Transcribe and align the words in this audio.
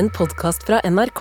en 0.00 0.08
podkast 0.16 0.62
fra 0.64 0.78
NRK. 0.88 1.20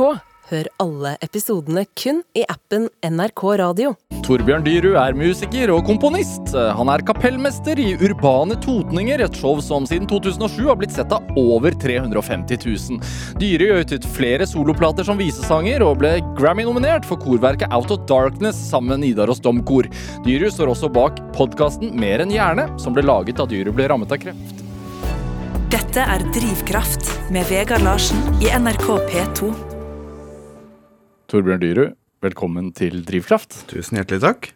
Hør 0.50 0.68
alle 0.80 1.10
episodene 1.26 1.82
kun 2.00 2.22
i 2.38 2.46
appen 2.48 2.86
NRK 3.04 3.42
Radio. 3.60 3.90
Torbjørn 4.24 4.64
Dyrud 4.64 4.96
er 5.02 5.18
musiker 5.20 5.74
og 5.74 5.84
komponist. 5.90 6.54
Han 6.78 6.90
er 6.94 7.04
kapellmester 7.06 7.82
i 7.82 7.90
Urbane 7.98 8.56
Totninger, 8.64 9.26
et 9.26 9.36
show 9.36 9.60
som 9.66 9.84
siden 9.90 10.08
2007 10.10 10.64
har 10.70 10.80
blitt 10.80 10.96
sett 10.96 11.12
av 11.12 11.28
over 11.38 11.76
350 11.84 12.62
000. 12.64 13.04
Dyrud 13.42 13.66
har 13.74 13.84
utgitt 13.84 14.08
flere 14.16 14.48
soloplater 14.48 15.06
som 15.10 15.20
visesanger, 15.20 15.84
og 15.84 16.00
ble 16.00 16.16
Grammy-nominert 16.40 17.10
for 17.10 17.20
korverket 17.20 17.76
Out 17.76 17.92
of 17.98 18.08
Darkness 18.08 18.64
sammen 18.72 18.96
med 18.96 19.10
Nidaros 19.10 19.44
Domkor. 19.44 19.92
Dyrud 20.24 20.56
står 20.56 20.72
også 20.72 20.94
bak 20.96 21.20
podkasten 21.36 21.92
Mer 22.00 22.24
enn 22.24 22.34
hjerne, 22.34 22.70
som 22.80 22.96
ble 22.96 23.04
laget 23.04 23.44
da 23.44 23.50
Dyrud 23.50 23.76
ble 23.76 23.92
rammet 23.92 24.16
av 24.16 24.24
kreft. 24.24 24.69
Dette 25.90 26.04
er 26.06 26.22
Drivkraft 26.30 27.08
med 27.34 27.48
Vegard 27.50 27.82
Larsen 27.82 28.20
i 28.46 28.52
NRK 28.54 28.84
P2. 29.10 29.48
Torbjørn 31.34 31.64
Dyrud, 31.64 31.96
velkommen 32.22 32.68
til 32.78 33.00
Drivkraft. 33.08 33.56
Tusen 33.72 33.98
hjertelig 33.98 34.20
takk. 34.22 34.50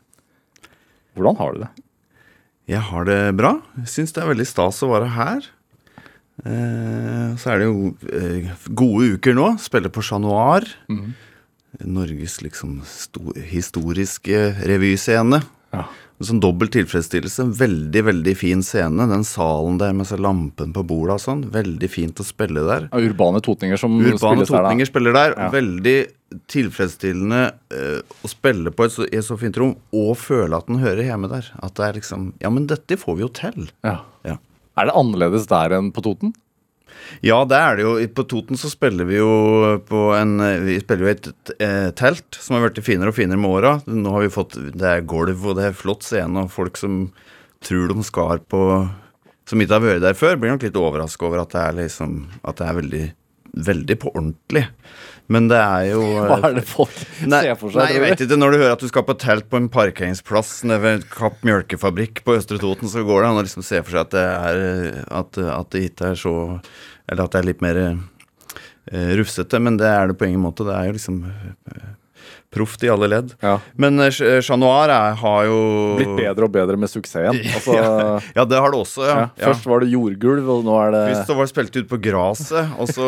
Hvordan 1.18 1.40
har 1.40 1.56
du 1.56 1.64
det? 1.64 1.72
Jeg 2.76 2.84
har 2.86 3.10
det 3.10 3.18
bra. 3.42 3.56
Syns 3.82 4.14
det 4.14 4.22
er 4.22 4.30
veldig 4.30 4.46
stas 4.46 4.84
å 4.86 4.92
være 4.92 5.10
her. 5.16 5.50
Eh, 6.46 7.34
så 7.42 7.56
er 7.56 7.64
det 7.64 7.72
jo 7.72 7.90
eh, 8.14 8.54
gode 8.70 9.16
uker 9.18 9.34
nå. 9.34 9.56
Spiller 9.66 9.90
på 9.90 10.06
Chat 10.06 10.22
Noir. 10.22 10.70
Norges 11.82 12.44
liksom 12.46 12.78
historiske 13.50 14.52
revyscene. 14.70 15.42
Ja. 15.74 15.88
En 16.24 16.30
sånn 16.30 16.40
dobbel 16.40 16.70
tilfredsstillelse. 16.72 17.44
En 17.44 17.54
Veldig, 17.60 18.02
veldig 18.08 18.34
fin 18.40 18.62
scene. 18.64 19.08
Den 19.12 19.26
salen 19.28 19.76
der 19.82 19.92
med 19.98 20.08
lampen 20.24 20.72
på 20.72 20.84
bordet 20.88 21.18
og 21.18 21.24
sånn. 21.24 21.42
Veldig 21.52 21.90
fint 21.92 22.22
å 22.24 22.26
spille 22.26 22.64
der. 22.64 22.88
Ja, 22.94 23.02
Urbane 23.04 23.42
Totninger 23.44 23.80
som 23.82 23.98
Urbane 24.00 24.16
spilles 24.16 24.48
der, 24.48 24.56
da. 24.56 24.62
Totninger 24.64 24.90
spiller 24.90 25.18
der. 25.18 25.36
Ja. 25.36 25.50
Veldig 25.52 25.98
tilfredsstillende 26.50 27.42
uh, 27.76 28.00
å 28.24 28.32
spille 28.32 28.72
på 28.74 28.88
et 28.88 28.96
så, 28.96 29.06
et 29.06 29.28
så 29.28 29.36
fint 29.38 29.60
rom 29.60 29.76
og 29.94 30.16
føle 30.18 30.58
at 30.58 30.72
den 30.72 30.80
hører 30.82 31.04
hjemme 31.10 31.30
der. 31.32 31.52
At 31.60 31.76
det 31.78 31.90
er 31.90 32.00
liksom 32.00 32.32
Ja, 32.42 32.54
men 32.54 32.72
dette 32.72 32.98
får 32.98 33.20
vi 33.20 33.28
jo 33.28 33.30
til. 33.44 33.68
Ja. 33.84 34.00
Ja. 34.24 34.40
Er 34.80 34.90
det 34.90 34.96
annerledes 34.98 35.52
der 35.52 35.76
enn 35.76 35.92
på 35.94 36.02
Toten? 36.08 36.32
Ja, 37.24 37.40
det 37.48 37.60
er 37.60 37.78
det 37.78 37.86
jo. 37.86 37.94
På 38.16 38.26
Toten 38.28 38.60
så 38.60 38.72
spiller 38.72 39.08
vi 39.08 39.20
jo 39.20 39.30
på 39.88 40.06
en 40.18 40.38
Vi 40.66 40.80
spiller 40.82 41.06
jo 41.06 41.12
i 41.12 41.16
et 41.16 41.54
eh, 41.60 41.90
telt 42.00 42.40
som 42.40 42.58
har 42.58 42.66
blitt 42.68 42.84
finere 42.86 43.14
og 43.14 43.18
finere 43.18 43.40
med 43.40 43.52
åra. 43.52 43.76
Nå 43.88 44.16
har 44.16 44.26
vi 44.26 44.34
fått 44.34 44.58
Det 44.74 44.90
er 44.90 45.08
gulv, 45.08 45.46
og 45.48 45.58
det 45.60 45.70
er 45.70 45.78
flott 45.78 46.06
scene, 46.08 46.46
og 46.46 46.54
folk 46.54 46.80
som 46.80 47.06
tror 47.64 47.94
de 47.94 48.04
skal 48.04 48.44
på 48.52 48.64
Som 49.50 49.64
ikke 49.64 49.78
har 49.78 49.86
vært 49.86 50.06
der 50.06 50.18
før, 50.20 50.40
blir 50.40 50.54
nok 50.54 50.66
litt 50.68 50.80
overraska 50.80 51.28
over 51.30 51.44
at 51.44 51.56
det 51.56 51.64
er 51.64 51.80
liksom 51.84 52.18
At 52.44 52.60
det 52.60 52.70
er 52.70 52.80
veldig 52.82 53.04
Veldig 53.54 53.96
på 54.02 54.10
ordentlig. 54.18 54.64
Men 55.34 55.48
det 55.52 55.60
er 55.60 55.88
jo 55.92 56.04
Hva 56.30 56.38
er 56.50 56.58
det 56.60 56.64
folk 56.70 56.94
Nei, 57.26 57.42
ser 57.48 57.58
for 57.60 57.74
seg? 57.74 57.80
nei, 57.82 57.90
jeg 57.96 58.04
vet 58.06 58.24
ikke. 58.26 58.38
Når 58.44 58.54
du 58.56 58.60
hører 58.62 58.76
at 58.78 58.84
du 58.86 58.90
skal 58.92 59.06
på 59.08 59.16
telt 59.24 59.50
på 59.52 59.60
en 59.62 59.70
parkeringsplass 59.74 60.54
nede 60.70 60.82
ved 60.84 61.08
Kapp 61.14 61.42
mjølkefabrikk 61.48 62.22
på 62.28 62.36
Østre 62.38 62.60
Toten, 62.62 62.92
så 62.92 63.04
går 63.08 63.24
det 63.24 63.32
an 63.32 63.40
å 63.42 63.46
liksom 63.48 63.66
se 63.66 63.82
for 63.82 63.96
seg 63.96 64.06
at 64.06 64.14
det 64.16 64.26
er 64.30 65.02
At, 65.24 65.40
at 65.58 65.74
det 65.74 65.88
ikke 65.90 66.12
er 66.14 66.20
så 66.20 66.36
Eller 67.10 67.26
at 67.26 67.34
det 67.36 67.42
er 67.42 67.50
litt 67.50 67.64
mer 67.66 67.82
uh, 67.84 67.98
rufsete, 69.20 69.60
men 69.64 69.78
det 69.80 69.88
er 69.90 70.12
det 70.12 70.18
på 70.20 70.28
ingen 70.28 70.44
måte. 70.44 70.66
Det 70.68 70.74
er 70.76 70.90
jo 70.90 70.96
liksom 70.98 71.22
eh, 71.32 71.84
proft 72.54 72.84
i 72.86 72.90
alle 72.92 73.08
ledd. 73.10 73.32
Ja. 73.42 73.56
Men 73.80 73.98
eh, 74.04 74.12
Chat 74.14 74.60
Noir 74.60 74.92
har 74.92 75.48
jo 75.48 75.58
Blitt 75.98 76.12
bedre 76.20 76.46
og 76.50 76.54
bedre 76.54 76.78
med 76.80 76.92
suksessen. 76.92 77.40
Altså, 77.56 77.78
Ja, 77.80 78.20
ja, 78.36 78.46
det 78.46 78.60
har 78.60 78.76
det 78.76 78.82
også, 78.84 79.08
ja. 79.08 79.18
ja. 79.40 79.50
Først 79.50 79.66
var 79.72 79.84
det 79.86 79.90
jordgulv, 79.96 80.52
og 80.58 80.68
nå 80.68 80.78
er 80.84 80.94
det 80.94 81.04
Først 81.14 81.32
så 81.32 81.38
var 81.40 81.48
det 81.48 81.54
spilt 81.56 81.80
ut 81.80 81.90
på 81.96 82.02
gresset, 82.04 82.76
og 82.78 82.92
så 82.92 83.08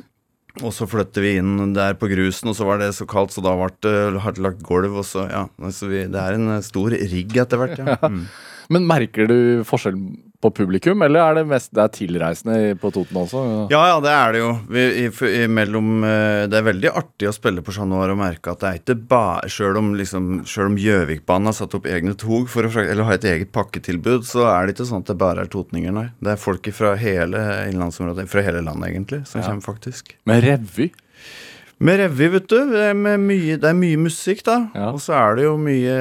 og, 0.62 0.72
så 0.74 0.88
flyttet 0.88 1.22
vi 1.24 1.36
inn 1.40 1.74
der 1.76 1.96
på 1.98 2.08
grusen, 2.10 2.50
og 2.52 2.56
så 2.58 2.66
var 2.68 2.80
det 2.82 2.92
så 2.96 3.06
kaldt, 3.08 3.34
så 3.34 3.44
da 3.44 3.54
ble 3.58 3.70
det 3.84 4.22
hardt 4.24 4.40
lagt 4.42 4.64
gulv, 4.66 4.98
og 5.02 5.06
så 5.08 5.26
Ja. 5.30 5.46
Så 5.74 5.90
vi, 5.90 6.04
det 6.10 6.20
er 6.20 6.36
en 6.38 6.62
stor 6.64 6.94
rigg 6.94 7.36
etter 7.36 7.60
hvert, 7.60 7.78
ja. 7.80 7.96
Mm. 8.08 8.26
Men 8.72 8.86
merker 8.88 9.28
du 9.30 9.62
forskjell 9.66 9.98
på 10.46 10.50
publikum, 10.62 11.02
eller 11.04 11.20
er 11.26 11.38
det 11.40 11.44
mest 11.50 11.72
det 11.76 11.82
er 11.84 11.92
tilreisende 11.94 12.56
på 12.80 12.90
Toten 12.94 13.18
også? 13.20 13.42
Ja, 13.72 13.82
ja, 13.92 14.00
det 14.04 14.12
er 14.14 14.32
det 14.36 14.40
jo. 14.42 14.50
Vi, 14.72 14.84
i, 15.02 15.06
i, 15.10 15.44
mellom, 15.50 15.90
eh, 16.06 16.46
det 16.50 16.58
er 16.60 16.66
veldig 16.70 16.92
artig 17.02 17.28
å 17.30 17.34
spille 17.36 17.64
på 17.66 17.74
Chat 17.76 17.90
Noir 17.90 18.14
og 18.14 18.20
merke 18.22 18.54
at 18.54 18.62
det 18.64 18.70
er 18.72 18.80
ikke 18.80 18.98
bare 19.10 19.50
Sjøl 19.52 19.78
om, 19.82 19.92
liksom, 19.98 20.28
om 20.66 20.76
Gjøvikbanen 20.80 21.50
har 21.50 21.56
satt 21.58 21.74
opp 21.78 21.88
egne 21.90 22.14
tog 22.18 22.48
for 22.52 22.68
å, 22.68 22.72
eller 22.82 23.06
har 23.10 23.18
et 23.18 23.28
eget 23.36 23.52
pakketilbud, 23.56 24.24
så 24.28 24.46
er 24.52 24.66
det 24.70 24.76
ikke 24.76 24.88
sånn 24.92 25.02
at 25.04 25.10
det 25.12 25.18
bare 25.20 25.44
er 25.46 25.50
totninger, 25.52 25.92
nei. 25.96 26.06
Det 26.22 26.32
er 26.36 26.40
folk 26.40 26.70
fra 26.76 26.94
hele 27.00 27.42
innlandsområdet, 27.72 28.28
fra 28.32 28.42
hele 28.46 28.62
landet 28.66 28.92
egentlig, 28.94 29.24
som 29.26 29.42
Ja. 29.42 29.48
kommer 29.50 29.66
faktisk. 29.66 30.14
Med 30.26 30.44
revy? 30.46 30.90
Med 31.78 31.98
revy, 32.00 32.28
vet 32.32 32.46
du. 32.48 32.56
Det 32.70 32.84
er, 32.90 32.94
med 32.96 33.20
mye, 33.20 33.58
det 33.60 33.68
er 33.68 33.74
mye 33.76 33.98
musikk, 34.00 34.42
da. 34.46 34.54
Ja. 34.74 34.86
Og 34.94 35.00
så 35.04 35.12
er 35.12 35.36
det 35.36 35.44
jo 35.44 35.56
mye, 35.60 35.96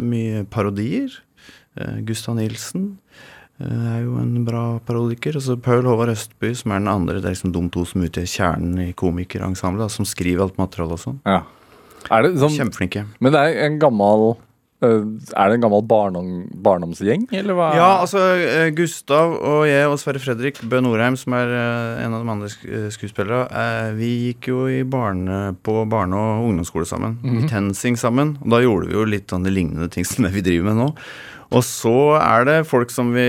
mye 0.00 0.44
parodier. 0.48 1.12
Eh, 1.78 1.98
Gustav 2.08 2.38
Nilsen 2.38 2.94
er 3.66 4.02
jo 4.04 4.16
en 4.20 4.44
bra 4.46 4.64
parodiker. 4.86 5.36
Og 5.38 5.42
så 5.42 5.56
Paul 5.60 5.82
Håvard 5.88 6.12
Østby, 6.14 6.52
som 6.54 6.72
er 6.72 6.78
den 6.82 6.88
andre. 6.92 7.18
Det 7.20 7.26
er 7.30 7.34
liksom 7.36 7.54
de 7.54 7.62
to 7.74 7.84
som 7.88 8.04
utgjør 8.06 8.28
kjernen 8.30 8.82
i 8.88 8.92
komikerensemblet, 8.92 9.90
som 9.90 10.06
skriver 10.06 10.46
alt 10.46 10.58
materialet 10.60 10.98
og 10.98 11.02
sånn. 11.02 11.22
Ja. 11.26 11.42
Sånn, 12.08 12.54
Kjempeflinke. 12.54 13.02
men 13.20 13.34
det 13.34 13.40
er 13.42 13.56
en 13.66 13.74
gammel 13.82 14.36
øh, 14.86 15.00
Er 15.34 15.50
det 15.50 15.56
en 15.58 15.64
gammel 15.64 15.82
barndom, 15.90 16.28
barndomsgjeng, 16.62 17.26
eller 17.34 17.56
hva? 17.58 17.66
Ja, 17.76 17.88
altså 18.04 18.22
eh, 18.38 18.70
Gustav 18.72 19.34
og 19.34 19.64
jeg 19.68 19.88
og 19.90 19.98
Sverre 20.00 20.22
Fredrik 20.22 20.60
Bø 20.70 20.78
Norheim, 20.80 21.18
som 21.18 21.34
er 21.36 21.50
eh, 21.50 22.04
en 22.06 22.14
av 22.14 22.22
de 22.22 22.32
andre 22.36 22.48
sk 22.54 22.64
eh, 22.70 22.86
skuespillere, 22.94 23.42
eh, 23.50 23.90
vi 23.98 24.12
gikk 24.28 24.48
jo 24.54 24.62
i 24.70 24.84
barne, 24.88 25.56
på 25.66 25.74
barne- 25.90 26.16
og 26.22 26.46
ungdomsskole 26.52 26.86
sammen. 26.88 27.18
I 27.26 27.50
TenSing 27.50 27.98
sammen. 28.00 28.36
Og 28.46 28.54
da 28.54 28.62
gjorde 28.62 28.88
vi 28.88 28.96
jo 28.96 29.04
litt 29.04 29.34
sånne 29.34 29.52
lignende 29.52 29.90
ting 29.92 30.06
som 30.08 30.24
det 30.24 30.32
vi 30.38 30.46
driver 30.46 30.70
med 30.70 30.80
nå. 30.84 30.88
Og 31.48 31.62
så 31.64 31.94
er 32.20 32.44
det 32.44 32.56
folk 32.68 32.90
som 32.92 33.14
vi 33.14 33.24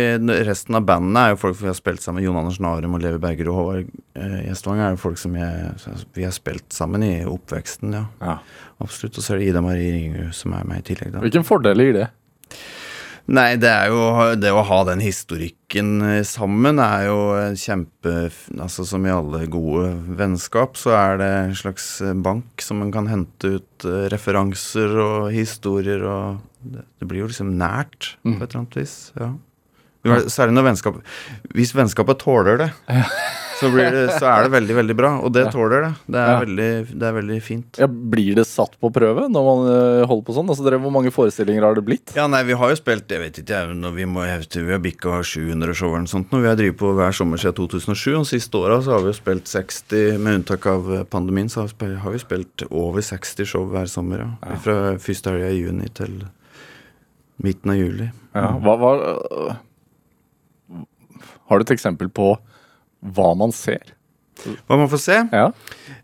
Resten 0.48 0.76
av 0.76 0.84
bandene 0.88 1.22
er 1.24 1.34
jo 1.34 1.40
folk 1.40 1.56
vi 1.62 1.70
har 1.70 1.78
spilt 1.78 2.04
sammen. 2.04 2.24
Jon 2.26 2.40
Anders 2.40 2.60
Narum 2.64 2.98
og 2.98 3.04
Levi 3.04 3.22
Berger 3.24 3.52
og 3.52 3.60
Håvard 3.60 3.94
eh, 4.20 4.40
Gjestvang 4.50 4.82
er 4.84 4.96
jo 4.96 5.00
folk 5.06 5.22
som 5.22 5.38
jeg, 5.40 5.70
vi 6.18 6.28
har 6.28 6.36
spilt 6.36 6.68
sammen 6.76 7.06
i 7.06 7.14
oppveksten, 7.28 7.96
ja. 7.96 8.06
Ja. 8.20 8.40
Absolutt. 8.84 9.16
Og 9.20 9.24
så 9.24 9.36
er 9.36 9.42
det 9.42 9.54
Ida 9.54 9.64
Marie 9.64 9.94
Ringerud 9.96 10.36
som 10.36 10.56
er 10.58 10.68
med 10.68 10.84
i 10.84 10.90
tillegg, 10.92 11.14
da. 11.16 11.24
Hvilken 11.24 11.48
fordel 11.48 11.86
gir 11.86 11.96
det? 11.96 12.10
Nei, 13.30 13.60
det 13.62 13.70
er 13.70 13.92
jo 13.94 14.00
Det 14.42 14.50
å 14.50 14.64
ha 14.66 14.78
den 14.88 15.04
historikken 15.06 16.02
eh, 16.02 16.24
sammen 16.26 16.82
er 16.82 17.08
jo 17.08 17.20
kjempe 17.62 18.14
Altså 18.58 18.88
som 18.90 19.06
i 19.06 19.14
alle 19.14 19.44
gode 19.54 19.94
vennskap, 20.20 20.76
så 20.82 20.96
er 20.98 21.20
det 21.22 21.32
en 21.46 21.56
slags 21.56 21.88
eh, 22.04 22.18
bank 22.18 22.66
som 22.66 22.82
man 22.84 22.92
kan 22.92 23.08
hente 23.08 23.60
ut 23.60 23.90
referanser 24.12 24.92
og 25.00 25.30
historier 25.32 26.04
og 26.04 26.49
Det, 26.64 26.84
det 27.00 27.08
blir 27.08 27.24
jo 27.24 27.30
liksom 27.32 27.54
nært 27.60 28.16
på 28.24 28.36
et 28.38 28.50
eller 28.50 28.62
annet 28.64 28.82
vis. 28.82 28.98
Ja. 29.20 29.34
Særlig 30.32 30.54
når 30.56 30.64
vennskap 30.70 31.00
Hvis 31.52 31.74
vennskapet 31.76 32.22
tåler 32.22 32.56
det, 32.62 32.68
så, 33.60 33.68
blir 33.68 33.90
det, 33.92 34.06
så 34.16 34.30
er 34.32 34.46
det 34.46 34.52
veldig, 34.54 34.76
veldig 34.78 34.96
bra. 34.96 35.10
Og 35.20 35.34
det 35.36 35.50
tåler 35.52 35.84
det. 35.84 35.90
Det 36.08 36.20
er, 36.22 36.30
Ja. 36.32 36.38
veldig, 36.40 36.68
det 37.02 37.08
er 37.10 37.16
veldig 37.18 37.40
fint. 37.44 37.80
Ja, 37.82 37.88
blir 37.92 38.38
det 38.40 38.46
satt 38.48 38.78
på 38.80 38.88
prøve 38.96 39.26
når 39.28 39.44
man 39.50 39.66
øh, 39.68 40.06
holder 40.08 40.24
på 40.30 40.36
sånn? 40.38 40.48
Altså, 40.48 40.64
dere, 40.64 40.80
Hvor 40.80 40.96
mange 40.96 41.12
forestillinger 41.12 41.68
har 41.68 41.76
det 41.76 41.84
blitt? 41.84 42.16
Ja, 42.16 42.30
nei, 42.32 42.46
vi 42.48 42.56
har 42.56 42.72
jo 42.72 42.80
spilt 42.80 43.12
Jeg 43.12 43.20
vet 43.26 43.42
ikke, 43.44 43.60
jeg, 43.60 43.76
når 43.76 43.98
vi, 44.00 44.08
må, 44.08 44.24
jeg 44.24 44.46
vet 44.46 44.60
vi 44.70 44.72
har 44.78 44.80
bikka 44.88 45.20
700 45.20 45.76
show 45.76 45.92
eller 45.92 46.08
noe 46.08 46.14
sånt. 46.16 46.32
Når 46.32 46.46
Vi 46.48 46.52
har 46.54 46.60
drevet 46.64 46.80
på 46.80 46.94
hver 46.96 47.20
sommer 47.20 47.44
siden 47.44 47.60
2007. 47.60 48.16
Og 48.22 48.28
siste 48.32 48.56
åra 48.64 48.80
så 48.86 48.96
har 48.96 49.04
vi 49.04 49.12
jo 49.12 49.20
spilt 49.20 49.52
60, 49.52 50.16
med 50.24 50.40
unntak 50.40 50.66
av 50.72 50.88
eh, 50.96 51.04
pandemien, 51.04 51.52
så 51.52 51.66
har 51.66 51.68
vi 51.68 51.76
spilt, 51.76 52.00
har 52.08 52.16
vi 52.16 52.24
spilt 52.24 52.68
over 52.72 53.04
60 53.04 53.44
show 53.52 53.68
hver 53.68 53.92
sommer. 53.92 54.24
Ja. 54.48 54.56
Fra 54.64 54.80
første 54.96 55.36
helga 55.36 55.52
i 55.52 55.60
juni 55.66 55.92
til 55.92 56.22
midten 57.44 57.74
av 57.74 57.80
juli. 57.80 58.10
Ja, 58.36 58.52
hva, 58.62 58.76
var 58.80 59.04
har 61.50 61.58
du 61.58 61.66
et 61.66 61.74
eksempel 61.74 62.12
på 62.14 62.36
hva 63.16 63.32
man 63.38 63.54
ser? 63.56 63.96
Hva 64.70 64.78
man 64.80 64.90
får 64.92 65.02
se? 65.04 65.18
Ja, 65.36 65.50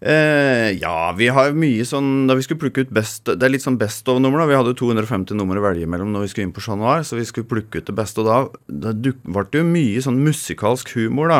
Eh, 0.05 0.75
ja, 0.75 1.13
vi 1.17 1.29
har 1.31 1.53
mye 1.55 1.85
sånn 1.87 2.27
Da 2.27 2.35
vi 2.35 2.43
skulle 2.43 2.59
plukke 2.59 2.83
ut 2.83 2.91
best 2.93 3.29
Det 3.29 3.41
er 3.41 3.53
litt 3.53 3.63
sånn 3.63 3.77
best 3.79 4.05
of-nummer. 4.11 4.41
da 4.41 4.49
Vi 4.49 4.57
hadde 4.57 4.73
jo 4.73 4.91
250 4.91 5.37
nummer 5.39 5.57
å 5.57 5.63
velge 5.63 5.87
mellom 5.89 6.11
når 6.11 6.25
vi 6.25 6.31
skulle 6.33 6.47
inn 6.49 6.53
på 6.53 6.61
Chat 6.61 6.77
Noir, 6.77 7.05
så 7.07 7.15
vi 7.17 7.23
skulle 7.25 7.47
plukke 7.47 7.79
ut 7.79 7.87
det 7.87 7.95
beste. 7.95 8.21
Og 8.21 8.27
da, 8.27 8.37
da 8.91 8.91
ble 8.93 9.45
det 9.49 9.61
jo 9.61 9.69
mye 9.69 10.03
sånn 10.03 10.19
musikalsk 10.25 10.91
humor, 10.97 11.31
da. 11.31 11.39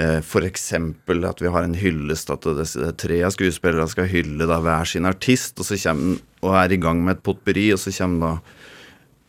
Eh, 0.00 0.34
eksempel 0.48 1.28
at 1.28 1.42
vi 1.44 1.52
har 1.52 1.62
en 1.62 1.76
hyllest, 1.76 2.32
at 2.32 2.48
det, 2.48 2.66
det, 2.66 2.96
tre 2.98 3.20
av 3.22 3.36
skuespillerne 3.36 3.88
skal 3.92 4.10
hylle 4.10 4.48
da 4.48 4.58
hver 4.64 4.88
sin 4.88 5.06
artist, 5.06 5.60
og 5.60 5.68
så 5.68 5.78
kommer 5.84 6.18
og 6.42 6.54
er 6.54 6.72
i 6.72 6.80
gang 6.80 7.04
med 7.04 7.18
et 7.18 7.22
potpurri, 7.22 7.68
og 7.76 7.78
så 7.78 7.92
kommer 8.00 8.26
da 8.26 8.57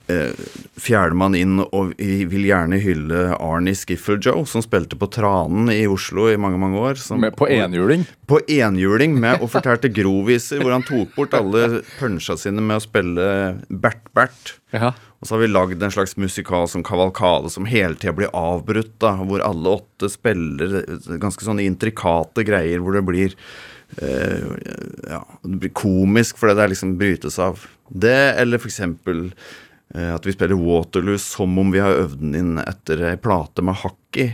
eh, 0.09 0.47
fjerdemann 0.79 1.35
inn 1.37 1.59
og 1.63 1.93
vil 1.97 2.47
gjerne 2.47 2.79
hylle 2.81 3.25
Arnie 3.37 3.77
Skiffle-Joe, 3.77 4.45
som 4.49 4.63
spilte 4.65 4.97
på 4.99 5.09
Tranen 5.13 5.71
i 5.73 5.83
Oslo 5.89 6.27
i 6.31 6.37
mange 6.41 6.59
mange 6.61 6.81
år. 6.81 6.99
Som, 7.01 7.21
Med, 7.23 7.35
på 7.39 7.49
enhjuling. 7.53 8.05
På 8.29 8.41
enhjuling 8.45 9.15
med 9.19 9.43
og 9.43 9.51
fortalte 9.53 9.91
groviser, 9.93 10.63
hvor 10.63 10.75
han 10.75 10.85
tok 10.87 11.15
bort 11.17 11.37
alle 11.37 11.83
punsja 11.99 12.37
sine 12.39 12.63
med 12.63 12.79
å 12.79 12.85
spille 12.85 13.29
Bert-Bert. 13.69 14.55
Ja. 14.75 14.93
Og 15.19 15.27
så 15.27 15.35
har 15.35 15.43
vi 15.43 15.51
lagd 15.51 15.81
en 15.83 15.91
slags 15.91 16.15
musikal 16.19 16.69
som 16.71 16.85
kavalkade 16.85 17.51
som 17.51 17.67
hele 17.67 17.97
tida 17.99 18.13
blir 18.15 18.31
avbrutt, 18.35 18.95
da, 19.03 19.17
hvor 19.19 19.43
alle 19.43 19.79
åtte 19.79 20.11
spiller 20.11 20.79
ganske 21.19 21.43
sånne 21.43 21.65
intrikate 21.67 22.45
greier 22.47 22.83
hvor 22.83 22.97
det 22.97 23.05
blir 23.07 23.35
Uh, 23.97 24.53
ja, 25.09 25.23
det 25.41 25.55
blir 25.63 25.71
komisk 25.73 26.37
fordi 26.37 26.53
det 26.53 26.61
er 26.61 26.71
liksom 26.75 26.91
brytes 26.99 27.39
av 27.41 27.63
det, 27.89 28.35
eller 28.37 28.61
for 28.61 28.69
eksempel 28.69 29.23
eh, 29.31 29.33
at 29.89 30.25
vi 30.25 30.35
spiller 30.35 30.59
Waterloo 30.59 31.17
som 31.17 31.55
om 31.57 31.71
vi 31.73 31.81
har 31.81 32.03
øvd 32.03 32.19
den 32.21 32.35
inn 32.37 32.59
etter 32.61 33.01
ei 33.09 33.15
plate 33.17 33.63
med 33.65 33.79
hakk 33.81 34.19
i. 34.21 34.27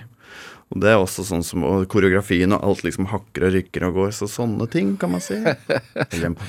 Og 0.74 0.82
det 0.82 0.90
er 0.92 0.98
også 0.98 1.24
sånn 1.28 1.44
som 1.46 1.64
og 1.68 1.86
koreografien 1.92 2.52
og 2.56 2.64
alt 2.66 2.82
liksom 2.88 3.06
hakker 3.12 3.48
og 3.48 3.54
rykker 3.54 3.86
og 3.86 4.00
går. 4.00 4.14
Så 4.18 4.28
sånne 4.32 4.66
ting, 4.72 4.96
kan 5.00 5.14
man 5.14 5.24
si. 5.24 5.38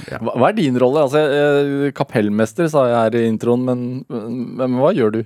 Ja. 0.07 0.19
Hva, 0.23 0.49
er 0.49 0.57
din 0.57 0.77
rolle? 0.81 1.05
Altså, 1.05 1.21
eh, 1.21 1.93
kapellmester 1.97 2.69
sa 2.71 2.87
jeg 2.89 2.97
her 2.97 3.17
i 3.19 3.27
introen, 3.29 3.65
men, 3.67 3.81
men 4.09 4.77
hva 4.81 4.93
gjør 4.97 5.19
du? 5.19 5.21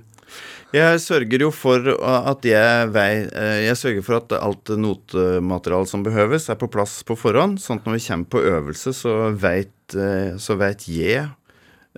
Jeg 0.71 1.01
sørger 1.03 1.43
jo 1.43 1.49
for 1.51 1.87
at 1.91 2.45
jeg 2.47 2.91
vei, 2.95 3.09
eh, 3.27 3.57
Jeg 3.67 3.79
sørger 3.79 4.05
for 4.07 4.19
at 4.21 4.35
alt 4.37 4.71
notemateriale 4.79 5.89
som 5.89 6.03
behøves, 6.05 6.49
er 6.49 6.59
på 6.59 6.69
plass 6.71 6.99
på 7.07 7.17
forhånd. 7.19 7.59
Sånn 7.63 7.81
at 7.81 7.87
når 7.87 7.97
vi 7.97 8.05
kommer 8.07 8.31
på 8.35 8.43
øvelse, 8.53 8.95
så 8.95 9.15
veit 9.35 9.95
eh, 9.95 10.37
så 10.39 10.57
vet 10.59 10.87
jeg 10.87 11.27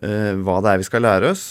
eh, 0.04 0.32
hva 0.44 0.62
det 0.64 0.74
er 0.74 0.82
vi 0.84 0.90
skal 0.92 1.06
lære 1.08 1.34
oss. 1.34 1.46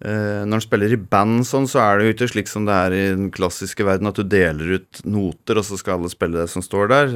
Eh, 0.00 0.46
når 0.48 0.56
en 0.56 0.62
spiller 0.64 0.94
i 0.94 0.96
band 0.96 1.42
sånn, 1.44 1.66
så 1.68 1.82
er 1.82 1.98
det 1.98 2.04
jo 2.06 2.12
ikke 2.14 2.28
slik 2.30 2.48
som 2.48 2.64
det 2.64 2.72
er 2.72 2.94
i 2.96 3.00
den 3.12 3.26
klassiske 3.36 3.84
verden, 3.84 4.08
at 4.08 4.16
du 4.16 4.24
deler 4.24 4.78
ut 4.78 5.00
noter, 5.04 5.58
og 5.60 5.66
så 5.68 5.76
skal 5.76 5.98
alle 5.98 6.08
spille 6.12 6.38
det 6.40 6.46
som 6.48 6.64
står 6.64 6.88
der. 6.88 7.10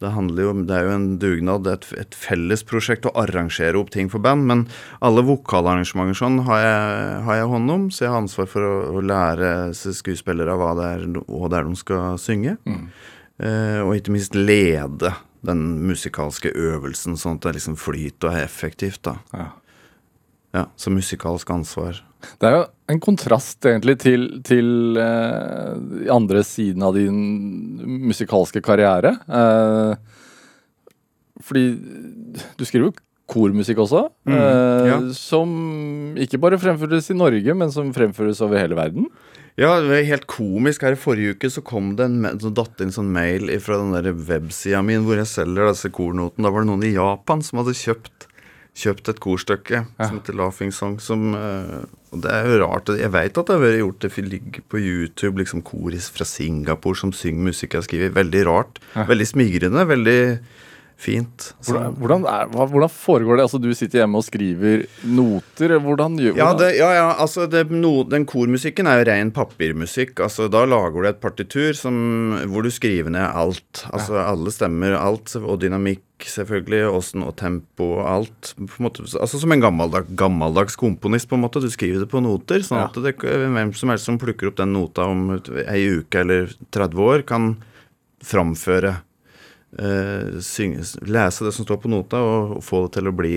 Det 0.00 0.12
handler 0.14 0.46
jo, 0.46 0.54
det 0.64 0.78
er 0.78 0.88
jo 0.88 0.94
en 0.94 1.04
dugnad, 1.20 1.68
et, 1.68 1.84
et 2.00 2.16
fellesprosjekt 2.16 3.10
å 3.10 3.12
arrangere 3.20 3.76
opp 3.76 3.92
ting 3.92 4.08
for 4.12 4.24
band. 4.24 4.46
Men 4.48 4.62
alle 5.04 5.24
vokalarrangementer 5.28 6.16
sånn 6.16 6.40
har 6.48 6.62
jeg, 6.62 7.18
har 7.26 7.40
jeg 7.42 7.50
hånd 7.52 7.74
om, 7.74 7.84
så 7.92 8.06
jeg 8.06 8.14
har 8.14 8.24
ansvar 8.24 8.48
for 8.54 8.68
å, 8.70 8.78
å 8.96 9.02
lære 9.04 9.50
skuespillere 9.76 10.56
hva 10.60 10.70
det 10.78 10.86
er, 10.94 11.04
og 11.26 11.50
det 11.52 11.58
er 11.60 11.68
de 11.68 11.76
skal 11.82 12.16
synge. 12.22 12.56
Eh, 12.64 13.82
og 13.82 13.98
ikke 13.98 14.14
minst 14.14 14.38
lede 14.38 15.12
den 15.44 15.60
musikalske 15.84 16.54
øvelsen, 16.56 17.18
sånn 17.20 17.36
at 17.36 17.50
det 17.50 17.58
liksom 17.58 17.76
flyter 17.76 18.30
og 18.30 18.38
er 18.38 18.46
effektivt. 18.46 19.02
da. 19.04 19.18
Ja. 19.36 19.50
Ja, 20.54 20.66
Så 20.78 20.90
musikalsk 20.94 21.50
ansvar. 21.50 21.98
Det 22.40 22.46
er 22.48 22.54
jo 22.56 22.64
en 22.94 23.00
kontrast 23.04 23.66
egentlig 23.68 23.98
til, 24.00 24.28
til 24.46 24.96
eh, 24.96 26.06
andre 26.14 26.44
siden 26.46 26.82
av 26.86 26.94
din 26.96 27.18
musikalske 28.08 28.62
karriere. 28.64 29.16
Eh, 29.28 29.96
fordi 31.44 31.64
du 32.56 32.64
skriver 32.64 32.88
jo 32.90 32.94
kormusikk 33.34 33.78
også, 33.80 34.02
Mm, 34.28 34.34
eh, 34.36 34.86
ja. 34.90 34.98
som 35.16 35.48
ikke 36.16 36.38
bare 36.40 36.58
fremføres 36.60 37.10
i 37.10 37.16
Norge, 37.16 37.54
men 37.56 37.70
som 37.72 37.92
fremføres 37.92 38.40
over 38.44 38.58
hele 38.60 38.76
verden. 38.76 39.06
Ja, 39.56 39.80
det 39.80 39.88
var 39.88 40.02
helt 40.04 40.26
komisk. 40.26 40.82
Her 40.82 40.92
i 40.92 40.98
forrige 40.98 41.34
uke 41.36 41.48
så 41.48 41.62
kom 41.62 41.94
det 41.96 42.04
en 42.08 42.24
så 42.42 42.50
datt 42.52 42.80
inn 42.82 42.90
sånn 42.90 43.12
mail 43.14 43.46
fra 43.62 43.78
den 43.78 43.92
der 43.94 44.12
websida 44.12 44.82
mi 44.82 44.96
hvor 44.98 45.16
jeg 45.16 45.30
selger 45.30 45.70
disse 45.70 45.90
kornotene. 45.94 46.42
Da 46.42 46.50
var 46.50 46.64
det 46.64 46.70
noen 46.72 46.82
i 46.88 46.94
Japan 46.96 47.40
som 47.42 47.60
hadde 47.62 47.76
kjøpt, 47.78 48.13
kjøpt 48.74 49.08
et 49.12 49.20
korstykke 49.22 49.84
som 50.00 50.16
heter 50.18 50.36
Laughing 50.38 50.72
Song. 50.74 50.98
Som, 51.02 51.34
eh, 51.38 51.84
og 52.10 52.22
det 52.24 52.32
er 52.32 52.48
jo 52.50 52.60
rart. 52.64 52.90
Jeg 52.98 53.12
veit 53.14 53.38
at 53.38 53.46
det 53.46 53.54
har 53.54 53.62
vært 53.62 53.80
gjort. 53.80 54.00
Det 54.02 54.24
ligger 54.26 54.66
på 54.68 54.82
YouTube 54.82 55.38
liksom 55.38 55.62
koris 55.62 56.10
fra 56.10 56.26
Singapore 56.26 56.98
som 56.98 57.12
synger 57.14 57.50
musikk 57.52 57.74
jeg 57.74 57.82
har 57.82 57.88
skrevet. 57.88 58.16
Veldig 58.18 58.44
rart. 58.46 58.80
Veldig 58.94 59.28
smigrende. 59.30 59.86
Veldig 59.86 60.20
fint. 60.96 61.54
Så- 61.60 61.74
Hvordan, 61.98 62.24
er, 62.24 62.46
hvordan 62.48 62.88
foregår 62.88 63.36
det? 63.36 63.42
Altså 63.44 63.60
Du 63.60 63.68
sitter 63.74 64.00
hjemme 64.02 64.16
og 64.20 64.24
skriver 64.24 64.86
noter. 65.04 65.74
Hvordan 65.82 66.16
gjør 66.18 66.36
Ja, 66.38 66.52
det, 66.54 66.76
ja, 66.78 66.90
ja 66.94 67.14
altså 67.20 67.46
det, 67.50 67.70
no, 67.70 68.04
den 68.04 68.24
kormusikken 68.24 68.86
er 68.86 69.02
jo 69.02 69.10
ren 69.10 69.30
papirmusikk. 69.34 70.20
Altså 70.24 70.48
Da 70.50 70.64
lager 70.64 71.02
du 71.02 71.08
et 71.08 71.20
partitur 71.20 71.72
som, 71.74 72.38
hvor 72.48 72.62
du 72.62 72.70
skriver 72.70 73.10
ned 73.10 73.26
alt. 73.34 73.84
Altså 73.92 74.16
alle 74.22 74.50
stemmer, 74.54 74.96
alt, 74.96 75.34
og 75.36 75.60
dynamikk 75.60 76.00
selvfølgelig, 76.24 76.86
åssen 76.94 77.24
og 77.26 77.34
tempo 77.36 77.98
og 77.98 78.06
alt. 78.08 78.54
På 78.56 78.86
måte, 78.86 79.02
altså 79.20 79.38
Som 79.40 79.52
en 79.52 79.60
gammeldag, 79.60 80.06
gammeldags 80.16 80.76
komponist, 80.76 81.28
på 81.28 81.34
en 81.36 81.42
måte. 81.44 81.60
Du 81.60 81.68
skriver 81.68 82.00
det 82.06 82.08
på 82.10 82.22
noter, 82.22 82.62
sånn 82.64 82.78
Ja. 82.80 82.84
at 82.86 82.94
det, 83.02 83.16
hvem 83.18 83.74
som 83.74 83.90
helst 83.90 84.06
som 84.06 84.18
plukker 84.18 84.48
opp 84.48 84.56
den 84.56 84.72
nota 84.72 85.02
om 85.10 85.40
ei 85.68 85.98
uke 86.00 86.20
eller 86.22 86.54
30 86.70 86.94
år, 87.02 87.26
kan 87.26 87.56
framføre 88.24 89.00
eh, 89.78 90.40
synge, 90.44 90.84
lese 91.08 91.44
det 91.46 91.52
som 91.56 91.66
står 91.66 91.82
på 91.84 91.90
nota, 91.92 92.20
og 92.22 92.58
få 92.64 92.86
det 92.86 92.96
til 92.98 93.10
å 93.10 93.14
bli, 93.16 93.36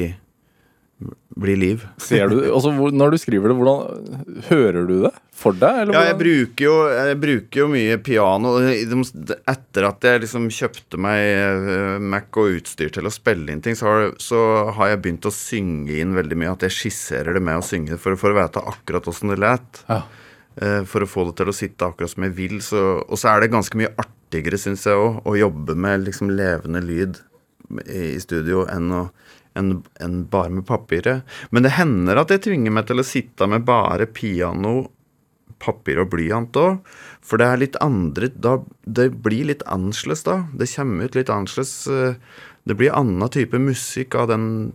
bli 1.38 1.56
liv. 1.60 1.84
Ser 2.01 2.30
du, 2.31 2.39
altså, 2.50 2.72
når 2.74 3.13
du 3.13 3.18
skriver 3.22 3.51
det, 3.51 3.57
hvordan 3.60 4.44
hører 4.50 4.88
du 4.89 4.95
det 5.06 5.12
for 5.38 5.54
deg? 5.54 5.84
Eller 5.84 5.94
Ja, 5.94 6.04
jeg 6.10 6.18
bruker 6.18 6.66
jo, 6.66 6.75
jeg 6.98 7.19
bruker 7.22 7.62
jo 7.62 7.68
mye 7.69 7.98
piano. 8.01 8.56
Etter 8.63 9.86
at 9.92 10.07
jeg 10.10 10.24
liksom 10.25 10.48
kjøpte 10.50 10.98
meg 11.01 11.22
eh, 11.30 11.98
Mac 12.01 12.34
og 12.42 12.56
utstyr 12.57 12.90
til 12.95 13.06
å 13.06 13.13
spille 13.13 13.54
inn 13.54 13.62
ting, 13.66 13.78
så 13.78 13.86
har, 13.92 14.07
så 14.22 14.42
har 14.80 14.95
jeg 14.95 15.04
begynt 15.06 15.30
å 15.30 15.33
synge 15.36 16.00
inn 16.01 16.18
veldig 16.18 16.40
mye. 16.42 16.56
At 16.57 16.66
jeg 16.66 16.78
skisserer 16.80 17.38
det 17.38 17.44
med 17.45 17.62
å 17.62 17.66
synge 17.66 18.00
for, 18.01 18.18
for 18.18 18.33
å 18.33 18.40
vite 18.42 18.66
akkurat 18.74 19.12
åssen 19.13 19.33
det 19.36 19.38
let. 19.45 19.83
Ja. 19.92 20.01
Eh, 20.57 20.81
For 20.90 21.06
å 21.06 21.10
få 21.10 21.28
det 21.30 21.36
til 21.38 21.51
å 21.51 21.54
sitte 21.54 21.86
akkurat 21.86 22.10
som 22.10 22.24
jeg 22.25 22.33
vil. 22.33 22.57
Så, 22.66 22.80
og 23.06 23.19
så 23.22 23.30
er 23.36 23.44
det 23.45 23.51
ganske 23.54 23.78
mye 23.78 23.94
artigere, 24.28 24.60
syns 24.60 24.86
jeg 24.86 25.00
òg, 25.00 25.22
å 25.26 25.38
jobbe 25.38 25.76
med 25.76 26.04
liksom 26.04 26.32
levende 26.36 26.82
lyd 26.84 27.18
i, 27.88 28.14
i 28.16 28.20
studio 28.20 28.68
enn 28.70 28.92
å 28.92 29.08
enn 29.58 29.80
enn 30.04 30.20
bare 30.30 30.54
med 30.54 30.68
papiret. 30.68 31.24
Men 31.50 31.64
det 31.66 31.74
hender 31.80 32.20
at 32.22 32.30
jeg 32.30 32.44
tvinger 32.46 32.72
meg 32.72 32.86
til 32.88 33.02
å 33.02 33.08
sitte 33.08 33.48
med 33.50 33.66
bare 33.66 34.06
piano, 34.06 34.92
papir 35.58 35.98
og 36.04 36.12
blyant 36.12 36.60
òg. 36.62 36.84
For 37.26 37.42
det 37.42 37.48
er 37.48 37.62
litt 37.64 37.80
andre 37.82 38.30
da, 38.30 38.60
Det 38.86 39.10
blir 39.24 39.50
litt 39.50 39.64
annerledes 39.66 40.22
da. 40.24 40.44
Det 40.54 40.70
kommer 40.76 41.06
ut 41.10 41.16
litt 41.16 41.30
annerledes. 41.34 41.88
eh, 41.88 42.16
Det 42.68 42.76
blir 42.78 42.94
annen 42.94 43.30
type 43.30 43.58
musikk 43.58 44.14
av 44.16 44.28
den 44.28 44.74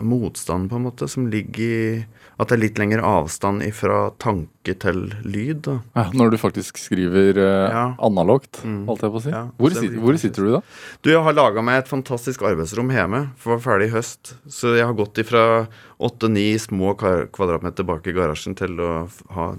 motstanden, 0.00 0.68
på 0.70 0.76
en 0.76 0.86
måte, 0.88 1.08
som 1.08 1.26
ligger 1.26 1.60
i 1.60 2.06
At 2.38 2.48
det 2.50 2.56
er 2.56 2.62
litt 2.64 2.78
lengre 2.80 3.02
avstand 3.06 3.62
ifra 3.62 4.10
tanke 4.18 4.74
til 4.82 5.04
lyd. 5.22 5.68
Ja, 5.94 6.08
når 6.12 6.32
du 6.32 6.36
faktisk 6.42 6.80
skriver 6.82 7.36
eh, 7.38 7.70
Ja. 7.70 7.84
analogt, 8.02 8.58
Mm. 8.64 8.86
holdt 8.88 9.02
jeg 9.06 9.12
på 9.14 9.20
å 9.20 9.22
si. 9.22 9.30
Ja, 9.30 9.42
hvor, 9.56 9.70
sit, 9.70 9.92
hvor 10.02 10.18
sitter 10.18 10.42
du 10.42 10.50
da? 10.56 10.60
Du, 11.02 11.10
jeg 11.10 11.22
har 11.22 11.32
laga 11.32 11.62
meg 11.62 11.78
et 11.84 11.88
fantastisk 11.92 12.42
arbeidsrom 12.42 12.90
hjemme, 12.90 13.30
for 13.38 13.54
var 13.56 13.62
ferdig 13.62 13.88
i 13.92 13.94
høst. 13.94 14.34
Så 14.50 14.74
jeg 14.76 14.84
har 14.84 14.94
gått 14.98 15.14
ifra 15.22 15.68
åtte-ni 16.00 16.58
små 16.58 16.96
kvadratmeter 16.98 17.86
bak 17.86 18.06
i 18.06 18.12
garasjen 18.16 18.56
til 18.58 18.74
å 18.82 19.08
ha 19.30 19.52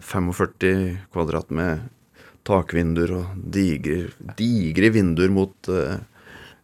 45 0.00 0.98
kvadrat 1.12 1.50
med 1.50 1.88
takvinduer 2.44 3.10
og 3.22 3.26
digre, 3.54 4.10
digre 4.36 4.90
vinduer 4.92 5.30
mot 5.32 5.68
eh, 5.72 5.96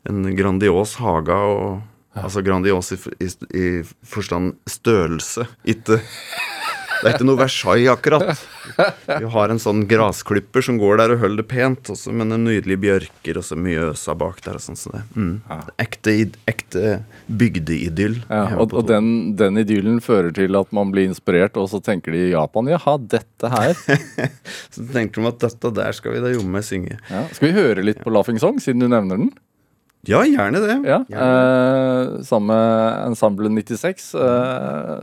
en 0.08 0.23
grandios 0.37 0.97
hage. 1.00 1.33
og 1.35 1.80
Altså 2.19 2.43
grandios 2.43 2.90
i, 2.93 2.99
i, 3.23 3.29
i 3.55 3.67
forstand 4.07 4.57
størrelse. 4.69 5.47
Ikke 5.69 6.00
Det 7.00 7.09
er 7.09 7.14
ikke 7.14 7.25
noe 7.31 7.40
Versailles, 7.40 7.88
akkurat. 7.88 8.40
Vi 9.09 9.29
har 9.33 9.52
en 9.52 9.61
sånn 9.62 9.87
grasklipper 9.88 10.61
som 10.67 10.76
går 10.76 10.99
der 11.00 11.14
og 11.14 11.23
holder 11.23 11.40
det 11.40 11.47
pent, 11.49 11.88
også, 11.95 12.12
men 12.12 12.35
en 12.37 12.45
nydelig 12.45 12.76
bjørker 12.83 13.38
og 13.40 13.47
så 13.47 13.57
mye 13.57 13.87
øsa 13.95 14.12
bak 14.21 14.43
der. 14.45 14.59
og 14.59 14.64
sånn 14.67 14.76
så. 14.76 14.93
Mm. 15.17 15.38
Ekte, 15.81 16.17
ekte 16.50 16.99
bygdeidyll. 17.40 18.19
Ja, 18.29 18.43
og 18.61 18.75
og 18.76 18.85
den, 18.90 19.33
den 19.40 19.62
idyllen 19.62 20.02
fører 20.05 20.35
til 20.37 20.61
at 20.61 20.76
man 20.76 20.93
blir 20.93 21.09
inspirert, 21.09 21.57
og 21.57 21.71
så 21.73 21.81
tenker 21.81 22.12
de 22.12 22.26
i 22.26 22.33
Japan 22.35 22.69
jaha, 22.69 22.99
dette 23.17 23.55
her. 23.55 23.73
Så 24.75 24.85
tenker 24.93 25.23
de 25.23 25.31
at 25.31 25.40
dette 25.47 25.71
der 25.81 25.97
skal 25.97 26.19
vi 26.19 26.21
da 26.26 26.35
jommen 26.35 26.62
synge. 26.62 26.99
Ja. 27.09 27.25
Skal 27.33 27.49
vi 27.49 27.57
høre 27.57 27.87
litt 27.87 28.05
på 28.05 28.12
Laughing 28.12 28.37
Song, 28.43 28.61
siden 28.61 28.85
du 28.85 28.90
nevner 28.93 29.25
den? 29.25 29.33
Ja, 30.09 30.23
gjerne 30.25 30.61
det. 30.64 30.75
Ja, 30.88 31.02
eh, 31.12 32.23
Samme 32.25 32.54
Ensemble 33.04 33.50
96. 33.52 34.14
Eh, 34.16 35.02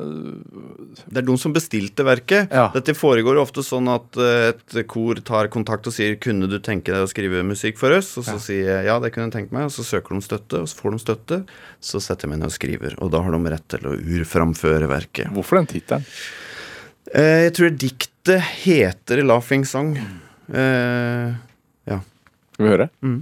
Det 1.06 1.22
er 1.22 1.26
de 1.28 1.36
som 1.38 1.54
bestilte 1.54 2.02
verket. 2.08 2.50
Ja. 2.50 2.72
Dette 2.74 2.96
foregår 2.98 3.38
ofte 3.38 3.62
sånn 3.62 3.86
at 3.94 4.18
eh, 4.18 4.50
et 4.56 4.88
kor 4.90 5.22
tar 5.22 5.52
kontakt 5.54 5.86
og 5.86 5.94
sier 5.94 6.16
'Kunne 6.18 6.50
du 6.50 6.58
tenke 6.60 6.90
deg 6.90 7.06
å 7.06 7.12
skrive 7.12 7.44
musikk 7.46 7.78
for 7.78 7.92
oss?' 7.94 8.18
Og 8.18 8.26
så 8.26 8.40
sier 8.42 8.66
jeg 8.66 8.86
'Ja, 8.86 8.98
det 9.00 9.14
kunne 9.14 9.30
jeg 9.30 9.38
tenkt 9.38 9.52
meg', 9.54 9.66
og 9.70 9.72
så 9.72 9.86
søker 9.86 10.18
de 10.18 10.22
støtte, 10.26 10.62
og 10.62 10.68
så 10.68 10.76
får 10.82 10.92
de 10.92 11.00
støtte. 11.06 11.46
Så 11.80 12.02
setter 12.02 12.26
jeg 12.28 12.30
meg 12.32 12.40
ned 12.40 12.50
og 12.50 12.58
skriver, 12.58 12.96
og 12.98 13.12
da 13.12 13.22
har 13.22 13.32
de 13.32 13.50
rett 13.54 13.68
til 13.70 13.80
å 13.86 13.94
urframføre 14.02 14.88
verket. 14.90 15.28
hvorfor 15.32 15.58
den 15.62 15.68
tittelen? 15.68 16.06
Eh, 17.14 17.46
jeg 17.48 17.54
tror 17.54 17.70
diktet 17.78 18.42
heter 18.66 19.22
'Laughing 19.22 19.62
Song'. 19.64 19.96
Eh, 20.52 21.36
ja. 21.86 22.00
Skal 22.54 22.66
vi 22.66 22.70
høre? 22.78 22.90
Mm. 23.04 23.22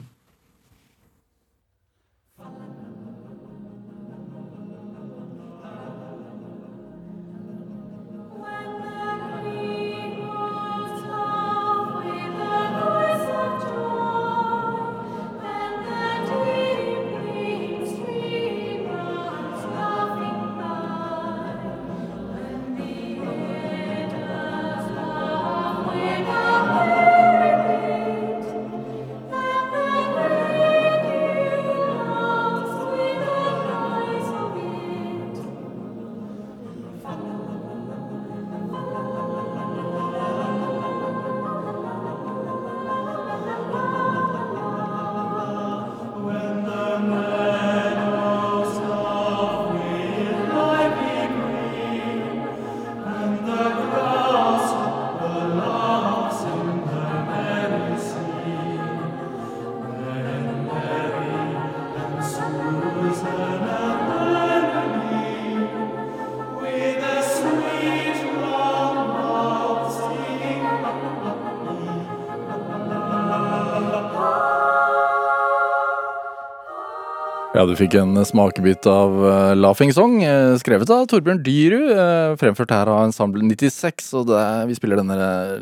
Ja, 77.66 77.72
du 77.72 77.80
fikk 77.80 77.96
en 77.98 78.14
smakebit 78.22 78.86
av 78.86 79.16
uh, 79.26 79.56
Laughing 79.58 79.90
Song, 79.90 80.20
uh, 80.22 80.54
skrevet 80.62 80.92
av 80.94 81.08
Torbjørn 81.10 81.40
Dyrud. 81.42 81.88
Uh, 81.98 82.36
fremført 82.38 82.70
her 82.70 82.86
av 82.94 83.08
Ensemble 83.08 83.42
96. 83.42 84.12
Og 84.20 84.28
det, 84.30 84.42
vi 84.70 84.76
spiller 84.78 85.00
denne 85.00 85.16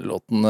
låten 0.04 0.44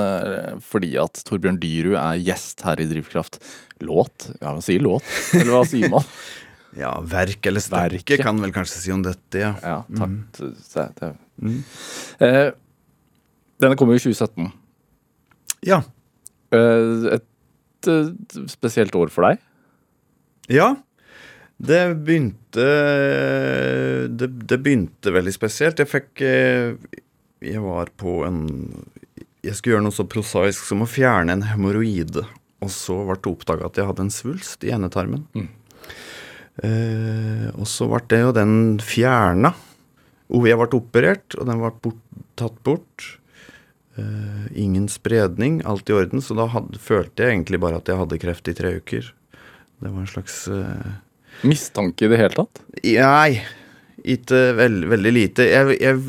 fordi 0.66 0.96
at 0.98 1.20
Torbjørn 1.28 1.60
Dyrud 1.62 1.94
er 1.94 2.18
gjest 2.26 2.64
her 2.66 2.82
i 2.82 2.88
Drivkraft. 2.90 3.38
Låt? 3.86 4.32
Ja, 4.40 4.48
man 4.48 4.66
sier 4.66 4.82
låt? 4.82 5.06
Eller 5.38 5.52
hva 5.54 5.60
sier 5.70 5.94
man? 5.94 6.08
ja, 6.84 6.96
verk 7.12 7.46
eller 7.52 7.62
sterke 7.62 8.18
kan 8.18 8.42
vel 8.42 8.56
kanskje 8.56 8.82
si 8.88 8.96
om 8.96 9.04
dette, 9.06 9.44
ja. 9.44 9.52
Ja, 9.62 9.76
takk. 9.94 11.14
Mm. 11.38 11.60
Mm. 11.60 11.60
denne 13.62 13.78
kommer 13.78 13.94
jo 13.94 14.02
i 14.02 14.06
2017. 14.08 14.50
Ja. 15.70 15.84
et 17.20 17.92
spesielt 18.56 18.98
år 18.98 19.14
for 19.14 19.30
deg? 19.30 19.46
Ja. 20.50 20.72
Det 21.58 21.82
begynte 22.04 22.68
det, 24.10 24.28
det, 24.28 24.58
begynte 24.60 25.14
veldig 25.14 25.34
spesielt. 25.36 25.80
Jeg 25.80 25.92
fikk 25.92 26.24
eh, 26.26 26.76
Jeg 27.44 27.62
var 27.64 27.92
på 28.00 28.24
en 28.28 28.42
Jeg 29.44 29.56
skulle 29.58 29.78
gjøre 29.78 29.86
noe 29.88 29.96
så 29.96 30.08
prosaisk 30.10 30.66
som 30.68 30.84
å 30.84 30.90
fjerne 30.90 31.38
en 31.38 31.46
hemoroide. 31.52 32.26
Og 32.64 32.72
så 32.72 32.96
ble 33.04 33.20
det 33.20 33.32
oppdaga 33.32 33.68
at 33.68 33.80
jeg 33.80 33.90
hadde 33.90 34.06
en 34.08 34.14
svulst 34.14 34.64
i 34.64 34.72
endetarmen. 34.76 35.26
Mm. 35.36 35.50
Eh, 36.64 37.48
og 37.58 37.68
så 37.70 37.90
ble 37.92 38.04
det 38.12 38.22
jo 38.22 38.36
den 38.36 38.56
fjerna. 38.84 39.54
Jeg 40.34 40.58
ble 40.58 40.70
operert, 40.78 41.36
og 41.38 41.50
den 41.50 41.60
ble 41.62 41.74
bort, 41.84 42.00
tatt 42.40 42.56
bort. 42.66 43.10
Eh, 44.00 44.46
ingen 44.64 44.88
spredning, 44.90 45.62
alt 45.66 45.90
i 45.90 45.98
orden. 45.98 46.24
Så 46.24 46.38
da 46.38 46.48
hadde, 46.50 46.80
følte 46.82 47.26
jeg 47.26 47.36
egentlig 47.36 47.60
bare 47.62 47.82
at 47.82 47.90
jeg 47.90 48.00
hadde 48.00 48.22
kreft 48.22 48.50
i 48.50 48.56
tre 48.58 48.78
uker. 48.80 49.12
Det 49.84 49.92
var 49.92 50.00
en 50.00 50.10
slags 50.10 50.48
eh, 50.48 50.94
Mistanke 51.42 52.06
i 52.06 52.12
det 52.12 52.20
hele 52.22 52.38
tatt? 52.38 52.62
Nei, 52.84 53.42
ikke 54.04 54.42
veld, 54.58 54.86
veldig 54.92 55.14
lite. 55.16 55.48
Jeg, 55.48 55.78
jeg, 55.82 56.00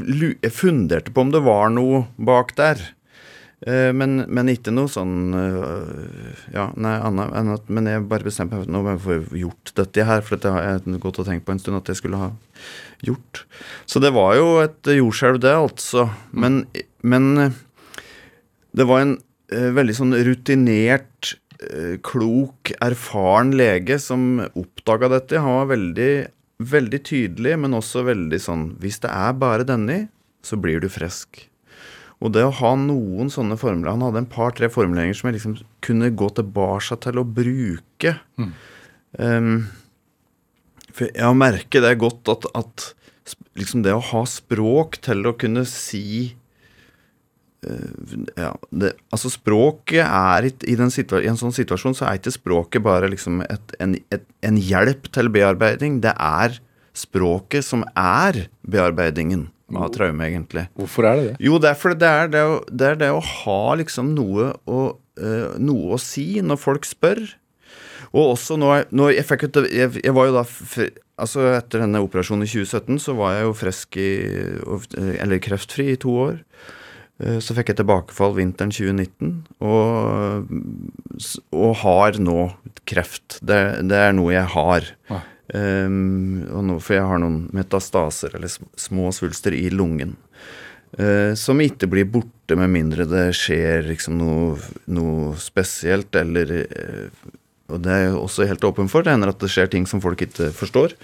jeg, 0.43 0.52
funderte 0.54 1.14
på 1.14 1.25
om 1.25 1.33
det 1.35 1.43
var 1.47 1.73
noe 1.75 2.04
bak 2.16 2.54
der. 2.59 2.83
Uh, 3.64 3.90
men, 3.97 4.25
men, 4.28 4.50
ikke 4.52 4.75
noe 4.75 4.90
sånn 4.93 5.33
uh, 5.33 6.40
Ja, 6.52 6.66
nei, 6.76 6.90
annet 7.00 7.31
enn 7.38 7.52
at 7.54 7.71
Men 7.73 7.87
jeg 7.88 8.02
bare 8.11 8.26
bestemte 8.26 8.59
meg 8.59 8.66
for 8.66 8.73
nå 8.75 8.83
jeg 8.90 9.00
få 9.00 9.38
gjort 9.40 9.73
dette 9.78 10.04
her, 10.04 10.25
for 10.26 10.37
dette 10.37 10.52
har 10.52 10.66
jeg 10.66 10.99
gått 11.00 11.21
og 11.23 11.28
tenkt 11.31 11.47
på 11.47 11.54
en 11.54 11.62
stund 11.62 11.78
at 11.78 11.88
jeg 11.88 12.02
skulle 12.02 12.21
ha 12.21 12.28
gjort. 13.07 13.45
Så 13.88 14.02
det 14.04 14.12
var 14.16 14.35
jo 14.37 14.50
et 14.64 14.90
jordskjelv, 14.99 15.40
det, 15.47 15.54
altså. 15.54 16.11
Men, 16.37 16.64
men 17.07 17.31
det 18.76 18.88
var 18.90 19.04
en 19.04 19.16
veldig 19.49 19.97
sånn 19.97 20.16
rutinert 20.26 21.35
Eh, 21.35 21.43
klok, 22.06 22.73
erfaren 22.85 23.54
lege 23.59 23.99
som 24.02 24.42
oppdaga 24.54 25.11
dette. 25.16 25.40
Han 25.42 25.61
var 25.61 25.73
veldig, 25.75 26.12
veldig 26.75 27.00
tydelig, 27.06 27.56
men 27.61 27.76
også 27.78 28.04
veldig 28.09 28.40
sånn 28.42 28.68
Hvis 28.83 29.00
det 29.04 29.11
er 29.12 29.35
bare 29.38 29.66
denne, 29.68 30.06
så 30.44 30.59
blir 30.61 30.83
du 30.83 30.90
frisk. 30.92 31.47
Og 32.25 32.33
det 32.37 32.44
å 32.47 32.54
ha 32.61 32.75
noen 32.78 33.30
sånne 33.33 33.59
formler 33.61 33.90
Han 33.92 34.04
hadde 34.06 34.23
en 34.23 34.30
par-tre 34.30 34.71
formuleringer 34.73 35.18
som 35.18 35.28
jeg 35.28 35.38
liksom 35.38 35.56
kunne 35.85 36.12
gå 36.14 36.30
tilbake 36.38 37.00
til 37.04 37.21
å 37.21 37.26
bruke. 37.26 38.14
Mm. 38.40 38.52
Um, 39.18 39.56
for 40.94 41.11
jeg 41.11 41.37
merker 41.40 41.83
det 41.85 41.97
godt 42.00 42.30
at, 42.30 42.47
at 42.54 42.88
liksom 43.59 43.83
det 43.85 43.92
å 43.94 44.02
ha 44.12 44.25
språk 44.28 45.00
til 45.04 45.26
å 45.26 45.35
kunne 45.38 45.66
si 45.68 46.06
Eh, 46.25 46.43
ja, 48.37 48.50
det, 48.71 48.92
altså 49.14 49.30
Språket 49.33 50.02
er 50.04 50.49
i, 50.49 50.52
i, 50.68 50.75
i, 50.75 51.28
en 51.30 51.40
sånn 51.40 51.54
situasjon 51.54 51.97
så 51.97 52.09
er 52.09 52.21
ikke 52.21 52.35
språket 52.35 52.85
bare 52.85 53.11
liksom 53.12 53.42
et, 53.47 53.75
en, 53.83 53.97
et, 54.14 54.26
en, 54.44 54.59
hjelp 54.61 55.09
til 55.14 55.30
bearbeiding. 55.35 56.00
Det 56.04 56.14
er 56.14 56.59
språket 56.94 57.66
som 57.66 57.85
er 57.99 58.47
bearbeidingen 58.62 59.49
av 59.75 59.88
traume, 59.94 60.26
egentlig. 60.28 60.66
Hvorfor 60.78 61.09
er 61.09 61.16
det 61.16 61.25
det? 61.28 61.37
Jo, 61.47 61.61
derfor 61.62 61.97
det 61.99 62.11
er 62.11 62.28
det, 62.30 62.42
å, 62.47 62.59
det, 62.68 62.90
er 62.92 63.00
det 63.00 63.14
å 63.14 63.23
ha 63.23 63.62
liksom 63.80 64.12
noe 64.16 64.52
å, 64.71 64.83
uh, 65.21 65.56
noe 65.59 65.97
å 65.97 66.02
si 66.02 66.28
når 66.44 66.61
folk 66.62 66.87
spør. 66.88 67.25
Og 68.14 68.37
også 68.37 68.59
når, 68.61 68.87
når 68.94 69.16
jeg, 69.16 69.26
fikk, 69.26 69.49
jeg, 69.73 69.90
jeg 70.04 70.14
var 70.14 70.30
jo 70.30 70.37
da 70.37 70.44
Altså 71.14 71.44
Etter 71.54 71.83
denne 71.85 72.00
operasjonen 72.02 72.42
i 72.42 72.50
2017 72.50 72.99
så 73.02 73.12
var 73.14 73.37
jeg 73.37 73.44
jo 73.47 73.52
frisk 73.54 73.99
i 74.02 74.09
Eller 75.14 75.42
kreftfri 75.42 75.92
i 75.92 76.00
to 76.02 76.14
år. 76.25 76.40
Eh, 77.23 77.38
så 77.38 77.54
fikk 77.54 77.71
jeg 77.71 77.78
tilbakefall 77.78 78.35
vinteren 78.38 78.73
2019, 78.75 79.35
og, 79.62 80.50
og 81.54 81.76
har 81.85 82.18
nå 82.23 82.49
kreft. 82.88 83.38
Det, 83.40 83.61
det, 83.87 84.00
er 84.09 84.16
noe 84.16 84.35
jeg 84.35 84.50
har. 84.56 84.90
Ja. 85.12 85.21
Um, 85.54 86.40
nå, 86.64 86.78
for 86.80 86.97
jeg 86.97 87.06
har 87.06 87.21
noen 87.21 87.44
metastaser, 87.54 88.35
eller 88.35 88.50
små 88.50 89.12
svulster, 89.14 89.54
i 89.54 89.68
lungen. 89.71 90.16
Uh, 90.99 91.35
som 91.38 91.61
ikke 91.62 91.88
blir 91.90 92.06
borte 92.06 92.54
med 92.54 92.71
mindre 92.71 93.02
det 93.11 93.25
skjer 93.35 93.83
liksom 93.88 94.14
noe, 94.21 94.59
noe 94.94 95.33
spesielt, 95.42 96.14
eller 96.14 96.52
uh, 96.62 97.30
Og 97.75 97.80
det 97.83 97.90
er 97.90 98.02
jeg 98.04 98.18
også 98.18 98.49
helt 98.49 98.66
åpen 98.66 98.90
for. 98.90 99.04
Det 99.04 99.14
hender 99.14 99.33
at 99.33 99.42
det 99.42 99.50
skjer 99.52 99.71
ting 99.73 99.87
som 99.90 100.02
folk 100.04 100.23
ikke 100.26 100.50
forstår. 100.54 100.97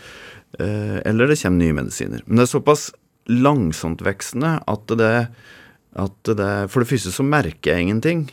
Uh, 0.59 0.99
eller 1.07 1.31
det 1.31 1.39
kommer 1.43 1.63
nye 1.63 1.79
medisiner. 1.83 2.27
Men 2.27 2.41
det 2.41 2.49
er 2.49 2.55
såpass 2.57 2.91
langsomtveksende 3.31 4.57
at 4.67 4.99
det 4.99 5.15
at 5.99 6.31
det, 6.39 6.53
For 6.71 6.83
det 6.83 6.91
første 6.93 7.13
så 7.15 7.27
merker 7.27 7.75
jeg 7.75 7.89
ingenting. 7.89 8.29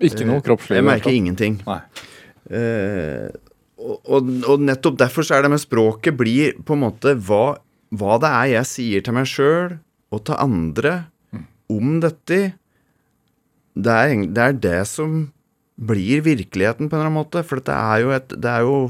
Ikke 0.00 0.24
noe 0.28 0.40
kroppslig? 0.44 0.78
Jeg 0.78 0.86
merker 0.86 1.12
ingenting. 1.12 1.58
Nei. 1.66 1.80
Uh, 2.50 3.28
og, 3.80 3.98
og, 4.08 4.30
og, 4.48 4.62
nettopp 4.64 4.96
derfor 5.00 5.24
så 5.24 5.36
er 5.36 5.44
det 5.44 5.52
med 5.52 5.62
språket 5.62 6.16
blir 6.18 6.56
på 6.66 6.76
en 6.76 6.82
måte 6.82 7.14
hva, 7.28 7.60
hva 7.96 8.16
det 8.20 8.30
er 8.30 8.48
jeg 8.54 8.68
sier 8.68 9.04
til 9.04 9.16
meg 9.16 9.28
sjøl 9.28 9.76
og 10.10 10.24
til 10.26 10.40
andre 10.40 10.94
mm. 11.32 11.44
om 11.76 12.00
dette. 12.02 12.40
Det 13.80 13.94
er, 13.94 14.24
det 14.26 14.46
er, 14.46 14.56
det 14.56 14.80
som 14.90 15.22
blir 15.80 16.24
virkeligheten, 16.26 16.90
på 16.90 16.96
en 16.96 17.00
eller 17.00 17.12
annen 17.12 17.20
måte. 17.20 17.44
For 17.46 17.62
det 17.64 17.76
er 17.76 18.02
jo 18.04 18.12
et 18.16 18.34
det 18.34 18.50
er 18.50 18.66
jo 18.66 18.80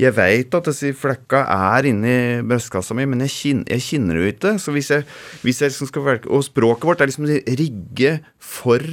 jeg 0.00 0.16
veit 0.16 0.54
at 0.56 0.68
disse 0.70 0.92
flekka 0.96 1.42
er 1.50 1.88
inni 1.90 2.16
brystkassa 2.46 2.96
mi, 2.96 3.06
men 3.10 3.24
jeg, 3.26 3.34
kjenner, 3.36 3.70
jeg 3.74 3.86
kjenner 3.86 4.16
det 4.16 4.22
jo 4.22 4.32
ikke. 4.34 4.54
Så 4.62 4.74
hvis 4.74 4.90
jeg, 4.94 5.06
hvis 5.44 5.60
jeg 5.62 5.72
liksom 5.72 5.90
skal 5.90 6.06
velge 6.06 6.30
Og 6.32 6.44
språket 6.46 6.88
vårt 6.88 7.02
er 7.04 7.10
liksom 7.10 7.28
rigge 7.28 8.16
for 8.40 8.84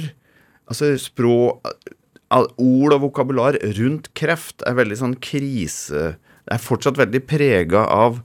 Altså 0.68 0.92
språk 1.00 1.64
Ord 2.28 2.92
og 2.92 3.04
vokabular 3.06 3.56
rundt 3.78 4.10
kreft 4.18 4.60
er 4.68 4.76
veldig 4.76 4.98
sånn 5.00 5.14
krise 5.24 6.18
er 6.48 6.62
fortsatt 6.62 6.98
veldig 6.98 7.22
prega 7.28 7.84
av 7.92 8.20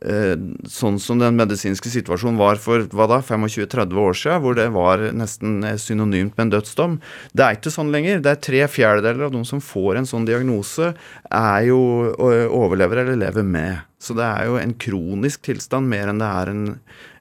sånn 0.00 0.96
som 1.02 1.20
den 1.20 1.36
medisinske 1.36 1.90
situasjonen 1.92 2.38
var 2.40 2.56
for 2.62 2.86
hva 2.96 3.06
da, 3.10 3.18
25-30 3.20 4.00
år 4.00 4.16
siden, 4.16 4.40
hvor 4.40 4.56
det 4.56 4.68
var 4.72 5.02
nesten 5.12 5.60
synonymt 5.76 6.38
med 6.38 6.46
en 6.46 6.54
dødsdom. 6.56 6.96
Det 7.36 7.44
er 7.44 7.58
ikke 7.58 7.72
sånn 7.74 7.92
lenger. 7.92 8.22
Det 8.24 8.32
er 8.32 8.40
tre 8.46 8.62
fjerdedeler 8.72 9.28
av 9.28 9.34
de 9.34 9.44
som 9.48 9.60
får 9.60 10.00
en 10.00 10.08
sånn 10.08 10.28
diagnose, 10.28 10.94
er 11.28 11.68
jo 11.68 11.80
overlever 12.16 13.04
eller 13.04 13.20
lever 13.26 13.44
med. 13.44 13.84
Så 14.00 14.16
det 14.16 14.24
er 14.24 14.48
jo 14.48 14.56
en 14.60 14.72
kronisk 14.80 15.44
tilstand 15.50 15.90
mer 15.92 16.08
enn 16.08 16.22
det 16.22 16.30
er 16.40 16.52
en, 16.54 16.64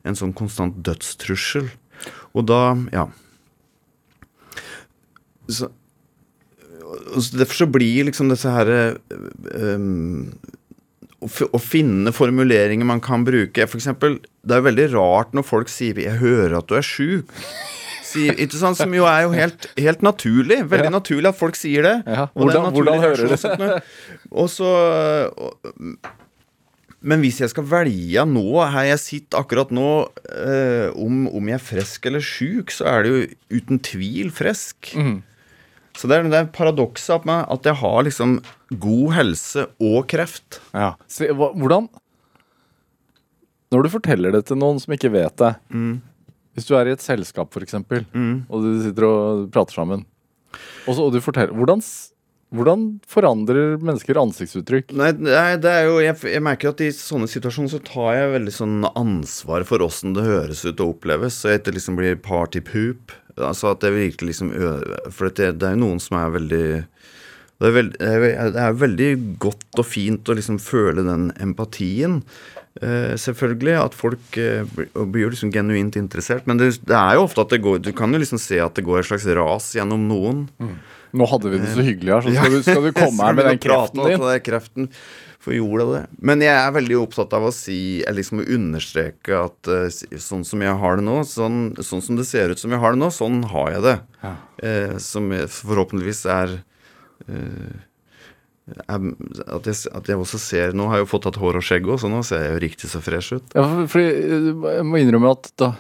en 0.08 0.20
sånn 0.20 0.36
konstant 0.38 0.80
dødstrussel. 0.86 1.68
Og 2.38 2.48
da, 2.48 2.64
ja 2.96 3.10
så, 5.50 5.70
Derfor 7.34 7.54
så 7.54 7.68
blir 7.70 8.08
liksom 8.08 8.32
disse 8.32 8.50
her 8.54 8.70
um, 9.76 10.32
å, 11.26 11.60
finne 11.60 12.14
formuleringer 12.16 12.88
man 12.88 13.02
kan 13.04 13.26
bruke. 13.28 13.68
For 13.68 13.80
eksempel, 13.80 14.20
det 14.48 14.56
er 14.56 14.66
veldig 14.66 14.88
rart 14.94 15.36
når 15.36 15.48
folk 15.48 15.72
sier 15.72 15.98
'jeg 16.00 16.22
hører 16.22 16.58
at 16.60 16.68
du 16.68 16.76
er 16.76 16.86
sjuk'. 16.86 17.28
Som 18.80 18.94
jo 18.94 19.06
er 19.06 19.26
jo 19.28 19.34
helt, 19.36 19.68
helt 19.78 20.02
naturlig. 20.02 20.64
Veldig 20.70 20.90
ja. 20.90 20.96
naturlig 20.96 21.30
at 21.30 21.38
folk 21.38 21.56
sier 21.56 21.86
det. 21.86 21.98
Ja. 22.08 22.26
Hvordan, 22.34 22.72
hvordan 22.74 23.04
hører 23.04 23.16
du 23.16 23.28
det? 23.30 23.84
Og 24.32 24.50
så 24.50 24.72
Men 27.02 27.22
hvis 27.22 27.40
jeg 27.40 27.52
skal 27.54 27.64
velge 27.70 28.26
nå, 28.26 28.60
her 28.74 28.90
jeg 28.90 29.00
sitter 29.00 29.40
akkurat 29.40 29.70
nå, 29.72 30.10
eh, 30.34 30.90
om, 31.00 31.28
om, 31.30 31.48
jeg 31.48 31.56
er 31.56 31.64
frisk 31.64 32.10
eller 32.10 32.20
sjuk, 32.20 32.74
så 32.76 32.90
er 32.92 33.04
det 33.04 33.12
jo 33.14 33.60
uten 33.60 33.80
tvil 33.80 34.34
frisk. 34.36 34.90
Mm. 34.98 35.22
Så 36.00 36.08
det 36.08 36.16
er 36.16 36.30
det 36.32 36.46
paradokset 36.56 37.26
at, 37.28 37.50
at 37.52 37.66
jeg 37.68 37.76
har 37.82 38.04
liksom 38.08 38.38
god 38.80 39.16
helse 39.18 39.66
og 39.84 40.06
kreft. 40.12 40.62
Ja. 40.72 40.94
Så, 41.12 41.28
hvordan 41.36 41.90
Når 43.70 43.84
du 43.84 43.90
forteller 43.92 44.32
det 44.34 44.46
til 44.48 44.58
noen 44.58 44.80
som 44.80 44.96
ikke 44.96 45.12
vet 45.14 45.36
det 45.38 45.56
mm. 45.70 45.98
Hvis 46.56 46.66
du 46.70 46.74
er 46.76 46.88
i 46.88 46.96
et 46.96 47.04
selskap, 47.04 47.52
f.eks., 47.54 47.76
mm. 47.84 48.48
og 48.50 48.64
du 48.64 48.80
sitter 48.84 49.06
og 49.06 49.44
prater 49.54 49.78
sammen, 49.78 50.02
og, 50.88 50.96
så, 50.96 51.06
og 51.06 51.14
du 51.14 51.20
forteller 51.24 51.54
hvordan, 51.56 51.80
hvordan 52.58 52.86
forandrer 53.08 53.78
mennesker 53.78 54.20
ansiktsuttrykk? 54.20 54.92
Nei, 54.98 55.14
det 55.62 55.72
er 55.72 55.86
jo, 55.88 56.00
jeg, 56.04 56.18
jeg, 56.34 56.44
merker 56.44 56.74
at 56.74 56.84
i 56.84 56.90
sånne 56.96 57.30
situasjoner 57.32 57.72
så 57.72 57.80
tar 57.86 58.18
jeg 58.18 58.34
veldig 58.34 58.56
sånn 58.56 58.90
ansvar 58.90 59.64
for 59.70 59.86
åssen 59.86 60.18
det 60.18 60.26
høres 60.26 60.66
ut 60.66 60.82
og 60.82 60.98
oppleves, 60.98 61.38
så 61.38 61.54
jeg 61.54 61.62
ikke 61.62 61.78
liksom 61.78 62.02
blir 62.02 62.20
partypoop. 62.26 63.14
Altså 63.46 63.74
at 63.74 63.84
det 63.84 63.96
virkelig 63.96 64.34
liksom 64.34 64.54
For 65.16 65.30
det, 65.30 65.54
det 65.62 65.68
er 65.68 65.76
jo 65.76 65.84
noen 65.86 66.02
som 66.04 66.18
er 66.20 66.36
veldig 66.36 66.68
Det 67.60 67.68
er, 67.68 67.76
veld, 67.76 67.98
det 68.00 68.64
er 68.64 68.80
veldig 68.86 69.10
godt 69.42 69.82
og 69.82 69.88
fint 69.88 70.30
å 70.30 70.36
liksom 70.38 70.62
føle 70.64 71.04
den 71.08 71.30
empatien. 71.44 72.22
Eh, 72.80 73.16
selvfølgelig 73.20 73.74
at 73.76 73.96
folk 73.98 74.38
eh, 74.40 74.64
blir 74.96 75.26
jo 75.26 75.32
liksom 75.34 75.52
genuint 75.52 75.98
interessert. 76.00 76.46
Men 76.48 76.62
det, 76.62 76.72
det, 76.88 76.96
er 76.96 77.18
jo 77.18 77.26
ofte 77.26 77.44
at 77.44 77.52
det 77.52 77.60
går 77.66 77.82
Du 77.84 77.92
kan 77.98 78.14
jo 78.14 78.22
liksom 78.22 78.40
se 78.40 78.62
at 78.64 78.78
det 78.78 78.86
går 78.88 79.02
et 79.02 79.10
slags 79.10 79.28
ras 79.36 79.74
gjennom 79.76 80.06
noen. 80.08 80.46
Mm. 80.62 80.78
Nå 81.20 81.28
hadde 81.28 81.52
vi 81.52 81.60
det 81.60 81.74
så 81.74 81.84
hyggelig 81.84 82.14
her, 82.14 82.22
så 82.22 82.36
skal, 82.36 82.54
du, 82.54 82.64
skal 82.64 82.84
du 82.86 82.92
komme 82.94 83.24
her 83.28 83.36
med 83.36 83.50
den 83.50 83.62
kreften 84.46 84.86
din? 84.86 84.94
For 85.40 85.56
jorda 85.56 85.86
det. 85.88 86.02
Men 86.20 86.42
jeg 86.44 86.52
er 86.52 86.74
veldig 86.76 86.98
opptatt 87.00 87.32
av 87.38 87.46
å 87.48 87.52
si, 87.56 88.02
eller 88.04 88.20
liksom 88.20 88.42
å 88.42 88.48
understreke 88.58 89.38
at 89.40 89.70
uh, 89.72 89.86
sånn 90.20 90.44
som 90.48 90.64
jeg 90.66 90.76
har 90.82 91.00
det 91.00 91.06
nå, 91.08 91.22
sånn, 91.28 91.60
sånn, 91.80 92.04
som 92.04 92.20
det 92.20 92.26
ser 92.28 92.52
ut 92.52 92.60
som 92.60 92.76
jeg 92.76 92.82
har 92.84 92.96
det 92.96 93.00
nå, 93.00 93.08
sånn 93.16 93.46
har 93.54 93.70
jeg 93.78 93.86
det. 93.86 93.94
Ja. 94.20 94.34
Eh, 94.60 94.98
som 95.00 95.32
forhåpentligvis 95.32 96.26
er 96.28 96.58
uh, 96.60 97.78
at 98.70 99.66
jeg, 99.66 99.78
at 99.96 100.10
jeg, 100.12 100.18
også 100.20 100.40
ser 100.42 100.76
Nå 100.78 100.90
har 100.90 101.00
jeg 101.00 101.06
jo 101.08 101.12
fått 101.14 101.24
tatt 101.26 101.40
hår 101.42 101.58
og 101.58 101.66
skjegg 101.66 101.88
òg, 101.88 101.98
så 102.04 102.10
nå 102.12 102.20
ser 102.28 102.44
jeg 102.44 102.54
jo 102.54 102.62
riktig 102.66 102.92
så 102.92 103.02
fresh 103.04 103.40
ut. 103.40 103.56
Ja, 103.56 103.66
for 103.90 104.04
Jeg 104.04 104.86
må 104.86 105.00
innrømme 105.00 105.34
at 105.34 105.50
da, 105.60 105.72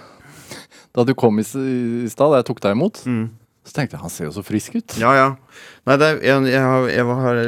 da 0.95 1.05
du 1.05 1.13
kom 1.19 1.41
i, 1.41 1.45
i 1.45 2.09
stad, 2.09 2.31
da 2.31 2.41
jeg 2.41 2.49
tok 2.49 2.63
deg 2.63 2.77
imot, 2.77 3.03
mm. 3.05 3.25
så 3.67 3.75
tenkte 3.75 3.97
jeg 3.97 4.05
han 4.05 4.13
ser 4.13 4.29
jo 4.29 4.35
så 4.39 4.45
frisk 4.45 4.79
ut. 4.79 4.97
Ja, 5.01 5.13
ja. 5.17 5.29
Nei, 5.89 5.99
det, 6.01 6.13
jeg, 6.25 6.47
jeg, 6.49 6.93
jeg, 6.95 7.09
var, 7.11 7.43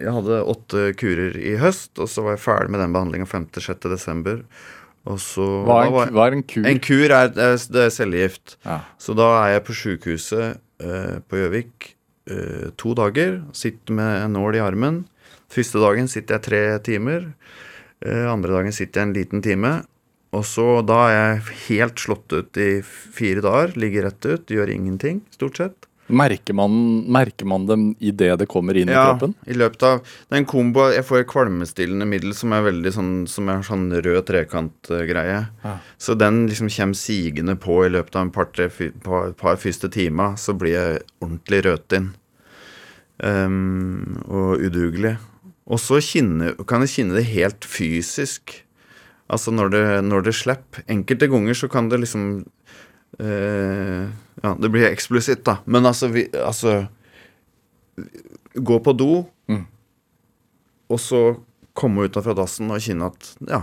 jeg 0.00 0.12
hadde 0.16 0.38
åtte 0.48 0.84
kurer 0.98 1.36
i 1.36 1.56
høst, 1.60 1.92
og 2.00 2.08
så 2.08 2.24
var 2.24 2.36
jeg 2.36 2.44
ferdig 2.46 2.72
med 2.72 2.80
den 2.80 2.94
behandlinga 2.94 3.28
5.-6. 3.28 3.90
desember. 3.92 4.40
Og 5.02 5.18
så, 5.20 5.44
hva, 5.66 5.80
er 5.82 5.90
en, 5.90 6.14
hva 6.14 6.26
er 6.28 6.36
en 6.36 6.44
kur? 6.46 6.66
En 6.68 6.80
kur 6.82 7.10
er, 7.10 7.32
det 7.34 7.80
er 7.86 7.92
cellegift. 7.92 8.56
Ja. 8.64 8.78
Så 9.02 9.16
da 9.18 9.28
er 9.40 9.56
jeg 9.56 9.64
på 9.66 9.76
sjukehuset 9.76 10.60
eh, 10.84 11.16
på 11.26 11.40
Gjøvik 11.40 11.88
eh, 12.30 12.68
to 12.78 12.94
dager. 12.98 13.40
Sitter 13.56 13.98
med 13.98 14.12
en 14.22 14.36
nål 14.38 14.60
i 14.60 14.62
armen. 14.62 15.02
Første 15.52 15.82
dagen 15.82 16.08
sitter 16.08 16.38
jeg 16.38 16.46
tre 16.46 16.62
timer. 16.86 17.32
Eh, 18.06 18.26
andre 18.30 18.54
dagen 18.54 18.74
sitter 18.74 19.02
jeg 19.02 19.10
en 19.10 19.16
liten 19.18 19.44
time. 19.44 19.74
Og 20.32 20.46
så 20.48 20.66
da 20.86 21.00
er 21.10 21.16
jeg 21.18 21.58
helt 21.66 22.00
slått 22.00 22.32
ut 22.32 22.62
i 22.62 22.70
fire 22.82 23.42
dager. 23.44 23.74
Ligger 23.76 24.08
rett 24.08 24.30
ut, 24.30 24.54
gjør 24.54 24.70
ingenting, 24.72 25.20
stort 25.34 25.60
sett. 25.60 25.90
Merker 26.12 26.56
man, 26.56 26.72
merker 27.08 27.48
man 27.48 27.64
dem 27.66 27.84
idet 27.98 28.34
det 28.42 28.48
kommer 28.50 28.76
inn 28.76 28.90
ja, 28.92 29.00
i 29.00 29.10
kroppen? 29.10 29.34
Ja, 29.40 29.48
i 29.52 29.56
løpet 29.56 29.84
av 29.88 30.00
Det 30.04 30.36
er 30.36 30.40
en 30.42 30.48
kombo 30.50 30.84
Jeg 30.92 31.06
får 31.08 31.22
et 31.22 31.30
kvalmestillende 31.30 32.08
middel 32.08 32.34
som 32.36 32.52
er 32.52 32.66
veldig 32.66 32.92
sånn 32.92 33.12
Som 33.32 33.48
er 33.48 33.62
sånn 33.64 33.86
rød 33.94 34.20
trekantgreie. 34.28 35.38
Ja. 35.64 35.74
Så 35.96 36.16
den 36.18 36.44
liksom 36.50 36.68
kommer 36.72 36.98
sigende 36.98 37.56
på 37.60 37.78
i 37.86 37.92
løpet 37.92 38.18
av 38.18 38.26
en 38.26 38.32
par, 38.34 38.50
tre, 38.52 38.68
par, 39.04 39.32
par 39.38 39.60
første 39.60 39.88
timer. 39.92 40.36
Så 40.36 40.54
blir 40.58 40.76
jeg 40.76 41.02
ordentlig 41.22 41.62
rødtinn. 41.66 42.10
Um, 43.22 44.18
og 44.26 44.62
udugelig. 44.62 45.16
Og 45.70 45.80
så 45.80 46.00
kan 46.68 46.84
jeg 46.84 46.92
kjenne 46.96 47.16
det 47.16 47.30
helt 47.30 47.64
fysisk. 47.68 48.58
Altså 49.32 49.54
når 49.54 49.72
det, 49.72 49.84
når 50.04 50.26
det 50.28 50.34
slipper. 50.36 50.84
Enkelte 50.90 51.30
ganger 51.30 51.56
så 51.56 51.70
kan 51.72 51.88
det 51.88 52.02
liksom 52.02 52.26
uh, 53.22 54.10
ja, 54.42 54.54
det 54.58 54.70
blir 54.72 54.88
eksplisitt, 54.88 55.44
da. 55.46 55.58
Men 55.64 55.86
altså, 55.88 56.10
vi, 56.12 56.26
altså 56.36 56.86
Gå 58.52 58.78
på 58.84 58.92
do, 58.96 59.22
mm. 59.48 59.64
og 60.92 60.98
så 61.00 61.20
komme 61.76 62.04
ut 62.04 62.16
fra 62.24 62.34
dassen 62.36 62.72
og 62.72 62.80
kjenne 62.84 63.08
at 63.08 63.28
ja, 63.48 63.60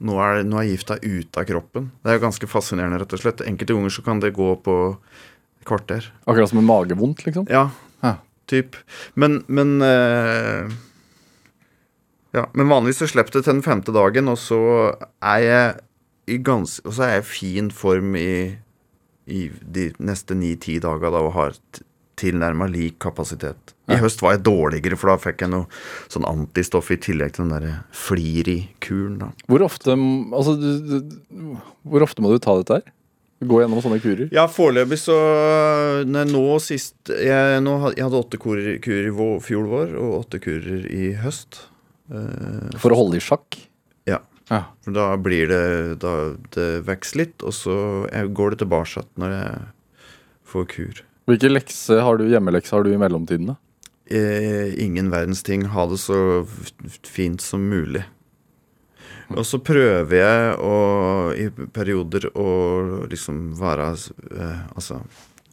nå 0.00 0.16
er, 0.24 0.40
nå 0.48 0.56
er 0.60 0.68
gifta 0.70 0.96
ute 1.02 1.42
av 1.42 1.48
kroppen. 1.48 1.90
Det 2.00 2.12
er 2.12 2.16
jo 2.16 2.22
ganske 2.24 2.48
fascinerende, 2.48 3.00
rett 3.02 3.12
og 3.16 3.20
slett. 3.20 3.42
Enkelte 3.44 3.76
ganger 3.76 3.92
så 3.92 4.04
kan 4.06 4.22
det 4.22 4.32
gå 4.36 4.54
på 4.64 4.76
et 4.94 5.66
kvarter. 5.68 6.08
Akkurat 6.24 6.52
som 6.52 6.62
en 6.62 6.68
magevondt, 6.68 7.24
liksom? 7.26 7.48
Ja. 7.52 7.66
Hæ. 8.04 8.14
Typ. 8.48 8.78
Men, 9.14 9.42
men 9.46 9.76
øh, 9.84 10.72
Ja, 12.32 12.46
men 12.54 12.70
vanligvis 12.70 13.02
så 13.02 13.10
slipper 13.10 13.36
det 13.36 13.44
til 13.44 13.56
den 13.58 13.62
femte 13.66 13.92
dagen, 13.92 14.30
og 14.30 14.38
så 14.38 14.60
er 15.20 15.38
jeg 15.44 15.78
i 16.30 16.38
ganske 16.46 16.86
Og 16.86 16.94
så 16.94 17.02
er 17.02 17.16
jeg 17.16 17.24
i 17.24 17.30
fin 17.30 17.70
form 17.74 18.14
i 18.16 18.56
i 19.30 19.46
de 19.62 19.90
neste 20.02 20.36
ni-ti 20.38 20.78
dager 20.82 21.14
da, 21.14 21.22
og 21.22 21.34
har 21.36 21.56
tilnærma 22.20 22.68
lik 22.68 22.98
kapasitet. 23.00 23.74
I 23.88 23.96
ja. 23.96 24.02
høst 24.04 24.22
var 24.22 24.36
jeg 24.36 24.44
dårligere, 24.46 24.98
for 25.00 25.12
da 25.12 25.16
fikk 25.22 25.44
jeg 25.46 25.52
noe 25.54 25.66
sånn 26.12 26.26
antistoff 26.28 26.90
i 26.92 26.98
tillegg 27.00 27.34
til 27.34 27.46
den 27.46 27.54
derre 27.54 27.74
Fliri-kuren. 27.96 29.32
Hvor 29.48 29.64
ofte 29.66 29.96
altså, 29.96 30.56
du, 30.60 30.98
du, 31.00 31.54
hvor 31.88 32.04
ofte 32.04 32.24
må 32.24 32.32
du 32.34 32.42
ta 32.42 32.58
dette 32.60 32.80
her? 32.80 32.96
Gå 33.40 33.62
gjennom 33.62 33.80
sånne 33.80 34.02
kurer? 34.04 34.28
Ja, 34.36 34.44
foreløpig 34.52 34.98
så 35.00 35.14
nei, 36.04 36.26
Nå 36.28 36.58
sist 36.60 37.08
Jeg, 37.08 37.62
nå, 37.64 37.72
jeg 37.94 38.04
hadde 38.04 38.18
åtte 38.18 38.40
kurer, 38.40 38.74
kurer 38.84 39.08
i 39.08 39.14
fjor 39.46 39.70
vår 39.70 39.94
og 39.96 40.16
åtte 40.18 40.42
kurer 40.44 40.84
i 40.92 41.14
høst. 41.22 41.62
Uh, 42.12 42.68
For 42.82 42.92
å 42.92 42.98
holde 43.00 43.16
i 43.16 43.24
sjakk? 43.24 43.56
Ja. 44.50 44.64
For 44.82 44.94
da 44.96 45.06
blir 45.22 45.46
det 45.46 46.00
da 46.02 46.14
Det 46.50 46.82
vokser 46.88 47.22
litt, 47.22 47.42
og 47.46 47.54
så 47.54 47.74
går 48.34 48.54
det 48.56 48.64
tilbake 48.64 49.04
når 49.20 49.34
jeg 49.36 49.58
får 50.50 50.70
kur. 50.74 51.02
Hvilke 51.30 51.50
lekser 51.52 52.00
har 52.02 52.18
du, 52.18 52.26
hjemmelekser 52.26 52.76
har 52.76 52.86
du 52.86 52.90
i 52.90 52.98
mellomtiden, 52.98 53.52
da? 53.52 53.58
Eh, 54.10 54.74
ingen 54.82 55.12
verdens 55.12 55.44
ting. 55.46 55.68
Ha 55.70 55.84
det 55.86 56.00
så 56.02 56.18
fint 57.06 57.40
som 57.40 57.68
mulig. 57.70 58.02
Og 59.30 59.46
så 59.46 59.60
prøver 59.62 60.16
jeg 60.16 60.54
å, 60.66 60.74
i 61.38 61.46
perioder 61.70 62.26
å 62.34 62.48
liksom 63.10 63.52
være 63.60 63.92
eh, 63.94 64.64
Altså 64.74 65.04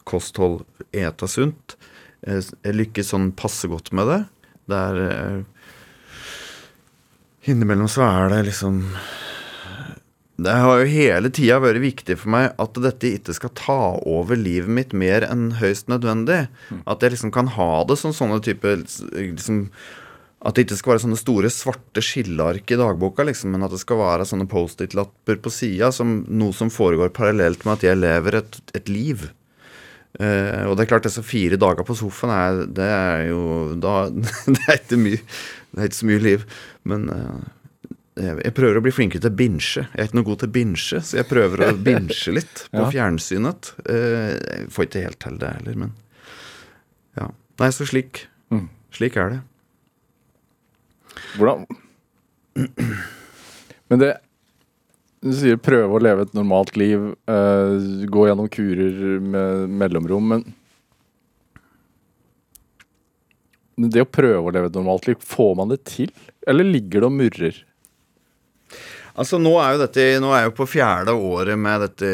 kosthold, 0.08 0.64
eta 0.90 1.28
sunt. 1.30 1.76
Jeg, 2.24 2.48
jeg 2.64 2.74
lykkes 2.74 3.12
sånn 3.12 3.30
passe 3.38 3.68
godt 3.70 3.92
med 3.94 4.08
det. 4.10 4.18
Det 4.72 4.78
er 4.90 5.00
eh, 5.04 5.57
Innimellom 7.48 7.88
så 7.88 8.04
er 8.04 8.32
det 8.32 8.42
liksom 8.50 8.82
Det 10.38 10.56
har 10.62 10.82
jo 10.82 10.90
hele 10.92 11.30
tida 11.34 11.58
vært 11.62 11.80
viktig 11.82 12.18
for 12.20 12.32
meg 12.34 12.50
at 12.60 12.80
dette 12.84 13.14
ikke 13.18 13.36
skal 13.36 13.54
ta 13.58 13.78
over 14.06 14.38
livet 14.38 14.70
mitt 14.70 14.92
mer 14.92 15.26
enn 15.26 15.56
høyst 15.58 15.88
nødvendig. 15.90 16.44
Mm. 16.70 16.82
At 16.86 17.02
jeg 17.02 17.16
liksom 17.16 17.32
kan 17.34 17.50
ha 17.56 17.70
det 17.88 17.96
som 17.98 18.14
sånne 18.14 18.38
type 18.44 18.74
liksom, 19.16 19.64
At 20.38 20.54
det 20.54 20.68
ikke 20.68 20.78
skal 20.78 20.94
være 20.94 21.04
sånne 21.06 21.18
store 21.18 21.50
svarte 21.50 22.04
skilleark 22.04 22.70
i 22.70 22.78
dagboka, 22.78 23.26
liksom, 23.26 23.56
men 23.56 23.66
at 23.66 23.74
det 23.74 23.82
skal 23.82 23.98
være 23.98 24.28
sånne 24.28 24.46
Post-It-lapper 24.50 25.40
på 25.42 25.50
sida 25.50 25.90
som 25.94 26.20
noe 26.28 26.54
som 26.54 26.70
foregår 26.70 27.10
parallelt 27.16 27.64
med 27.66 27.78
at 27.78 27.88
jeg 27.88 28.02
lever 28.04 28.38
et, 28.38 28.62
et 28.78 28.92
liv. 28.92 29.26
Uh, 30.18 30.64
og 30.66 30.72
det 30.74 30.84
er 30.84 30.88
klart, 30.90 31.04
disse 31.04 31.22
fire 31.22 31.58
dager 31.60 31.84
på 31.86 31.94
sofaen 31.98 32.30
er, 32.32 32.60
det 32.74 32.86
er 32.86 33.26
jo 33.28 33.42
da, 33.78 34.08
Det 34.54 34.62
er 34.64 34.78
ikke 34.80 34.98
mye 35.02 35.20
Det 35.78 35.84
er 35.84 35.92
ikke 35.92 36.00
så 36.00 36.08
mye 36.10 36.22
liv. 36.24 36.44
Men 36.90 37.06
uh, 37.14 37.44
jeg, 38.18 38.54
prøver 38.56 38.80
å 38.80 38.82
bli 38.82 38.92
flinkere 38.94 39.22
til 39.22 39.30
å 39.30 39.38
binche. 39.38 39.84
Jeg 39.92 40.02
er 40.02 40.08
ikke 40.10 40.18
noe 40.18 40.26
god 40.26 40.40
til 40.42 40.50
å 40.50 40.54
binche, 40.56 41.02
så 41.06 41.20
jeg 41.20 41.28
prøver 41.30 41.64
å 41.68 41.72
binche 41.88 42.34
litt 42.34 42.64
på 42.72 42.82
ja. 42.82 42.88
fjernsynet. 42.96 43.72
Uh, 43.86 44.34
jeg 44.34 44.70
får 44.74 44.88
ikke 44.88 45.04
helt 45.06 45.20
til 45.22 45.38
det 45.42 45.52
heller, 45.60 45.78
men 45.86 45.94
ja. 47.18 47.30
Nei, 47.62 47.70
så 47.74 47.86
slik. 47.88 48.26
Mm. 48.54 48.66
Slik 48.94 49.18
er 49.18 49.36
det. 49.36 49.42
Hvordan 51.38 51.66
Men 53.88 54.00
det 54.02 54.12
du 55.24 55.32
sier 55.34 55.58
prøve 55.58 55.96
å 55.96 56.02
leve 56.02 56.26
et 56.26 56.34
normalt 56.36 56.76
liv, 56.78 57.08
uh, 57.30 57.72
gå 58.06 58.26
gjennom 58.28 58.50
kurer 58.54 59.18
med 59.18 59.72
mellomrom, 59.80 60.28
men 60.30 60.44
det 63.78 64.02
å 64.02 64.10
prøve 64.10 64.42
å 64.42 64.54
leve 64.54 64.70
et 64.70 64.76
normalt 64.76 65.08
liv, 65.08 65.22
får 65.22 65.56
man 65.58 65.72
det 65.72 65.82
til? 65.88 66.12
Eller 66.48 66.66
ligger 66.66 67.04
det 67.04 67.10
og 67.10 67.18
murrer? 67.18 67.64
Altså 69.18 69.38
Nå 69.42 69.50
er 69.58 69.74
jo 69.74 69.80
dette 69.80 70.04
Nå 70.22 70.30
er 70.36 70.44
jo 70.46 70.52
på 70.54 70.66
fjerde 70.70 71.10
året 71.10 71.58
med 71.58 71.82
dette 71.82 72.10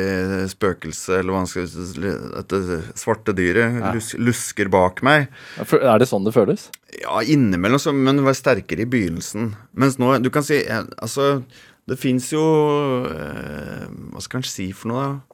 spøkelset, 0.48 1.18
eller 1.18 1.36
hva 1.36 1.42
skal 1.48 1.66
si 1.68 2.00
Dette 2.00 2.80
svarte 2.96 3.34
dyret 3.36 3.76
ja. 3.80 3.92
lus, 3.92 4.14
lusker 4.16 4.70
bak 4.72 5.02
meg. 5.04 5.28
Er 5.60 6.00
det 6.00 6.08
sånn 6.08 6.24
det 6.24 6.32
føles? 6.36 6.70
Ja, 7.02 7.20
innimellom, 7.20 7.82
så, 7.82 7.92
men 7.92 8.20
det 8.20 8.24
var 8.24 8.38
sterkere 8.38 8.86
i 8.86 8.88
begynnelsen. 8.88 9.52
Mens 9.76 10.00
nå 10.00 10.16
Du 10.24 10.30
kan 10.32 10.46
si 10.46 10.62
Altså 10.70 11.44
det 11.84 11.98
fins 12.00 12.30
jo 12.32 12.42
eh, 13.10 13.84
Hva 14.14 14.22
skal 14.24 14.40
en 14.40 14.48
si 14.48 14.70
for 14.72 14.92
noe, 14.92 15.04
da? 15.04 15.33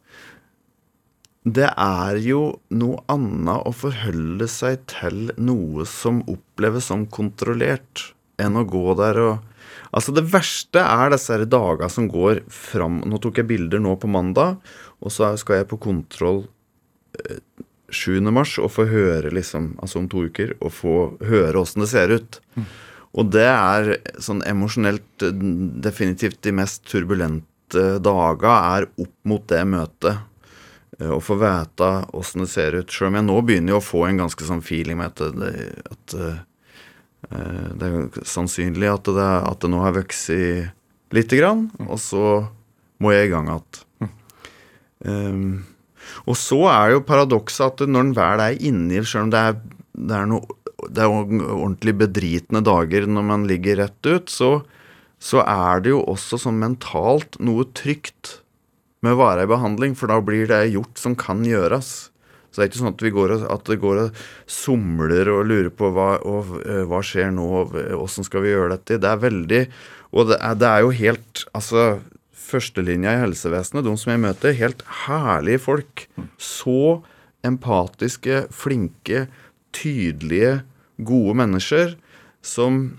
Det 1.40 1.70
er 1.72 2.18
jo 2.20 2.40
noe 2.76 3.00
annet 3.08 3.64
å 3.64 3.72
forholde 3.72 4.48
seg 4.50 4.82
til 4.92 5.30
noe 5.40 5.86
som 5.88 6.20
oppleves 6.28 6.90
som 6.90 7.06
kontrollert, 7.08 8.10
enn 8.40 8.58
å 8.60 8.66
gå 8.68 8.96
der 9.00 9.24
og 9.28 9.46
Altså, 9.90 10.12
det 10.14 10.22
verste 10.30 10.82
er 10.86 11.10
disse 11.10 11.34
dagene 11.50 11.90
som 11.90 12.06
går 12.10 12.44
fram 12.54 13.00
Nå 13.10 13.18
tok 13.22 13.40
jeg 13.40 13.48
bilder 13.48 13.82
nå 13.82 13.96
på 13.98 14.10
mandag, 14.10 14.60
og 15.02 15.10
så 15.14 15.32
skal 15.40 15.60
jeg 15.60 15.68
på 15.72 15.80
kontroll 15.82 16.44
eh, 17.18 17.40
7. 17.90 18.20
mars 18.30 18.54
og 18.62 18.70
få 18.70 18.86
høre, 18.90 19.32
liksom, 19.34 19.72
altså 19.82 19.98
om 19.98 20.06
to 20.10 20.28
uker, 20.30 20.54
og 20.62 20.74
få 20.76 20.94
høre 21.26 21.58
åssen 21.58 21.82
det 21.82 21.90
ser 21.90 22.14
ut. 22.14 22.38
Mm. 22.54 22.68
Og 23.18 23.32
det 23.34 23.48
er 23.50 23.92
sånn 24.22 24.44
emosjonelt 24.46 25.26
eh, 25.26 25.42
definitivt 25.82 26.38
de 26.46 26.54
mest 26.54 26.86
turbulente 26.90 27.86
daga 28.02 28.54
er 28.76 28.88
opp 28.94 29.14
mot 29.26 29.46
det 29.50 29.64
møtet. 29.74 30.22
Eh, 31.00 31.10
og 31.10 31.22
få 31.24 31.38
vite 31.40 31.90
åssen 32.16 32.44
det 32.44 32.50
ser 32.52 32.76
ut. 32.78 32.92
Sjøl 32.92 33.10
om 33.10 33.18
jeg 33.18 33.28
nå 33.28 33.40
begynner 33.46 33.78
å 33.78 33.84
få 33.84 34.04
en 34.08 34.22
ganske 34.22 34.46
sånn 34.46 34.62
feeling 34.64 35.00
med 35.00 35.12
at 35.14 35.40
det, 35.40 35.50
at, 35.90 36.14
uh, 36.20 37.66
det 37.80 37.88
er 37.88 38.28
sannsynlig 38.28 38.88
at 38.92 39.10
det, 39.10 39.32
at 39.50 39.60
det 39.64 39.72
nå 39.72 39.82
har 39.84 39.96
vokst 39.98 40.30
lite 41.10 41.40
grann, 41.40 41.66
og 41.88 41.98
så 42.00 42.24
må 43.00 43.12
jeg 43.14 43.28
i 43.28 43.34
gang 43.34 43.50
igjen. 43.50 44.14
Um, 45.00 45.44
og 46.28 46.36
så 46.36 46.58
er 46.68 46.90
det 46.90 46.96
jo 46.98 47.04
paradokset 47.08 47.66
at 47.70 47.88
når 47.88 48.06
en 48.06 48.16
vel 48.16 48.42
er 48.44 48.64
inni, 48.68 49.00
sjøl 49.04 49.28
om 49.28 49.32
det 49.32 49.44
er, 49.50 49.60
det 49.96 50.16
er 50.16 50.28
noe 50.28 50.58
det 50.88 51.04
er 51.04 51.12
ordentlig 51.12 51.94
bedritne 52.00 52.62
dager 52.64 53.06
når 53.08 53.26
man 53.26 53.46
ligger 53.48 53.82
rett 53.82 54.06
ut, 54.08 54.30
så, 54.32 54.62
så 55.20 55.42
er 55.44 55.84
det 55.84 55.92
jo 55.92 56.02
også 56.08 56.40
sånn 56.40 56.60
mentalt 56.62 57.36
noe 57.42 57.66
trygt 57.76 58.39
med 59.04 59.16
å 59.16 59.20
være 59.20 59.46
i 59.46 59.50
behandling, 59.50 59.96
for 59.96 60.12
da 60.12 60.18
blir 60.24 60.48
det 60.50 60.70
gjort 60.74 61.00
som 61.00 61.16
kan 61.18 61.42
gjøres. 61.46 62.10
Så 62.50 62.58
det 62.58 62.64
er 62.64 62.70
ikke 62.70 62.80
sånn 62.80 62.92
at, 62.92 63.02
vi 63.04 63.12
går 63.14 63.34
og, 63.36 63.42
at 63.54 63.68
det 63.70 63.78
går 63.80 64.00
og 64.02 64.22
somler 64.50 65.30
og 65.30 65.44
lurer 65.46 65.70
på 65.72 65.90
hva, 65.94 66.08
og, 66.26 66.54
uh, 66.66 66.82
hva 66.90 67.02
skjer 67.06 67.30
nå, 67.34 67.46
åssen 68.00 68.26
skal 68.26 68.44
vi 68.44 68.54
gjøre 68.54 68.74
dette. 68.74 68.98
Det 69.02 69.10
er 69.10 69.22
veldig 69.22 69.60
Og 70.10 70.32
det 70.32 70.40
er, 70.42 70.56
det 70.58 70.66
er 70.66 70.82
jo 70.82 70.90
helt 70.98 71.44
Altså, 71.54 71.84
førstelinja 72.50 73.14
i 73.14 73.22
helsevesenet, 73.22 73.86
de 73.86 73.94
som 73.94 74.10
jeg 74.10 74.22
møter, 74.24 74.56
helt 74.58 74.82
herlige 75.06 75.62
folk. 75.62 76.08
Så 76.34 76.98
empatiske, 77.46 78.48
flinke, 78.50 79.28
tydelige, 79.76 80.64
gode 80.98 81.36
mennesker 81.38 81.94
som 82.44 82.98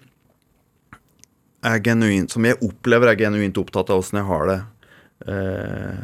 er 1.61 1.77
genuint 1.85 2.31
Som 2.33 2.47
jeg 2.47 2.57
opplever 2.65 3.11
er 3.11 3.19
genuint 3.19 3.59
opptatt 3.61 3.91
av 3.91 4.01
åssen 4.01 4.17
jeg 4.21 4.29
har 4.31 4.47
det. 4.49 4.61
Eh, 5.27 6.01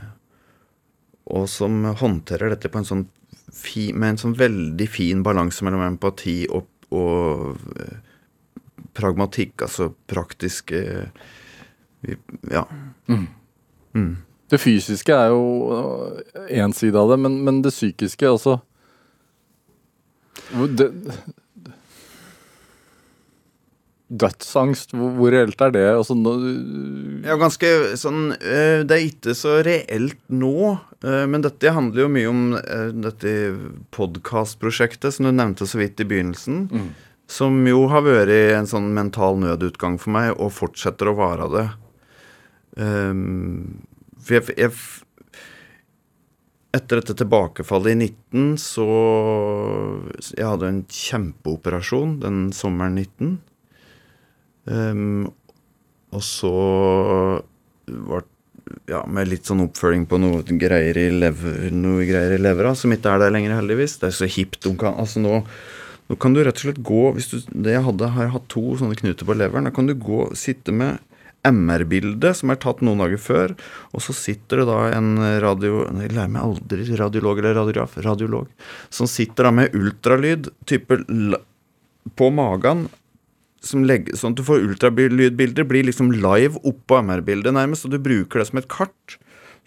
og 1.37 1.47
som 1.51 1.81
håndterer 1.99 2.53
dette 2.53 2.71
på 2.71 2.81
en 2.81 2.87
sånn 2.87 3.05
fi, 3.53 3.89
med 3.93 4.15
en 4.15 4.21
sånn 4.21 4.37
veldig 4.37 4.87
fin 4.91 5.23
balanse 5.25 5.65
mellom 5.65 5.83
empati 5.87 6.39
og, 6.53 6.69
og 6.95 7.57
eh, 7.81 7.97
pragmatikk, 8.97 9.67
altså 9.67 9.91
praktisk 10.09 10.73
Ja. 12.47 12.63
Mm. 13.09 13.27
Mm. 13.97 14.13
Det 14.47 14.59
fysiske 14.61 15.11
er 15.11 15.33
jo 15.33 16.21
én 16.53 16.71
side 16.77 16.95
av 16.95 17.09
det, 17.11 17.17
men, 17.19 17.39
men 17.43 17.61
det 17.65 17.73
psykiske, 17.73 18.29
altså 18.29 18.59
det, 20.77 20.87
Dødsangst, 24.07 24.93
hvor, 24.95 25.09
hvor, 25.17 25.33
reelt 25.35 25.59
er 25.59 25.73
det? 25.75 25.87
Altså, 25.91 26.15
no, 26.15 26.37
ja, 27.27 27.35
ganske 27.35 27.71
sånn 27.99 28.29
eh, 28.37 28.85
Det 28.87 28.95
er 28.95 29.07
ikke 29.09 29.33
så 29.35 29.57
reelt 29.67 30.21
nå, 30.31 30.77
eh, 31.03 31.25
men 31.27 31.43
dette 31.43 31.73
handler 31.75 32.05
jo 32.05 32.13
mye 32.13 32.29
om 32.31 32.45
eh, 32.61 32.93
dette 32.95 33.33
podkastprosjektet 33.95 35.17
som 35.17 35.27
du 35.27 35.33
nevnte 35.35 35.67
så 35.67 35.81
vidt 35.81 35.99
i 35.99 36.07
begynnelsen. 36.07 36.61
Mm. 36.71 36.87
Som 37.27 37.59
jo 37.67 37.83
har 37.91 38.05
vært 38.05 38.31
en 38.55 38.69
sånn 38.71 38.93
mental 38.95 39.41
nødutgang 39.41 39.99
for 39.99 40.15
meg, 40.15 40.31
og 40.39 40.55
fortsetter 40.55 41.11
å 41.11 41.17
være 41.17 41.49
det. 41.51 41.65
Um, 42.79 43.83
for 44.23 44.37
jeg, 44.37 44.55
jeg, 44.55 44.71
Etter 46.77 46.99
dette 46.99 47.15
tilbakefallet 47.17 47.95
i 47.95 47.99
19 48.05 48.57
så 48.61 48.85
Jeg 50.29 50.45
hadde 50.45 50.67
en 50.69 50.81
kjempeoperasjon 50.93 52.19
den 52.21 52.41
sommeren 52.53 52.99
19. 53.01 53.37
Um, 54.67 55.29
og 56.15 56.23
så 56.23 56.53
var 57.87 58.25
ja, 58.87 59.01
med 59.07 59.29
litt 59.31 59.47
sånn 59.47 59.63
oppfølging 59.65 60.05
på 60.09 60.19
noe 60.21 60.43
greier 60.59 60.97
i, 60.99 61.07
lever, 61.13 61.67
levera, 62.39 62.73
som 62.75 62.93
ikke 62.93 63.13
er 63.13 63.25
der 63.25 63.33
lenger, 63.35 63.57
heldigvis. 63.59 63.97
Det 64.01 64.11
er 64.11 64.17
så 64.17 64.29
hipt. 64.31 64.67
Altså 64.67 65.23
nå, 65.23 65.41
nå 66.07 66.19
kan 66.21 66.35
du 66.35 66.43
rett 66.43 66.59
og 66.59 66.67
slett 66.67 66.81
gå 66.85 67.03
hvis 67.15 67.31
du, 67.31 67.37
Det 67.51 67.75
jeg 67.75 67.85
hadde, 67.87 68.11
har 68.15 68.27
jeg 68.27 68.35
hatt 68.35 68.49
to 68.51 68.65
sånne 68.79 68.97
knuter 68.99 69.27
på 69.27 69.37
leveren. 69.37 69.69
Da 69.69 69.75
kan 69.75 69.89
du 69.89 69.95
gå, 69.95 70.25
sitte 70.39 70.75
med 70.75 70.99
MR-bilde 71.47 72.33
som 72.35 72.51
er 72.51 72.59
tatt 72.59 72.81
noen 72.83 72.99
dager 73.03 73.21
før, 73.21 73.53
og 73.95 74.03
så 74.03 74.15
sitter 74.15 74.63
det 74.63 74.69
da 74.69 74.79
en 74.97 75.13
radio... 75.43 75.85
Jeg 76.01 76.15
lærer 76.15 76.31
meg 76.33 76.43
aldri 76.43 76.87
radiolog 76.99 77.39
eller 77.39 77.59
radiograf. 77.61 77.99
Radiolog. 78.03 78.49
Som 78.91 79.09
sitter 79.11 79.47
da 79.47 79.53
med 79.61 79.75
ultralyd 79.77 80.51
type 80.67 80.99
på 82.17 82.31
magen 82.31 82.87
legger, 83.87 84.17
sånn 84.17 84.35
at 84.35 84.41
du 84.41 84.45
får 84.47 84.65
ultralydbilder, 84.67 85.65
blir 85.67 85.87
liksom 85.87 86.11
live 86.15 86.59
oppå 86.67 87.01
MR-bildet 87.03 87.55
nærmest, 87.55 87.87
og 87.87 87.95
du 87.95 87.99
bruker 88.01 88.41
det 88.41 88.49
som 88.51 88.61
et 88.61 88.69
kart. 88.71 89.17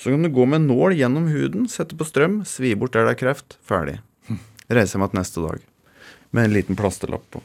Så 0.00 0.12
kan 0.12 0.22
du 0.24 0.31
gå 0.33 0.46
med 0.48 0.64
nål 0.64 0.94
gjennom 0.96 1.29
huden, 1.29 1.66
sette 1.68 1.98
på 1.98 2.07
strøm, 2.09 2.40
svi 2.48 2.72
bort 2.79 2.94
der 2.96 3.09
det 3.09 3.18
er 3.18 3.20
kreft. 3.20 3.59
Ferdig. 3.66 3.98
Reise 4.70 4.96
hjem 4.96 5.05
igjen 5.09 5.18
neste 5.20 5.44
dag 5.44 5.64
med 6.31 6.46
en 6.46 6.55
liten 6.55 6.79
plasterlapp 6.79 7.24
på. 7.35 7.42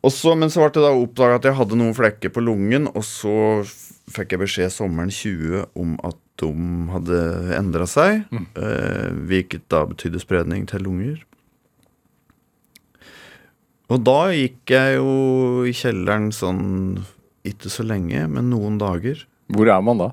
Og 0.00 0.12
så, 0.12 0.32
men 0.34 0.50
så 0.50 0.62
ble 0.62 0.72
det 0.74 0.82
da 0.82 0.90
oppdaga 0.96 1.38
at 1.38 1.46
jeg 1.46 1.58
hadde 1.58 1.78
noen 1.78 1.96
flekker 1.96 2.32
på 2.32 2.42
lungen, 2.42 2.88
og 2.90 3.04
så 3.06 3.62
fikk 4.10 4.34
jeg 4.34 4.42
beskjed 4.42 4.72
sommeren 4.74 5.12
20 5.12 5.66
om 5.78 5.94
at 6.08 6.18
de 6.40 6.50
hadde 6.90 7.18
endra 7.58 7.86
seg, 7.88 8.24
mm. 8.32 8.46
eh, 8.56 9.10
hvilket 9.28 9.66
da 9.72 9.84
betydde 9.90 10.22
spredning 10.22 10.64
til 10.70 10.86
lunger. 10.86 11.20
Og 13.90 14.02
da 14.06 14.30
gikk 14.30 14.70
jeg 14.70 14.98
jo 15.00 15.66
i 15.66 15.74
kjelleren 15.74 16.30
sånn 16.34 16.62
ikke 17.46 17.72
så 17.72 17.84
lenge, 17.86 18.22
men 18.30 18.50
noen 18.52 18.76
dager. 18.78 19.24
Hvor 19.50 19.70
er 19.72 19.82
man 19.82 19.98
da? 20.02 20.10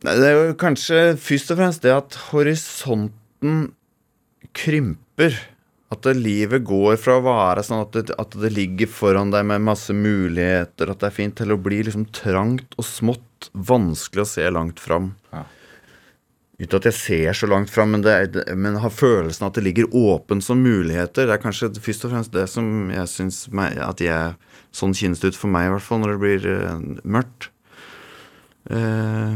Det 0.00 0.24
er 0.24 0.36
jo 0.38 0.56
kanskje 0.58 1.12
først 1.20 1.52
og 1.52 1.60
fremst 1.60 1.84
det 1.84 1.92
at 1.92 2.16
horisonten 2.30 3.68
krymper. 4.56 5.36
At 5.90 6.06
livet 6.14 6.62
går 6.66 6.94
fra 7.02 7.16
å 7.18 7.24
være 7.24 7.64
sånn 7.66 7.82
at 7.82 7.96
det, 7.96 8.14
at 8.14 8.34
det, 8.38 8.52
ligger 8.54 8.90
foran 8.90 9.32
deg 9.34 9.46
med 9.50 9.64
masse 9.66 9.94
muligheter, 9.94 10.92
at 10.92 11.02
det 11.02 11.08
er 11.08 11.16
fint, 11.16 11.34
til 11.38 11.50
å 11.50 11.58
bli 11.58 11.80
liksom 11.86 12.06
trangt 12.14 12.76
og 12.78 12.86
smått, 12.86 13.50
vanskelig 13.52 14.22
å 14.22 14.30
se 14.30 14.46
langt 14.54 14.82
fram. 14.82 15.12
Ja. 15.34 15.42
Ikke 16.60 16.76
at 16.76 16.90
jeg 16.90 16.96
ser 16.98 17.36
så 17.36 17.48
langt 17.48 17.70
fram, 17.72 17.94
men, 17.94 18.04
men 18.60 18.80
har 18.82 18.92
følelsen 18.92 19.46
at 19.46 19.56
det 19.56 19.64
ligger 19.64 19.94
åpent 19.96 20.44
som 20.44 20.60
muligheter. 20.60 21.24
Det 21.24 21.36
er 21.36 21.40
kanskje 21.40 21.70
først 21.80 22.04
og 22.04 22.12
fremst 22.12 22.34
det 22.34 22.44
som 22.52 22.90
jeg 22.92 23.12
syns 23.12 23.46
at 23.56 24.04
jeg 24.04 24.36
Sånn 24.70 24.92
kjennes 24.94 25.18
det 25.18 25.32
ut 25.32 25.34
for 25.40 25.50
meg, 25.50 25.64
i 25.66 25.70
hvert 25.72 25.82
fall, 25.82 25.98
når 25.98 26.12
det 26.12 26.20
blir 26.22 26.44
uh, 26.46 26.76
mørkt. 27.02 27.48
Uh, 28.70 29.34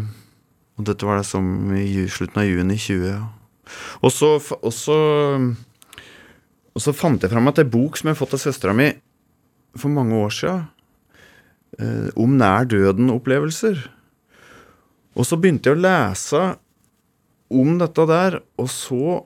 og 0.78 0.86
dette 0.86 1.08
var 1.08 1.18
det 1.18 1.26
som 1.26 1.72
i 1.74 2.04
slutten 2.06 2.38
av 2.38 2.46
juni 2.46 2.76
20. 2.78 3.08
Ja. 3.08 3.24
Og 4.02 4.12
så, 4.14 4.36
og 4.38 4.72
så, 4.74 4.98
og 6.70 6.84
så 6.84 6.94
fant 6.94 7.22
jeg 7.22 7.32
fram 7.32 7.50
at 7.50 7.58
er 7.62 7.70
bok 7.70 7.98
som 7.98 8.12
jeg 8.12 8.16
har 8.16 8.20
fått 8.20 8.36
av 8.38 8.44
søstera 8.44 8.76
mi 8.76 8.92
for 9.78 9.90
mange 9.90 10.14
år 10.22 10.34
sia, 10.34 10.54
eh, 11.78 12.10
om 12.20 12.36
nær 12.38 12.68
døden-opplevelser. 12.70 13.80
Og 15.18 15.26
så 15.26 15.38
begynte 15.38 15.70
jeg 15.70 15.78
å 15.78 15.82
lese 15.82 16.42
om 17.52 17.78
dette 17.80 18.04
der, 18.08 18.40
og 18.58 18.68
så 18.72 19.22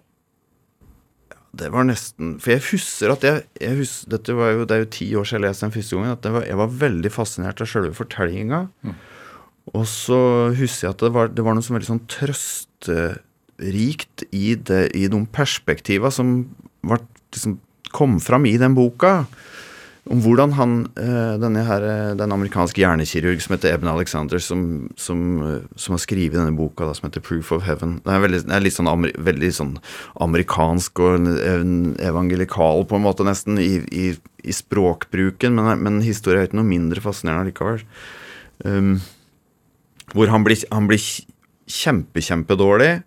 Det 1.59 1.71
var 1.73 1.87
nesten 1.89 2.35
For 2.43 2.53
jeg 2.53 2.63
husker 2.71 3.09
at 3.15 3.23
jeg, 3.25 3.43
jeg 3.61 3.77
husker, 3.79 4.11
dette 4.13 4.35
var 4.37 4.51
jo, 4.53 4.65
Det 4.69 4.75
er 4.75 4.83
jo 4.83 4.95
ti 4.95 5.07
år 5.17 5.25
siden 5.25 5.43
jeg 5.43 5.49
leste 5.49 5.67
den 5.67 5.75
første 5.75 5.97
gangen. 5.97 6.13
at 6.13 6.33
var, 6.35 6.45
Jeg 6.47 6.59
var 6.61 6.75
veldig 6.83 7.13
fascinert 7.15 7.63
av 7.63 7.71
selve 7.71 7.95
fortellinga. 7.97 8.61
Mm. 8.83 8.95
Og 9.75 9.87
så 9.89 10.19
husker 10.57 10.87
jeg 10.87 10.95
at 10.95 11.03
det 11.05 11.13
var, 11.15 11.27
det 11.33 11.45
var 11.45 11.57
noe 11.57 11.65
som 11.65 11.77
veldig 11.77 11.91
sånn 11.91 12.07
trøsterikt 12.09 14.17
i, 14.33 14.55
det, 14.55 14.83
i 14.97 15.09
de 15.13 15.21
perspektiva 15.33 16.11
som 16.15 16.47
var, 16.87 16.99
liksom, 17.35 17.59
kom 17.93 18.21
fram 18.21 18.47
i 18.49 18.57
den 18.61 18.75
boka 18.77 19.27
om 20.09 20.21
hvordan 20.25 20.55
han, 20.57 20.75
eh, 20.97 21.35
denne 21.41 21.63
her, 21.67 21.83
eh, 21.85 22.15
den 22.17 22.33
amerikanske 22.33 22.81
hjernekirurg 22.81 23.43
som 23.45 23.55
heter 23.55 23.75
Eben 23.75 23.89
Alexander, 23.89 24.39
som, 24.39 24.89
som, 24.97 25.43
eh, 25.43 25.61
som 25.77 25.95
har 25.95 26.01
skrevet 26.01 26.39
denne 26.39 26.57
boka 26.57 26.87
da, 26.87 26.95
som 26.97 27.09
heter 27.09 27.21
Proof 27.25 27.53
of 27.53 27.65
Heaven 27.65 28.01
Det 28.05 28.15
er, 28.15 28.23
veldig, 28.25 28.41
det 28.47 28.57
er 28.57 28.65
litt 28.65 28.77
sånn, 28.77 28.89
veldig 29.29 29.51
sånn 29.53 29.75
amerikansk 30.25 31.03
og 31.05 31.29
evangelikal 32.01 32.87
på 32.89 32.97
en 32.97 33.05
måte 33.05 33.27
nesten 33.29 33.61
i, 33.61 33.83
i, 33.93 34.07
i 34.45 34.57
språkbruken, 34.57 35.55
men, 35.55 35.85
men 35.85 36.01
historien 36.07 36.43
er 36.43 36.49
ikke 36.49 36.61
noe 36.63 36.73
mindre 36.73 37.05
fascinerende 37.05 37.53
likevel. 37.53 37.85
Um, 38.65 38.97
hvor 40.15 40.33
han 40.33 40.47
blir, 40.47 40.65
han 40.73 40.89
blir 40.89 41.05
kjempe, 41.69 42.25
kjempedårlig, 42.25 43.03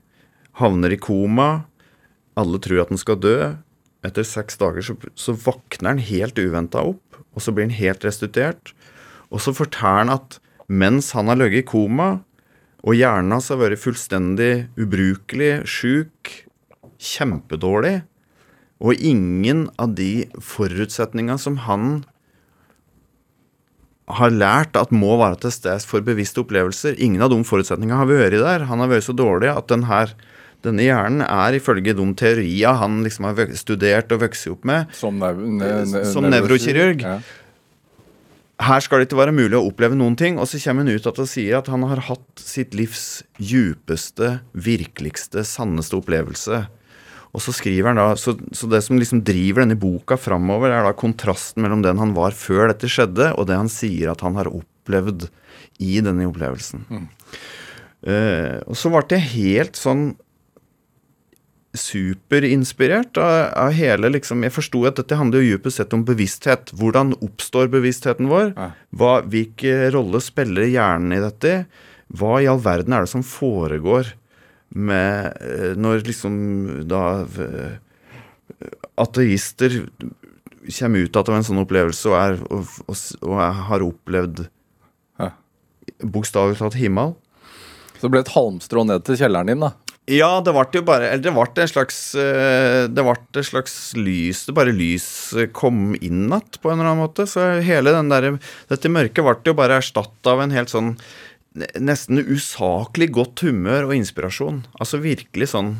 havner 0.62 0.94
i 0.94 1.02
koma, 1.02 1.66
alle 2.38 2.62
tror 2.62 2.86
at 2.86 2.94
han 2.94 3.02
skal 3.02 3.20
dø 3.20 3.38
etter 4.06 4.26
seks 4.26 4.58
dager 4.62 4.86
så, 4.86 4.96
så 5.16 5.36
våkner 5.38 5.94
han 5.94 6.04
helt 6.04 6.40
uventa 6.42 6.84
opp, 6.94 7.20
og 7.32 7.44
så 7.44 7.54
blir 7.54 7.70
han 7.70 7.78
helt 7.78 8.06
restituert. 8.06 8.74
Og 9.32 9.44
så 9.44 9.54
forteller 9.56 10.02
han 10.04 10.14
at 10.18 10.40
mens 10.72 11.12
han 11.16 11.32
har 11.32 11.40
ligget 11.40 11.66
i 11.66 11.70
koma, 11.72 12.12
og 12.82 12.98
hjernen 12.98 13.36
hans 13.36 13.52
har 13.54 13.60
vært 13.62 13.82
fullstendig 13.84 14.54
ubrukelig, 14.80 15.52
sjuk, 15.70 16.32
kjempedårlig, 17.02 18.02
og 18.82 18.98
ingen 18.98 19.68
av 19.82 19.94
de 19.98 20.26
forutsetningene 20.42 21.38
som 21.42 21.60
han 21.68 22.02
har 24.12 24.34
lært 24.34 24.78
at 24.80 24.94
må 24.94 25.14
være 25.20 25.44
til 25.44 25.54
stede 25.54 25.86
for 25.88 26.04
bevisste 26.04 26.42
opplevelser. 26.42 26.98
Ingen 26.98 27.22
av 27.24 27.32
de 27.32 27.38
forutsetningene 27.48 28.00
har 28.00 28.10
vært 28.10 28.40
der. 28.42 28.66
Han 28.68 28.82
har 28.84 28.90
vært 28.92 29.08
så 29.08 29.16
dårlig 29.16 29.52
at 29.54 29.70
den 29.72 29.86
her, 29.88 30.16
denne 30.66 30.86
hjernen 30.86 31.24
er 31.26 31.58
ifølge 31.58 31.96
de 31.98 32.08
teorier 32.18 32.80
han 32.82 33.02
liksom 33.06 33.30
har 33.30 33.54
studert 33.58 34.12
og 34.14 34.24
vokst 34.26 34.50
opp 34.52 34.66
med, 34.68 34.92
Som, 34.96 35.22
nev 35.22 35.40
ne 35.42 35.72
ne 35.90 36.04
Som 36.08 36.28
nevrokirurg. 36.30 37.02
Ja. 37.02 37.20
her 38.62 38.84
skal 38.86 39.02
det 39.02 39.10
ikke 39.10 39.22
være 39.22 39.34
mulig 39.34 39.58
å 39.58 39.66
oppleve 39.70 39.98
noen 39.98 40.18
ting. 40.20 40.38
Og 40.38 40.50
så 40.50 40.62
kommer 40.62 40.86
han 40.86 40.94
ut 40.94 41.08
at 41.10 41.22
og 41.24 41.30
sier 41.30 41.58
at 41.58 41.72
han 41.72 41.86
har 41.90 42.04
hatt 42.12 42.44
sitt 42.44 42.76
livs 42.78 43.24
djupeste, 43.42 44.40
virkeligste, 44.54 45.46
sanneste 45.48 45.98
opplevelse. 45.98 46.66
Og 47.32 47.40
så 47.40 47.54
skriver 47.56 47.92
han 47.92 48.00
da, 48.00 48.10
så, 48.20 48.36
så 48.52 48.68
det 48.68 48.82
som 48.84 49.00
liksom 49.00 49.24
driver 49.26 49.64
denne 49.64 49.80
boka 49.80 50.18
framover, 50.20 50.74
er 50.76 50.84
da 50.84 50.92
kontrasten 50.98 51.64
mellom 51.64 51.84
den 51.86 52.02
han 52.02 52.12
var 52.18 52.36
før 52.36 52.68
dette 52.74 52.90
skjedde, 52.92 53.32
og 53.40 53.48
det 53.48 53.56
han 53.56 53.72
sier 53.72 54.12
at 54.12 54.24
han 54.26 54.36
har 54.40 54.52
opplevd 54.52 55.30
i 55.82 56.02
denne 56.04 56.28
opplevelsen. 56.28 56.84
Eh, 58.02 58.58
og 58.68 58.76
så 58.78 58.92
ble 58.92 59.06
jeg 59.16 59.30
helt 59.32 59.80
sånn 59.80 60.12
superinspirert 61.78 63.16
av, 63.22 63.54
av 63.56 63.72
hele 63.76 64.10
liksom 64.12 64.44
Jeg 64.44 64.52
forsto 64.56 64.82
at 64.90 64.98
dette 65.00 65.16
handler 65.16 65.44
jo 65.44 65.56
dypest 65.56 65.80
sett 65.80 65.94
om 65.96 66.04
bevissthet. 66.08 66.74
Hvordan 66.76 67.14
oppstår 67.24 67.70
bevisstheten 67.72 68.28
vår? 68.32 68.52
Hva, 68.92 69.14
hvilke 69.24 69.92
rolle 69.96 70.20
spiller 70.24 70.68
hjernen 70.68 71.16
i 71.16 71.22
dette? 71.24 71.54
Hva 72.12 72.42
i 72.44 72.50
all 72.52 72.60
verden 72.64 72.96
er 72.96 73.06
det 73.06 73.14
som 73.14 73.24
foregår 73.24 74.14
med 74.72 75.34
eh, 75.44 75.72
Når 75.80 76.06
liksom 76.08 76.36
da 76.88 77.24
eh, 77.24 77.74
ateister 79.00 79.82
kommer 80.80 81.04
ut 81.08 81.18
av 81.18 81.32
en 81.34 81.44
sånn 81.44 81.60
opplevelse 81.64 82.12
og, 82.12 82.16
er, 82.20 82.38
og, 82.54 82.68
og, 82.88 83.00
og 83.26 83.40
har 83.72 83.84
opplevd 83.86 84.46
Ja. 85.20 85.32
bokstavelig 86.04 86.60
talt 86.60 86.78
himmel. 86.80 87.16
Så 87.98 88.08
det 88.08 88.14
ble 88.14 88.22
et 88.24 88.36
halmstrå 88.36 88.84
ned 88.88 89.04
til 89.06 89.18
kjelleren 89.20 89.52
din, 89.52 89.64
da. 89.66 89.72
Ja, 90.12 90.30
det 90.44 90.52
ble 90.56 90.66
jo 90.76 90.82
bare 90.88 91.08
Eller 91.14 91.24
det 91.24 91.32
ble 91.36 91.64
en 91.64 91.70
slags 91.72 92.00
eh, 92.20 92.88
Det 92.92 93.04
ble 93.06 93.14
et 93.16 93.46
slags 93.48 93.76
lys 93.96 94.42
Det 94.50 94.56
bare 94.58 94.74
lys 94.76 95.06
kom 95.56 95.94
inn 96.02 96.26
igjen, 96.28 96.58
på 96.62 96.72
en 96.72 96.80
eller 96.82 96.90
annen 96.92 97.04
måte. 97.06 97.28
Så 97.30 97.46
hele 97.64 97.94
den 97.96 98.10
der 98.12 98.34
Dette 98.72 98.92
mørket 98.92 99.24
ble 99.24 99.38
jo 99.54 99.56
bare 99.58 99.78
erstatta 99.80 100.34
av 100.36 100.44
en 100.44 100.56
helt 100.56 100.74
sånn 100.74 100.96
Nesten 101.84 102.20
usaklig 102.32 103.10
godt 103.12 103.42
humør 103.44 103.90
og 103.90 103.96
inspirasjon. 103.98 104.62
Altså 104.80 105.02
virkelig 105.04 105.50
sånn 105.52 105.74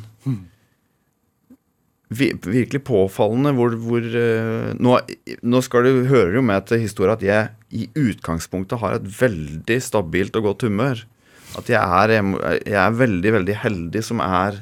vi- 2.12 2.34
Virkelig 2.44 2.82
påfallende 2.84 3.54
hvor, 3.56 3.76
hvor 3.80 4.04
eh, 4.04 4.74
nå, 4.76 4.98
nå 5.48 5.62
skal 5.64 5.88
du 5.88 6.02
hører 6.12 6.36
jo 6.36 6.44
med 6.44 6.66
til 6.68 6.82
historien 6.84 7.16
at 7.16 7.24
jeg 7.24 7.50
i 7.72 7.88
utgangspunktet 7.96 8.82
har 8.84 8.98
et 8.98 9.08
veldig 9.08 9.78
stabilt 9.82 10.36
og 10.36 10.44
godt 10.50 10.66
humør. 10.68 11.06
At 11.60 11.70
jeg 11.72 11.82
er, 11.82 12.14
jeg 12.64 12.80
er 12.80 12.98
veldig, 13.00 13.32
veldig 13.40 13.56
heldig 13.64 14.04
som 14.06 14.22
er 14.24 14.62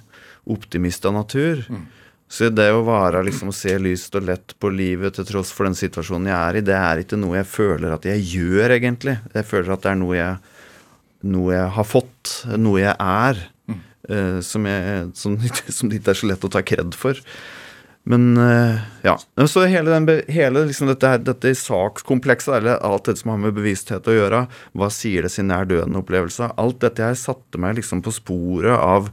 optimist 0.49 1.05
av 1.05 1.13
natur. 1.19 1.65
Så 2.29 2.49
det 2.53 2.67
å 2.73 2.83
være 2.85 3.23
liksom 3.25 3.49
å 3.49 3.55
se 3.57 3.73
lyst 3.81 4.13
og 4.17 4.27
lett 4.27 4.53
på 4.61 4.69
livet 4.69 5.15
til 5.17 5.25
tross 5.25 5.49
for 5.53 5.65
den 5.65 5.77
situasjonen 5.77 6.29
jeg 6.29 6.37
er 6.37 6.57
i, 6.59 6.65
det 6.65 6.75
er 6.77 7.01
ikke 7.01 7.17
noe 7.17 7.39
jeg 7.39 7.47
føler 7.49 7.93
at 7.95 8.05
jeg 8.05 8.21
gjør, 8.35 8.75
egentlig. 8.75 9.15
Jeg 9.33 9.47
føler 9.49 9.73
at 9.73 9.85
det 9.85 9.91
er 9.93 9.97
noe 10.01 10.17
jeg, 10.17 10.35
noe 11.33 11.55
jeg 11.55 11.71
har 11.77 11.87
fått, 11.89 12.35
noe 12.61 12.83
jeg 12.83 12.93
er. 13.01 13.41
eh, 14.09 14.39
som, 14.45 14.65
jeg, 14.69 15.09
som, 15.17 15.37
som 15.77 15.89
det 15.89 16.01
ikke 16.01 16.13
er 16.13 16.21
så 16.21 16.29
lett 16.29 16.45
å 16.45 16.51
ta 16.53 16.61
kred 16.65 16.97
for. 16.97 17.17
Men 18.03 18.37
eh, 18.37 18.79
ja. 19.01 19.19
Så 19.47 19.65
hele, 19.65 19.91
den, 19.91 20.21
hele 20.27 20.63
liksom 20.65 20.87
dette, 20.89 21.17
dette 21.27 21.51
sakskomplekset, 21.57 22.55
eller 22.57 22.79
alt 22.85 23.09
dette 23.09 23.21
som 23.21 23.33
har 23.33 23.43
med 23.43 23.57
bevissthet 23.57 24.07
å 24.07 24.15
gjøre, 24.15 24.45
hva 24.77 24.89
sier 24.93 25.25
det 25.25 25.33
sin 25.33 25.49
nær 25.51 25.67
døden-opplevelse, 25.69 26.53
alt 26.57 26.81
dette 26.85 27.05
her 27.05 27.19
satte 27.19 27.61
meg 27.61 27.77
liksom 27.79 28.01
på 28.05 28.13
sporet 28.15 28.73
av 28.73 29.11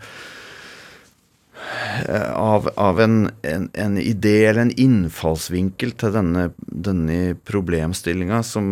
eh, 2.07 2.31
av, 2.31 2.71
av 2.81 3.03
en, 3.03 3.19
en, 3.43 3.69
en 3.75 3.99
idé 4.01 4.37
eller 4.47 4.69
en 4.69 4.77
innfallsvinkel 4.87 5.97
til 5.99 6.15
denne, 6.15 6.51
denne 6.65 7.35
problemstillinga 7.49 8.41
som, 8.47 8.69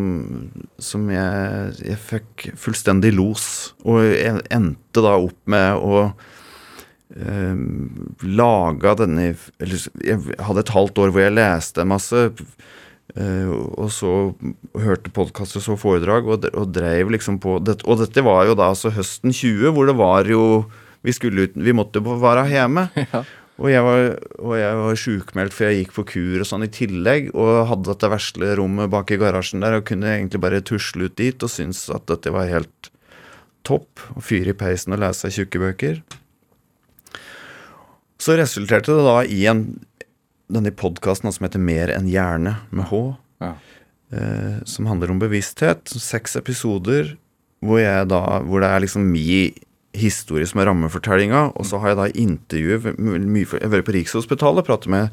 som 0.78 1.10
jeg, 1.12 1.74
jeg 1.82 2.00
fikk 2.12 2.46
fullstendig 2.60 3.12
los. 3.18 3.48
Og 3.82 4.06
jeg 4.06 4.46
endte 4.54 5.04
da 5.04 5.18
opp 5.18 5.42
med 5.50 5.82
å 5.82 6.06
eh, 7.16 7.58
laga 8.26 8.94
denne 8.98 9.32
eller, 9.62 9.84
Jeg 10.04 10.38
hadde 10.38 10.64
et 10.64 10.74
halvt 10.74 11.02
år 11.04 11.12
hvor 11.14 11.24
jeg 11.24 11.36
leste 11.36 11.86
masse. 11.88 12.30
Uh, 13.14 13.50
og 13.76 13.90
så 13.92 14.10
hørte 14.80 15.12
podkaster 15.14 15.60
og 15.60 15.64
så 15.66 15.74
foredrag, 15.78 16.24
og, 16.26 16.46
og 16.56 16.70
dreiv 16.72 17.12
liksom 17.12 17.36
på 17.38 17.58
det, 17.62 17.76
Og 17.84 18.00
dette 18.00 18.24
var 18.24 18.48
jo 18.48 18.56
da 18.58 18.70
altså 18.72 18.90
høsten 18.96 19.30
20, 19.30 19.68
hvor 19.76 19.86
det 19.86 19.94
var 19.98 20.26
jo 20.26 20.64
Vi 21.04 21.12
skulle 21.12 21.44
ut, 21.44 21.52
vi 21.54 21.76
måtte 21.76 22.00
være 22.00 22.48
hjemme. 22.48 22.88
Og 23.54 23.68
jeg 23.70 23.84
var, 23.86 24.00
og 24.42 24.54
jeg 24.58 24.78
var 24.80 24.96
sjukmeldt 24.98 25.54
for 25.54 25.68
jeg 25.68 25.84
gikk 25.84 25.92
på 25.94 26.04
kur 26.10 26.42
og 26.42 26.48
sånn 26.48 26.66
i 26.66 26.72
tillegg, 26.74 27.28
og 27.38 27.68
hadde 27.70 27.86
dette 27.86 28.10
vesle 28.10 28.48
rommet 28.58 28.90
bak 28.90 29.12
i 29.14 29.18
garasjen 29.20 29.62
der 29.62 29.78
og 29.78 29.86
kunne 29.86 30.10
egentlig 30.10 30.40
bare 30.42 30.62
tusle 30.66 31.06
ut 31.06 31.14
dit 31.20 31.38
og 31.38 31.52
syntes 31.52 31.84
at 31.94 32.08
dette 32.10 32.32
var 32.34 32.50
helt 32.50 32.90
topp. 33.62 34.02
Å 34.18 34.24
fyre 34.24 34.56
i 34.56 34.58
peisen 34.58 34.96
og 34.96 35.04
lese 35.04 35.30
tjukke 35.30 35.62
bøker. 35.62 36.02
Så 38.24 38.38
resulterte 38.40 38.94
det 38.96 39.04
da 39.04 39.18
i 39.28 39.42
en, 39.50 39.64
denne 40.52 40.72
podkasten 40.72 41.32
som 41.34 41.44
heter 41.44 41.60
Mer 41.60 41.90
enn 41.92 42.08
hjerne, 42.08 42.56
med 42.72 42.88
H, 42.88 43.02
Ja. 43.42 43.50
eh, 44.12 44.62
som 44.64 44.86
handler 44.88 45.10
om 45.12 45.20
bevissthet. 45.20 45.84
Seks 45.92 46.36
episoder 46.40 47.16
hvor, 47.60 47.80
jeg 47.82 48.08
da, 48.08 48.40
hvor 48.44 48.60
det 48.64 48.70
er 48.70 48.80
liksom 48.84 49.04
min 49.12 49.52
historie 49.94 50.46
som 50.46 50.58
er 50.60 50.66
rammefortellinga, 50.70 51.52
og 51.54 51.66
så 51.68 51.78
har 51.78 51.92
jeg 51.92 51.98
da 52.00 52.06
intervjuet 52.18 52.96
mye 52.98 53.44
Jeg 53.46 53.62
har 53.62 53.70
vært 53.76 53.86
på 53.86 53.94
Rikshospitalet, 53.94 54.66
pratet 54.66 54.90
med 54.90 55.10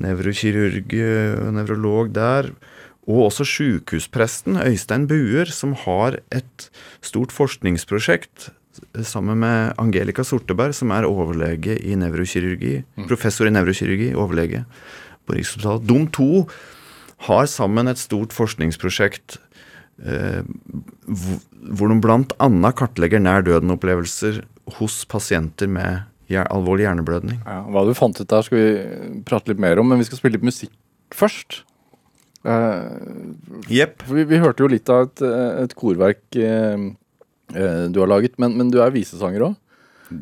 nevrokirurg 0.00 0.94
og 1.42 1.52
nevrolog 1.58 2.12
der. 2.14 2.52
Og 3.10 3.26
også 3.26 3.44
sjukehuspresten 3.44 4.56
Øystein 4.62 5.08
Buer, 5.10 5.50
som 5.50 5.74
har 5.74 6.20
et 6.30 6.70
stort 7.02 7.32
forskningsprosjekt 7.34 8.52
sammen 9.04 9.38
med 9.42 9.74
Angelica 9.78 10.24
Sorteberg, 10.24 10.74
som 10.74 10.90
er 10.94 11.04
overlege 11.08 11.74
i 11.84 11.94
nevrokirurgi. 11.98 12.82
Professor 13.08 13.46
i 13.46 13.52
nevrokirurgi, 13.54 14.12
overlege 14.18 14.64
på 15.26 15.36
Rikshospitalet. 15.36 15.86
De 15.86 15.98
to 16.14 16.28
har 17.28 17.46
sammen 17.46 17.88
et 17.92 18.00
stort 18.00 18.32
forskningsprosjekt 18.34 19.36
eh, 20.04 20.42
hvor- 21.06 21.92
de 21.92 21.98
bl.a. 22.02 22.72
kartlegger 22.72 23.20
nær 23.22 23.44
døden-opplevelser 23.46 24.42
hos 24.78 25.04
pasienter 25.04 25.68
med 25.68 26.02
alvorlig 26.32 26.86
hjerneblødning. 26.86 27.42
Ja, 27.44 27.58
hva 27.68 27.82
du 27.84 27.92
fant 27.94 28.16
ut 28.18 28.26
der, 28.30 28.42
skal 28.46 28.56
vi 28.58 29.20
prate 29.28 29.52
litt 29.52 29.60
mer 29.60 29.78
om, 29.82 29.88
men 29.92 29.98
vi 30.00 30.06
skal 30.08 30.16
spille 30.18 30.38
litt 30.38 30.46
musikk 30.48 30.72
først. 31.12 31.60
Eh, 32.42 32.88
Jepp. 33.70 34.00
for 34.02 34.16
vi, 34.18 34.24
vi 34.32 34.38
hørte 34.42 34.64
jo 34.64 34.70
litt 34.72 34.88
av 34.90 35.04
et, 35.10 35.22
eh, 35.22 35.62
et 35.62 35.74
korverk 35.78 36.22
eh, 36.40 36.88
du 37.92 37.98
har 38.00 38.08
laget, 38.10 38.38
men, 38.42 38.50
men 38.58 38.70
du 38.72 38.78
er 38.82 38.90
visesanger 38.94 39.42
òg. 39.48 39.54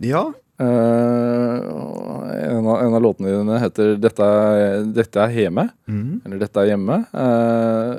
Ja. 0.06 0.24
en, 0.60 2.66
av, 2.68 2.76
en 2.84 2.94
av 2.94 3.02
låtene 3.02 3.28
dine 3.32 3.58
heter 3.62 3.86
'Dette 3.98 4.22
er, 4.22 4.84
dette 4.94 5.18
er 5.22 5.30
hjemme', 5.34 5.68
mm. 5.88 6.20
eller 6.24 6.38
'Dette 6.42 6.58
er 6.60 6.66
hjemme', 6.72 6.98
uh, 7.14 7.92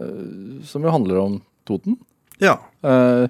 som 0.68 0.82
jo 0.86 0.92
handler 0.94 1.18
om 1.24 1.34
Toten. 1.66 1.98
ja. 2.42 2.56
Uh, 2.86 3.28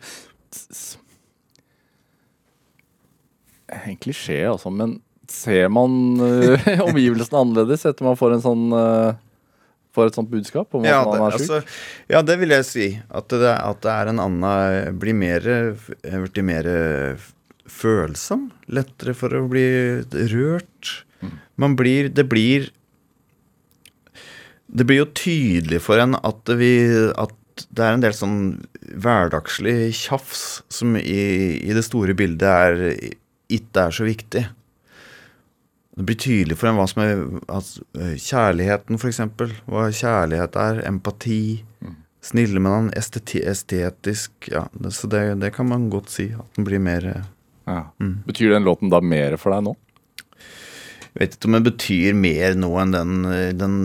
En 3.71 3.95
klisjé, 3.95 4.43
altså, 4.51 4.67
men 4.69 4.99
ser 5.31 5.69
man 5.71 6.19
eh, 6.19 6.59
omgivelsene 6.89 7.39
annerledes 7.39 7.85
etter 7.87 8.03
man 8.03 8.17
får 8.19 8.33
en 8.35 8.43
sånn 8.43 8.73
eh, 9.91 9.95
Får 9.95 10.07
et 10.07 10.15
sånt 10.15 10.29
budskap 10.31 10.73
om 10.77 10.85
at 10.85 10.89
Ja, 10.89 11.03
man 11.03 11.27
er 11.27 11.37
syk? 11.37 11.41
altså, 11.41 11.61
ja, 12.09 12.21
det 12.23 12.39
vil 12.39 12.49
jeg 12.55 12.65
si. 12.65 12.87
At 13.11 13.27
det, 13.29 13.43
at 13.57 13.81
det 13.83 13.91
er 13.91 14.07
en 14.13 14.19
annen 14.23 14.99
Blir 14.99 15.13
mer 15.17 15.41
Blitt 16.01 16.41
mer 16.47 16.69
følsom. 17.71 18.49
Lettere 18.71 19.13
for 19.15 19.31
å 19.35 19.45
bli 19.51 19.65
rørt. 20.31 21.03
Man 21.59 21.75
blir 21.79 22.09
Det 22.09 22.25
blir 22.27 22.69
Det 24.71 24.85
blir 24.87 25.01
jo 25.03 25.09
tydelig 25.11 25.81
for 25.83 25.99
en 25.99 26.15
at 26.15 26.47
vi, 26.55 26.71
at 27.19 27.65
det 27.75 27.83
er 27.83 27.93
en 27.97 28.03
del 28.05 28.13
sånn 28.15 28.37
hverdagslig 28.95 29.91
tjafs 29.93 30.61
som 30.71 30.95
i, 30.95 31.59
i 31.59 31.73
det 31.75 31.83
store 31.83 32.15
bildet 32.17 32.47
er 32.47 32.79
ikke 33.51 33.83
er 33.89 33.91
så 33.91 34.07
viktig. 34.07 34.45
Det 36.01 36.07
blir 36.09 36.17
tydelig 36.17 36.55
for 36.57 36.71
en 36.71 36.79
hva 36.79 36.87
som 36.89 37.03
er 37.03 37.19
altså, 37.45 37.83
eh, 37.93 38.15
Kjærligheten, 38.17 38.97
eksempel. 38.97 39.51
Hva 39.69 39.83
kjærlighet 39.93 40.55
er. 40.57 40.79
Empati. 40.89 41.61
Snille 42.25 42.57
med 42.57 42.73
noen. 42.73 42.87
Esteti 42.97 43.43
estetisk. 43.45 44.31
Ja, 44.49 44.63
det, 44.73 44.95
så 44.97 45.05
det, 45.11 45.21
det 45.43 45.51
kan 45.53 45.69
man 45.69 45.91
godt 45.93 46.09
si. 46.09 46.31
At 46.33 46.57
den 46.57 46.65
blir 46.65 46.81
mer 46.81 47.05
ja. 47.05 47.83
mm. 48.01 48.23
Betyr 48.25 48.55
den 48.55 48.65
låten 48.65 48.89
da 48.89 48.97
mer 48.97 49.37
for 49.37 49.53
deg 49.53 49.67
nå? 49.67 49.77
Jeg 51.11 51.19
vet 51.19 51.37
ikke 51.37 51.51
om 51.51 51.57
den 51.59 51.69
betyr 51.69 52.17
mer 52.17 52.57
nå 52.57 52.71
enn 52.81 52.97
den, 52.97 53.15
eh, 53.29 53.47
den 53.53 53.77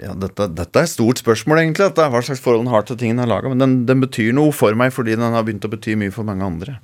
Ja, 0.00 0.14
dette, 0.16 0.48
dette 0.48 0.80
er 0.80 0.88
et 0.88 0.94
stort 0.96 1.20
spørsmål, 1.20 1.60
egentlig. 1.60 1.90
Dette 1.90 2.08
hva 2.08 2.24
slags 2.24 2.40
forhold 2.40 2.64
den 2.64 2.72
har 2.72 2.88
til 2.88 2.96
tingene 2.96 3.20
den 3.20 3.28
har 3.28 3.34
laga. 3.36 3.52
Men 3.52 3.60
den, 3.60 3.80
den 3.84 4.00
betyr 4.00 4.32
noe 4.32 4.56
for 4.56 4.72
meg 4.72 4.96
fordi 4.96 5.20
den 5.20 5.36
har 5.36 5.44
begynt 5.44 5.68
å 5.68 5.76
bety 5.76 6.00
mye 6.00 6.14
for 6.14 6.24
mange 6.24 6.48
andre. 6.48 6.80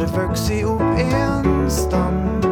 Har 0.00 0.06
vokst 0.06 0.50
opp 0.64 0.80
en 0.80 1.70
stand. 1.70 2.49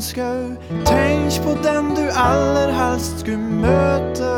Suset 0.00 0.10
skau. 0.10 0.56
Tenk 0.84 1.42
på 1.44 1.54
den 1.62 1.94
du 1.94 2.08
aller 2.16 2.72
helst 2.72 3.20
skulle 3.20 3.38
møte. 3.38 4.30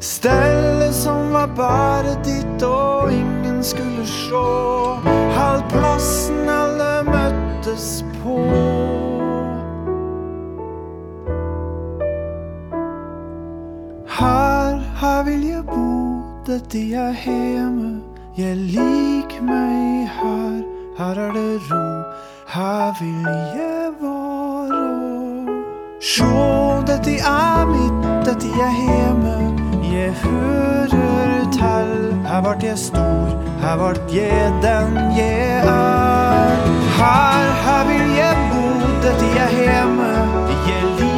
Stellet 0.00 0.94
som 0.94 1.32
var 1.32 1.46
bare 1.56 2.16
ditt 2.24 2.62
og 2.62 3.12
ingen 3.12 3.62
skulle 3.62 4.06
sjå. 4.06 4.96
Halv 5.36 5.62
plassen 5.68 6.48
alle 6.48 7.04
møttes 7.04 8.04
på. 8.22 8.38
Her, 14.20 14.80
her 15.00 15.22
vil 15.24 15.46
jeg 15.48 15.64
bo, 15.66 16.22
dette 16.46 16.78
er 16.78 17.12
hjemme. 17.24 18.00
Jeg 18.36 18.56
liker 18.56 19.42
meg 19.42 20.08
her, 20.20 20.62
her 20.98 21.26
er 21.28 21.32
det 21.32 21.60
ro. 21.70 21.99
Her 22.54 23.00
vil 23.00 23.26
jeg 23.54 23.90
være. 24.00 25.46
Sjå, 26.00 26.26
dette 26.86 27.12
er 27.18 27.66
mitt, 27.70 28.08
dette 28.26 28.48
er 28.64 28.72
hjemme. 28.78 29.36
Jeg 29.92 30.10
hører 30.24 31.46
til. 31.52 31.92
Her 32.26 32.40
vart 32.40 32.62
jeg 32.62 32.78
stor, 32.78 33.28
her 33.62 33.76
vart 33.76 34.00
jeg 34.14 34.52
den 34.66 34.98
jeg 35.18 35.62
er. 35.62 36.50
Her, 36.98 37.46
her 37.64 37.86
vil 37.90 38.08
jeg 38.18 38.34
bo, 38.50 38.64
dette 39.06 39.26
er 39.44 39.50
hjemme. 39.60 40.10
Jeg 40.70 40.82
liker 40.98 41.09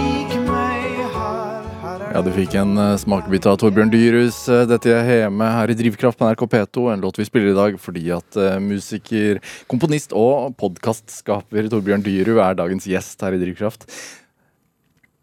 Ja, 2.13 2.21
du 2.21 2.29
fikk 2.29 2.53
en 2.61 2.77
eh, 2.77 2.99
smakebit 3.01 3.47
av 3.49 3.55
Torbjørn 3.63 3.89
Dyrhus. 3.89 4.43
Eh, 4.53 4.67
Dette 4.69 4.91
er 4.93 5.07
hjemme 5.23 5.47
her 5.49 5.71
i 5.73 5.77
Drivkraft 5.79 6.19
på 6.21 6.27
NRK 6.29 6.43
P2. 6.53 6.83
En 6.93 7.01
låt 7.01 7.17
vi 7.17 7.25
spiller 7.25 7.55
i 7.55 7.57
dag 7.57 7.79
fordi 7.81 8.03
at 8.13 8.37
eh, 8.37 8.59
musiker, 8.61 9.41
komponist 9.71 10.13
og 10.13 10.53
podkastskaper 10.61 11.71
Torbjørn 11.73 12.05
Dyrud 12.05 12.37
er 12.37 12.59
dagens 12.59 12.85
gjest 12.91 13.17
her 13.25 13.33
i 13.33 13.41
Drivkraft. 13.41 13.89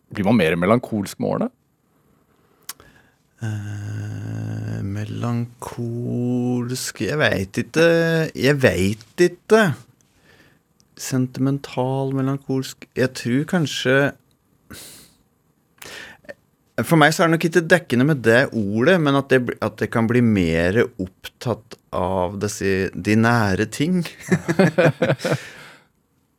Blir 0.09 0.25
man 0.25 0.39
mer 0.39 0.57
melankolsk 0.57 1.21
med 1.21 1.29
årene? 1.29 1.49
Eh, 3.45 4.81
melankolsk 4.97 5.73
Jeg 7.05 7.21
veit 7.21 7.53
ikke. 7.61 7.85
Jeg 8.33 8.57
veit 8.65 9.25
ikke. 9.27 9.61
Sentimental, 10.97 12.17
melankolsk 12.17 12.89
Jeg 12.97 13.13
tror 13.21 13.45
kanskje 13.53 14.09
For 16.87 16.99
meg 16.99 17.13
så 17.15 17.23
er 17.23 17.29
det 17.29 17.35
nok 17.37 17.45
ikke 17.49 17.65
dekkende 17.71 18.05
med 18.07 18.23
det 18.25 18.41
ordet, 18.55 18.97
men 19.01 19.17
at 19.19 19.29
det, 19.31 19.39
at 19.63 19.77
det 19.81 19.89
kan 19.93 20.07
bli 20.09 20.21
mer 20.25 20.81
opptatt 20.85 21.77
av 21.95 22.37
disse, 22.41 22.89
de 22.93 23.15
nære 23.17 23.65
ting. 23.73 24.03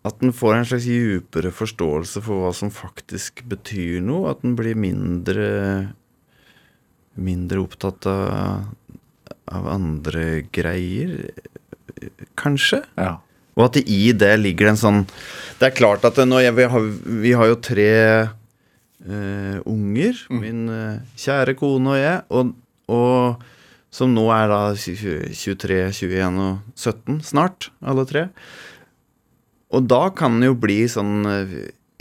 At 0.01 0.17
den 0.23 0.33
får 0.33 0.55
en 0.57 0.65
slags 0.65 0.87
djupere 0.89 1.51
forståelse 1.53 2.23
for 2.25 2.41
hva 2.41 2.55
som 2.57 2.71
faktisk 2.73 3.43
betyr 3.51 3.99
noe. 4.01 4.31
At 4.33 4.41
den 4.41 4.55
blir 4.57 4.79
mindre 4.79 5.49
mindre 7.21 7.61
opptatt 7.61 8.07
av, 8.09 8.71
av 9.51 9.69
andre 9.69 10.47
greier, 10.55 11.19
kanskje. 12.41 12.83
Ja. 12.97 13.19
Og 13.59 13.67
at 13.67 13.81
i 13.83 14.13
det 14.17 14.33
ligger 14.41 14.69
det 14.69 14.73
en 14.77 14.79
sånn 14.79 15.01
Det 15.59 15.67
er 15.67 15.75
klart 15.75 16.05
at 16.07 16.17
jeg, 16.17 16.53
vi, 16.55 16.67
har, 16.71 16.85
vi 17.25 17.33
har 17.37 17.49
jo 17.51 17.57
tre 17.61 17.91
eh, 19.07 19.59
unger. 19.69 20.19
Min 20.33 20.67
eh, 20.73 21.01
kjære 21.21 21.57
kone 21.59 21.95
og 21.95 22.01
jeg. 22.01 22.23
Og, 22.31 22.53
og 22.91 23.47
som 23.91 24.13
nå 24.15 24.27
er 24.35 24.51
da 24.51 24.61
23, 24.79 25.91
21 25.93 26.41
og 26.45 26.61
17 26.79 27.21
snart, 27.33 27.71
alle 27.83 28.07
tre. 28.09 28.29
Og 29.71 29.87
da 29.91 30.09
kan 30.15 30.39
det 30.41 30.51
jo 30.51 30.59
bli 30.59 30.83
sånn 30.91 31.27
eh, 31.31 31.57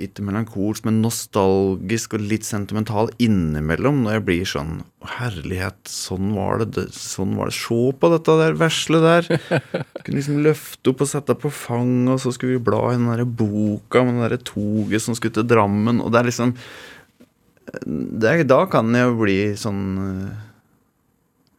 ikke 0.06 0.24
melankolsk, 0.26 0.86
men 0.88 1.02
nostalgisk 1.04 2.16
og 2.18 2.24
litt 2.26 2.47
sentimental 2.47 3.12
innimellom. 3.22 4.02
Når 4.06 4.18
jeg 4.18 4.26
blir 4.30 4.50
sånn 4.50 4.74
Herlighet, 5.18 5.80
sånn 5.88 6.34
var 6.36 6.64
det. 6.66 6.89
sånn 6.95 7.38
var 7.39 7.47
det. 7.52 7.56
Se 7.56 7.80
på 8.02 8.12
dette 8.12 8.36
der 8.41 8.58
vesle 8.60 9.00
der. 9.04 9.30
Kunne 10.04 10.18
liksom 10.18 10.41
løfte 10.43 10.91
opp 10.91 11.06
og 11.06 11.12
sette 11.12 11.36
på 11.39 11.52
fanget, 11.54 12.14
og 12.18 12.24
så 12.24 12.34
skulle 12.36 12.58
vi 12.58 12.66
bla 12.70 12.82
i 12.91 12.97
den 12.97 13.08
der 13.12 13.24
boka 13.26 14.04
med 14.04 14.20
det 14.24 14.32
der 14.36 14.45
toget 14.52 15.06
som 15.06 15.18
skulle 15.18 15.38
til 15.39 15.47
Drammen. 15.50 16.02
Og 16.04 16.12
det 16.14 16.22
er 16.22 16.32
liksom 16.32 16.56
det 17.86 18.47
Da 18.50 18.64
kan 18.66 18.89
jeg 18.97 19.06
jo 19.06 19.18
bli 19.20 19.39
sånn 19.60 19.84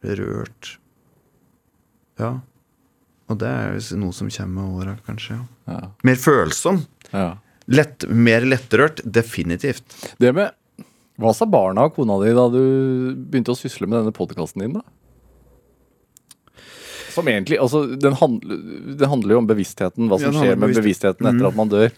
eh, 0.03 0.15
rørt. 0.19 0.75
Ja. 2.19 2.35
Og 3.31 3.39
det 3.39 3.47
er 3.47 3.77
jo 3.77 3.99
noe 4.01 4.15
som 4.15 4.29
kommer 4.33 4.57
med 4.57 4.81
åra, 4.81 4.97
kanskje. 5.07 5.39
Ja. 5.39 5.47
Ja. 5.71 5.87
Mer 6.03 6.19
følsom. 6.19 6.83
ja. 7.13 7.37
Lett, 7.71 8.05
mer 8.09 8.43
lettrørt. 8.47 8.99
Definitivt. 9.05 9.85
Det 10.19 10.33
med 10.35 10.51
Hva 11.21 11.31
sa 11.37 11.45
barna 11.45 11.85
og 11.87 11.95
kona 11.95 12.17
di 12.23 12.31
da 12.35 12.47
du 12.49 12.61
begynte 13.15 13.53
å 13.53 13.57
sysle 13.59 13.87
med 13.87 13.99
denne 14.01 14.13
podkasten 14.15 14.63
din, 14.65 14.77
da? 14.79 14.85
Som 17.11 17.27
egentlig 17.27 17.59
Altså, 17.61 17.83
den, 17.99 18.15
handl, 18.17 18.55
den 18.97 19.09
handler 19.11 19.35
jo 19.35 19.41
om 19.43 19.49
bevisstheten, 19.49 20.07
hva 20.09 20.19
som 20.21 20.31
ja, 20.33 20.45
skjer 20.45 20.57
med 20.61 20.73
bevisstheten 20.77 21.27
etter 21.27 21.43
Mm. 21.43 21.49
at 21.51 21.59
man 21.59 21.69
dør. 21.71 21.91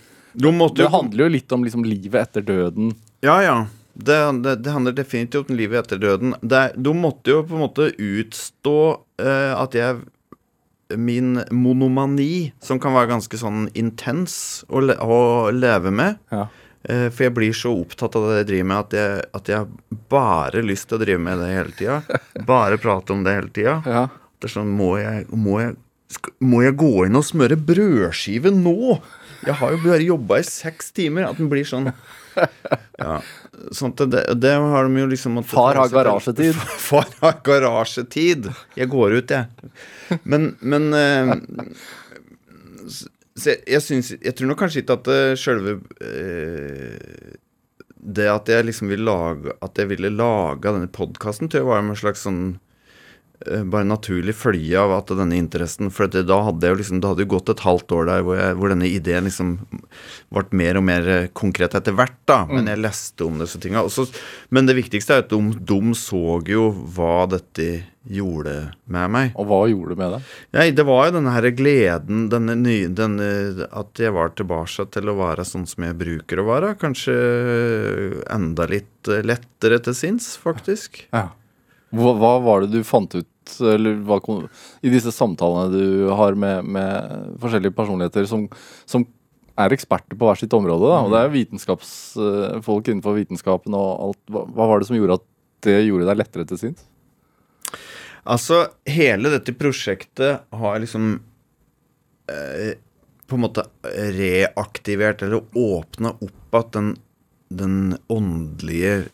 Måtte 0.57 0.81
Det 0.81 0.89
handler 0.89 1.23
jo 1.27 1.29
litt 1.29 1.51
om 1.53 1.63
liksom 1.63 1.83
livet 1.85 2.27
etter 2.27 2.41
døden. 2.41 2.95
Ja, 3.21 3.37
ja. 3.45 3.57
Det, 3.93 4.17
det, 4.41 4.55
det 4.65 4.71
handler 4.73 4.95
definitivt 4.97 5.51
om 5.51 5.55
livet 5.55 5.85
etter 5.85 5.99
døden. 6.01 6.33
Det, 6.41 6.63
du 6.81 6.89
måtte 6.97 7.29
jo 7.29 7.43
på 7.45 7.53
en 7.53 7.61
måte 7.67 7.91
utstå 7.93 8.77
eh, 9.21 9.53
at 9.53 9.77
jeg 9.77 10.01
min 10.95 11.39
monomani, 11.51 12.51
som 12.61 12.79
kan 12.81 12.93
være 12.93 13.09
ganske 13.15 13.37
sånn 13.39 13.67
intens 13.79 14.35
å, 14.69 14.81
le 14.83 14.97
å 15.01 15.49
leve 15.55 15.91
med. 15.95 16.19
Ja. 16.33 16.47
Eh, 16.83 17.07
For 17.09 17.23
jeg 17.29 17.33
blir 17.37 17.53
så 17.55 17.71
opptatt 17.79 18.17
av 18.19 18.27
det 18.29 18.41
jeg 18.41 18.49
driver 18.51 18.69
med, 18.73 18.77
at 18.83 18.97
jeg, 18.97 19.23
at 19.39 19.47
jeg 19.53 19.61
har 19.63 20.01
bare 20.11 20.65
lyst 20.65 20.89
til 20.89 20.99
å 20.99 21.03
drive 21.05 21.23
med 21.23 21.39
det 21.39 21.49
hele 21.53 21.73
tida. 21.79 22.01
Bare 22.51 22.77
prate 22.81 23.15
om 23.15 23.23
det 23.25 23.37
hele 23.37 23.53
tida. 23.55 23.77
Ja. 23.87 24.03
Det 24.39 24.49
er 24.51 24.55
sånn, 24.57 24.73
må 24.75 24.97
jeg, 24.99 25.25
må 25.31 25.61
jeg 25.63 25.75
må 26.45 26.59
jeg 26.61 26.75
gå 26.77 27.07
inn 27.07 27.15
og 27.17 27.23
smøre 27.25 27.55
brødskive 27.57 28.51
nå? 28.53 28.99
Jeg 29.47 29.55
har 29.57 29.71
jo 29.73 29.79
bare 29.81 30.03
jobba 30.05 30.37
i 30.37 30.45
seks 30.45 30.91
timer. 30.93 31.25
At 31.31 31.39
den 31.39 31.47
blir 31.49 31.65
sånn 31.65 31.87
Ja. 33.01 33.15
At 33.63 34.03
det, 34.11 34.23
det 34.43 34.53
har 34.59 34.87
de 34.87 35.03
jo 35.03 35.09
liksom 35.11 35.37
måttet 35.37 35.55
Far 35.55 35.77
har 35.79 35.91
garasjetid. 35.91 36.55
Far 36.89 37.07
har 37.21 37.37
garasjetid. 37.45 38.49
Jeg 38.75 38.89
går 38.91 39.19
ut, 39.19 39.31
jeg. 39.31 39.71
Men, 40.27 40.53
men 40.59 40.89
eh, 40.97 41.31
jeg, 43.39 43.63
jeg 43.65 43.81
synes, 43.81 44.11
Jeg 44.19 44.35
tror 44.37 44.51
nok 44.51 44.59
kanskje 44.61 44.83
ikke 44.83 44.97
at 44.99 45.09
uh, 45.09 45.31
sjølve 45.39 45.77
eh, 46.05 47.31
Det 47.97 48.27
at 48.29 48.51
jeg 48.51 48.67
liksom 48.67 48.91
vil 48.91 49.05
lage 49.07 49.55
At 49.63 49.79
jeg 49.79 49.89
ville 49.89 50.11
lage 50.13 50.67
denne 50.67 50.91
podkasten, 50.91 51.49
tror 51.49 51.63
jeg 51.63 51.71
var 51.71 51.81
en 51.81 51.97
slags 51.97 52.25
sånn 52.27 52.43
eh, 52.51 52.59
bare 53.67 53.87
naturlig 53.87 54.35
følge 54.37 54.79
av 54.79 54.93
at 54.95 55.13
denne 55.17 55.37
interessen 55.39 55.91
For 55.93 56.09
det, 56.11 56.25
da 56.29 56.39
hadde 56.47 56.71
jo 56.71 56.79
liksom 56.79 57.01
Det 57.03 57.09
hadde 57.11 57.25
jo 57.25 57.31
gått 57.35 57.51
et 57.53 57.63
halvt 57.65 57.95
år 57.97 58.09
der 58.09 58.25
hvor, 58.25 58.37
jeg, 58.39 58.57
hvor 58.59 58.73
denne 58.73 58.89
ideen 58.89 59.27
liksom 59.27 59.55
ble 60.33 60.45
mer 60.55 60.79
og 60.79 60.85
mer 60.87 61.07
eh, 61.09 61.31
konkret 61.35 61.75
etter 61.77 61.95
hvert, 61.95 62.15
da. 62.29 62.43
Men 62.49 62.69
jeg 62.71 62.81
leste 62.81 63.25
om 63.25 63.37
disse 63.41 63.59
tinga. 63.61 63.83
Men 64.53 64.69
det 64.69 64.77
viktigste 64.79 65.17
er 65.17 65.25
at 65.25 65.33
de, 65.33 65.39
de 65.59 65.97
så 65.97 66.39
jo 66.49 66.69
hva 66.95 67.25
dette 67.29 67.67
gjorde 68.03 68.55
med 68.91 69.11
meg. 69.13 69.35
Og 69.39 69.47
hva 69.47 69.59
gjorde 69.71 69.93
du 69.93 70.01
med 70.01 70.15
det? 70.15 70.21
Nei, 70.57 70.65
det 70.75 70.85
var 70.87 71.07
jo 71.07 71.15
denne 71.17 71.35
her 71.35 71.47
gleden, 71.55 72.25
denne 72.31 72.57
denne, 72.97 73.29
At 73.69 74.01
jeg 74.01 74.15
var 74.15 74.33
tilbake 74.35 74.87
til 74.91 75.11
å 75.11 75.17
være 75.19 75.45
sånn 75.47 75.67
som 75.69 75.85
jeg 75.87 75.99
bruker 75.99 76.41
å 76.41 76.47
være. 76.49 76.73
Kanskje 76.81 77.15
enda 78.33 78.67
litt 78.69 79.11
eh, 79.11 79.23
lettere 79.25 79.79
til 79.83 79.97
sinns, 79.97 80.33
faktisk. 80.41 81.05
Ja. 81.13 81.29
Hva, 81.93 82.13
hva 82.17 82.31
var 82.41 82.63
det 82.63 82.73
du 82.73 82.85
fant 82.87 83.11
ut 83.13 83.29
eller 83.61 83.99
hva, 84.07 84.19
i 84.81 84.91
disse 84.93 85.11
samtalene 85.13 85.73
du 85.73 86.07
har 86.15 86.37
med, 86.39 86.65
med 86.65 87.35
forskjellige 87.43 87.75
personligheter 87.75 88.25
som, 88.29 88.47
som 88.89 89.03
er 89.59 89.75
eksperter 89.75 90.17
på 90.17 90.29
hver 90.29 90.39
sitt 90.39 90.55
område? 90.57 90.89
Da? 90.89 91.01
Og 91.03 91.13
det 91.13 91.19
er 91.21 91.35
vitenskapsfolk 91.35 92.89
innenfor 92.89 93.19
vitenskapen 93.19 93.75
og 93.77 93.91
alt. 94.07 94.21
Hva, 94.31 94.45
hva 94.55 94.69
var 94.71 94.81
det 94.81 94.89
som 94.89 94.97
gjorde 94.97 95.19
at 95.19 95.27
det 95.67 95.77
gjorde 95.85 96.09
deg 96.09 96.19
lettere 96.23 96.47
til 96.49 96.61
sinns? 96.61 96.87
Altså, 98.23 98.63
hele 98.87 99.33
dette 99.33 99.53
prosjektet 99.59 100.45
har 100.55 100.79
liksom 100.79 101.17
eh, 102.31 102.73
på 103.27 103.35
en 103.37 103.43
måte 103.43 103.65
reaktivert 104.15 105.25
eller 105.25 105.43
åpna 105.59 106.15
opp 106.23 106.57
at 106.57 106.71
den, 106.75 106.93
den 107.51 107.97
åndelige 108.13 109.09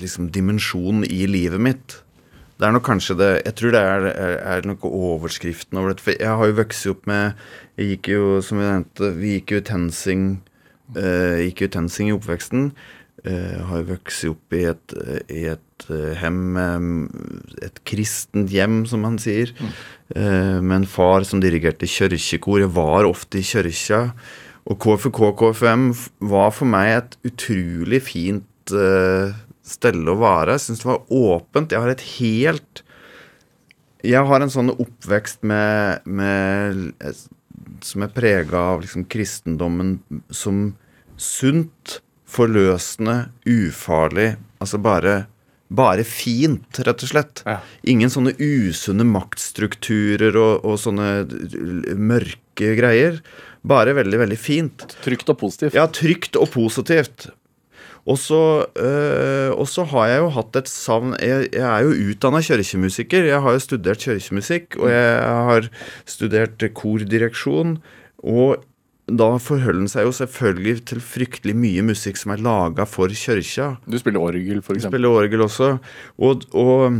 liksom 0.00 0.30
dimensjonen 0.34 1.06
i 1.08 1.26
livet 1.30 1.62
mitt. 1.62 1.98
Det 2.58 2.66
er 2.66 2.74
nok 2.74 2.88
kanskje 2.88 3.14
det 3.14 3.30
Jeg 3.46 3.54
tror 3.54 3.70
det 3.74 3.80
er, 3.80 4.04
er, 4.10 4.36
er 4.56 4.66
nok 4.66 4.84
overskriften 4.88 5.78
over 5.78 5.92
dette. 5.92 6.02
For 6.02 6.18
jeg 6.18 6.38
har 6.40 6.50
jo 6.50 6.58
vokst 6.58 6.90
opp 6.90 7.06
med 7.06 7.38
Jeg 7.78 7.92
gikk 7.92 8.12
jo, 8.16 8.22
som 8.42 8.58
vi 8.58 8.66
nevnte, 8.66 9.10
vi 9.14 9.34
gikk 9.36 9.54
jo 9.54 9.60
i 9.60 9.66
TenSing 9.68 10.24
uh, 10.96 11.38
Gikk 11.44 11.62
jo 11.62 11.70
TenSing 11.76 12.10
i 12.10 12.16
oppveksten. 12.16 12.72
Uh, 13.26 13.62
har 13.68 13.82
jo 13.82 13.92
vokst 13.92 14.26
opp 14.30 14.58
i 14.58 14.64
et, 14.72 14.96
i 15.30 15.44
et 15.52 15.86
eh, 15.90 16.18
hem 16.18 17.08
Et 17.62 17.80
kristent 17.86 18.50
hjem, 18.50 18.82
som 18.90 19.06
man 19.06 19.18
sier. 19.22 19.54
Eh, 20.14 20.58
med 20.60 20.76
en 20.80 20.86
far 20.88 21.26
som 21.28 21.40
dirigerte 21.42 21.86
kirkekor. 21.86 22.62
Jeg 22.62 22.74
var 22.74 23.06
ofte 23.06 23.38
i 23.38 23.46
kirka. 23.46 24.08
Og 24.68 24.78
KFK 24.80 25.20
KFM 25.40 25.92
var 26.28 26.50
for 26.52 26.68
meg 26.68 26.94
et 26.96 27.18
utrolig 27.30 28.02
fint 28.04 28.72
eh, 28.72 29.36
stelle 29.68 30.12
og 30.12 30.22
vare. 30.22 30.56
Jeg 30.56 30.66
syns 30.66 30.82
det 30.82 30.90
var 30.90 31.14
åpent. 31.14 31.74
Jeg 31.74 31.84
har 31.84 31.92
et 31.92 32.04
helt 32.18 32.82
Jeg 34.06 34.26
har 34.30 34.40
en 34.40 34.52
sånn 34.52 34.70
oppvekst 34.72 35.42
med, 35.42 36.04
med 36.06 36.92
Som 37.84 38.04
er 38.06 38.12
prega 38.14 38.66
av 38.74 38.84
liksom 38.84 39.08
kristendommen 39.10 39.98
som 40.30 40.76
sunt, 41.18 41.98
forløsende, 42.30 43.32
ufarlig. 43.48 44.36
Altså 44.62 44.78
bare 44.78 45.24
bare 45.68 46.04
fint, 46.06 46.78
rett 46.80 47.02
og 47.04 47.10
slett. 47.10 47.42
Ja. 47.44 47.58
Ingen 47.92 48.08
sånne 48.12 48.32
usunne 48.40 49.04
maktstrukturer 49.04 50.36
og, 50.40 50.64
og 50.64 50.78
sånne 50.80 51.26
mørke 51.98 52.72
greier. 52.78 53.20
Bare 53.68 53.92
veldig, 53.98 54.20
veldig 54.22 54.38
fint. 54.40 54.86
Trygt 55.04 55.28
og 55.28 55.40
positivt. 55.42 55.76
Ja, 55.76 55.84
trygt 55.92 56.38
og 56.40 56.48
positivt. 56.54 57.28
Og 58.08 58.16
så, 58.16 58.40
øh, 58.80 59.50
og 59.52 59.66
så 59.68 59.84
har 59.90 60.06
jeg 60.08 60.22
jo 60.22 60.30
hatt 60.32 60.56
et 60.56 60.70
savn 60.70 61.12
Jeg, 61.20 61.50
jeg 61.52 61.66
er 61.66 61.84
jo 61.84 62.12
utdanna 62.12 62.40
kirkemusiker. 62.40 63.28
Jeg 63.28 63.42
har 63.44 63.56
jo 63.56 63.60
studert 63.60 64.00
kirkemusikk, 64.00 64.78
og 64.80 64.88
jeg 64.90 65.20
har 65.50 65.68
studert 66.08 66.64
kordireksjon. 66.74 67.76
Og 68.24 68.64
da 69.08 69.28
forholder 69.40 69.84
en 69.84 69.92
seg 69.92 70.08
jo 70.08 70.12
selvfølgelig 70.12 70.82
til 70.88 71.00
fryktelig 71.04 71.54
mye 71.56 71.84
musikk 71.90 72.18
som 72.20 72.32
er 72.32 72.42
laga 72.44 72.84
for 72.88 73.12
kirka. 73.12 73.74
Du 73.88 73.98
spiller 74.00 74.24
orgel, 74.24 74.62
for 74.64 74.76
Jeg 74.76 74.88
spiller 74.88 75.08
orgel 75.08 75.44
også. 75.44 75.76
Og, 76.18 76.44
og 76.52 76.92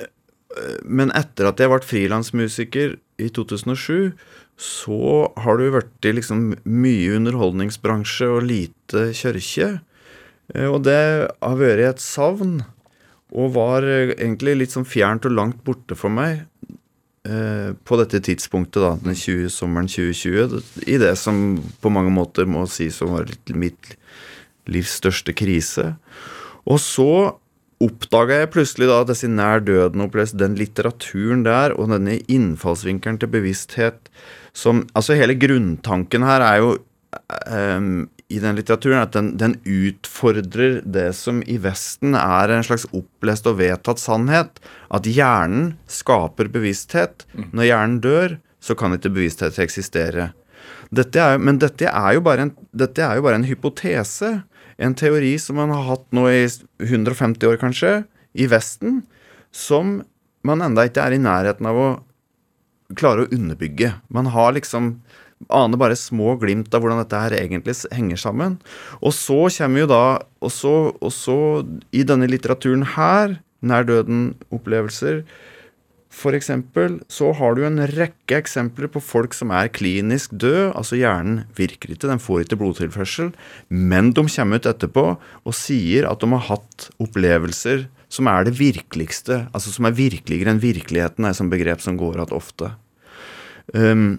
øh, 0.00 0.78
Men 0.84 1.10
etter 1.18 1.50
at 1.50 1.60
jeg 1.60 1.70
ble 1.70 1.82
frilansmusiker 1.82 2.98
i 3.18 3.28
2007, 3.28 4.12
så 4.60 5.32
har 5.40 5.56
det 5.56 5.70
jo 5.70 5.80
i 5.80 6.12
liksom 6.18 6.42
mye 6.68 7.14
underholdningsbransje 7.16 8.28
og 8.28 8.44
lite 8.44 9.06
kirke. 9.16 9.70
Eh, 10.54 10.68
Og 10.68 10.84
det 10.84 11.00
har 11.40 11.56
vært 11.56 11.86
et 11.86 12.04
savn, 12.04 12.60
og 13.32 13.54
var 13.54 13.86
egentlig 13.86 14.58
litt 14.58 14.74
sånn 14.74 14.88
fjernt 14.88 15.24
og 15.24 15.36
langt 15.36 15.60
borte 15.64 15.96
for 15.96 16.10
meg 16.12 16.42
eh, 17.24 17.72
på 17.72 17.98
dette 18.00 18.20
tidspunktet, 18.26 18.82
da, 18.82 18.96
den 19.00 19.14
20, 19.14 19.48
sommeren 19.54 19.88
2020, 19.88 20.60
i 20.90 20.98
det 20.98 21.14
som 21.16 21.60
på 21.80 21.92
mange 21.94 22.12
måter 22.12 22.48
må 22.50 22.66
sies 22.68 23.00
å 23.00 23.12
være 23.14 23.38
mitt 23.54 23.94
livs 24.70 24.98
største 24.98 25.32
krise. 25.32 25.94
Og 26.68 26.82
så 26.82 27.38
oppdaga 27.80 28.42
jeg 28.42 28.52
plutselig 28.52 28.90
da 28.90 28.98
disse 29.08 29.30
nær 29.30 29.62
døden-opplevelsene, 29.64 30.42
den 30.42 30.58
litteraturen 30.60 31.46
der, 31.46 31.72
og 31.78 31.88
denne 31.94 32.18
innfallsvinkelen 32.28 33.22
til 33.22 33.32
bevissthet 33.32 34.10
som 34.56 34.84
Altså 34.98 35.16
hele 35.18 35.36
grunntanken 35.38 36.24
her 36.26 36.44
er 36.44 36.56
jo 36.62 36.72
um, 37.50 38.08
i 38.30 38.38
den 38.38 38.58
litteraturen 38.58 39.02
at 39.02 39.14
den, 39.16 39.32
den 39.38 39.56
utfordrer 39.66 40.80
det 40.86 41.08
som 41.18 41.40
i 41.50 41.56
Vesten 41.62 42.14
er 42.14 42.52
en 42.54 42.66
slags 42.66 42.86
opplest 42.94 43.48
og 43.50 43.58
vedtatt 43.58 43.98
sannhet. 44.02 44.60
At 44.94 45.08
hjernen 45.10 45.72
skaper 45.90 46.50
bevissthet. 46.52 47.26
Når 47.50 47.66
hjernen 47.66 47.98
dør, 48.04 48.36
så 48.62 48.76
kan 48.78 48.94
ikke 48.94 49.10
bevissthet 49.16 49.58
eksistere. 49.58 50.30
Dette 50.94 51.22
er, 51.22 51.40
men 51.42 51.58
dette 51.62 51.90
er, 51.90 52.20
en, 52.44 52.54
dette 52.70 53.02
er 53.02 53.18
jo 53.18 53.26
bare 53.26 53.40
en 53.40 53.48
hypotese. 53.48 54.30
En 54.78 54.94
teori 54.94 55.34
som 55.42 55.58
man 55.58 55.74
har 55.74 55.88
hatt 55.88 56.06
nå 56.14 56.28
i 56.30 56.44
150 56.86 57.50
år, 57.50 57.58
kanskje, 57.60 57.92
i 58.38 58.46
Vesten, 58.50 59.02
som 59.50 60.00
man 60.46 60.62
enda 60.64 60.86
ikke 60.86 61.02
er 61.02 61.16
i 61.16 61.22
nærheten 61.22 61.66
av 61.66 61.78
å 61.78 61.88
klare 62.98 63.26
å 63.26 63.32
underbygge. 63.34 63.94
Man 64.08 64.30
har 64.34 64.54
liksom 64.56 64.96
aner 65.48 65.80
bare 65.80 65.96
små 65.96 66.34
glimt 66.40 66.74
av 66.74 66.82
hvordan 66.82 67.00
dette 67.00 67.20
her 67.22 67.36
egentlig 67.38 67.76
henger 67.94 68.20
sammen. 68.20 68.58
Og 69.00 69.14
så 69.16 69.46
kommer 69.56 69.84
jo 69.84 69.90
da 69.90 70.02
Og 70.40 70.52
så, 70.52 71.36
i 71.92 72.00
denne 72.00 72.28
litteraturen 72.28 72.82
her, 72.96 73.40
nær 73.60 73.84
døden-opplevelser, 73.84 75.24
eksempel, 76.34 77.00
så 77.08 77.32
har 77.36 77.54
du 77.54 77.64
en 77.66 77.78
rekke 77.92 78.38
eksempler 78.40 78.88
på 78.88 79.02
folk 79.04 79.34
som 79.36 79.50
er 79.52 79.68
klinisk 79.68 80.32
død. 80.32 80.72
Altså 80.74 80.96
hjernen 80.96 81.44
virker 81.56 81.92
ikke, 81.92 82.08
den 82.08 82.18
får 82.18 82.46
ikke 82.46 82.56
blodtilførsel. 82.56 83.32
Men 83.68 84.12
de 84.16 84.24
kommer 84.24 84.56
ut 84.56 84.66
etterpå 84.66 85.04
og 85.44 85.54
sier 85.54 86.08
at 86.08 86.20
de 86.20 86.32
har 86.32 86.46
hatt 86.48 86.88
opplevelser 86.98 87.86
som 88.10 88.28
er 88.30 88.48
det 88.48 88.56
virkeligste. 88.58 89.44
Altså 89.54 89.72
som 89.74 89.86
er 89.88 89.96
virkeligere 89.96 90.54
enn 90.54 90.62
virkeligheten, 90.62 91.24
er 91.24 91.36
et 91.36 91.52
begrep 91.52 91.84
som 91.84 91.98
går 92.00 92.18
igjen 92.18 92.34
ofte. 92.36 92.74
Um, 93.74 94.18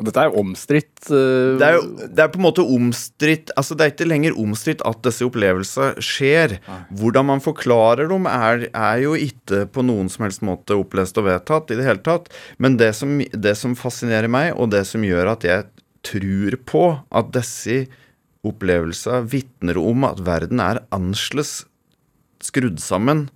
Og 0.00 0.06
dette 0.06 0.20
er 0.20 0.30
jo 0.30 0.40
omstridt. 0.40 1.10
eh, 1.12 1.56
det 1.60 1.66
er 1.66 1.74
jo 1.76 1.82
det 2.08 2.22
er 2.24 2.28
på 2.32 2.38
en 2.40 2.44
måte 2.46 2.64
omstridt 2.64 3.50
Altså 3.56 3.74
det 3.76 3.84
er 3.84 3.92
ikke 3.92 4.08
lenger 4.08 4.36
omstridt 4.36 4.84
at 4.88 5.00
disse 5.04 5.24
opplevelsene 5.24 6.00
skjer. 6.00 6.58
Hvordan 6.96 7.26
man 7.28 7.40
forklarer 7.44 8.08
dem, 8.08 8.26
er, 8.26 8.68
er 8.72 9.02
jo 9.02 9.14
ikke 9.14 9.66
på 9.72 9.84
noen 9.84 10.08
som 10.08 10.24
helst 10.24 10.44
måte 10.44 10.76
opplest 10.76 11.18
og 11.20 11.28
vedtatt 11.28 11.72
i 11.72 11.76
det 11.80 11.84
hele 11.88 12.04
tatt. 12.04 12.28
Men 12.58 12.76
det 12.80 12.94
som, 12.96 13.18
det 13.20 13.56
som 13.56 13.76
fascinerer 13.76 14.28
meg, 14.28 14.54
og 14.56 14.70
det 14.72 14.86
som 14.88 15.04
gjør 15.04 15.34
at 15.34 15.44
jeg 15.44 15.68
tror 16.02 16.56
på 16.64 16.84
at 17.12 17.32
disse 17.36 17.82
opplevelsene 18.46 19.26
vitner 19.28 19.76
om 19.76 20.04
at 20.08 20.20
verden 20.24 20.60
er 20.64 20.80
annerledes 20.96 21.66
skrudd 22.44 22.80
sammen 22.82 23.28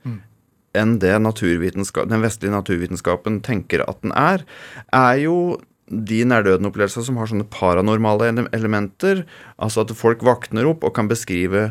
enn 0.74 0.96
det 0.98 1.12
den 1.14 2.24
vestlige 2.24 2.54
naturvitenskapen 2.54 3.38
tenker 3.46 3.84
at 3.86 4.00
den 4.02 4.14
er, 4.18 4.42
er 4.90 5.20
jo 5.22 5.36
de 5.88 6.22
nærdøden-opplevelser 6.26 7.04
som 7.06 7.18
har 7.20 7.28
sånne 7.30 7.46
paranormale 7.52 8.30
elementer. 8.56 9.22
Altså 9.60 9.84
at 9.84 9.92
folk 9.94 10.24
våkner 10.24 10.66
opp 10.70 10.86
og 10.86 10.94
kan 10.96 11.10
beskrive 11.10 11.68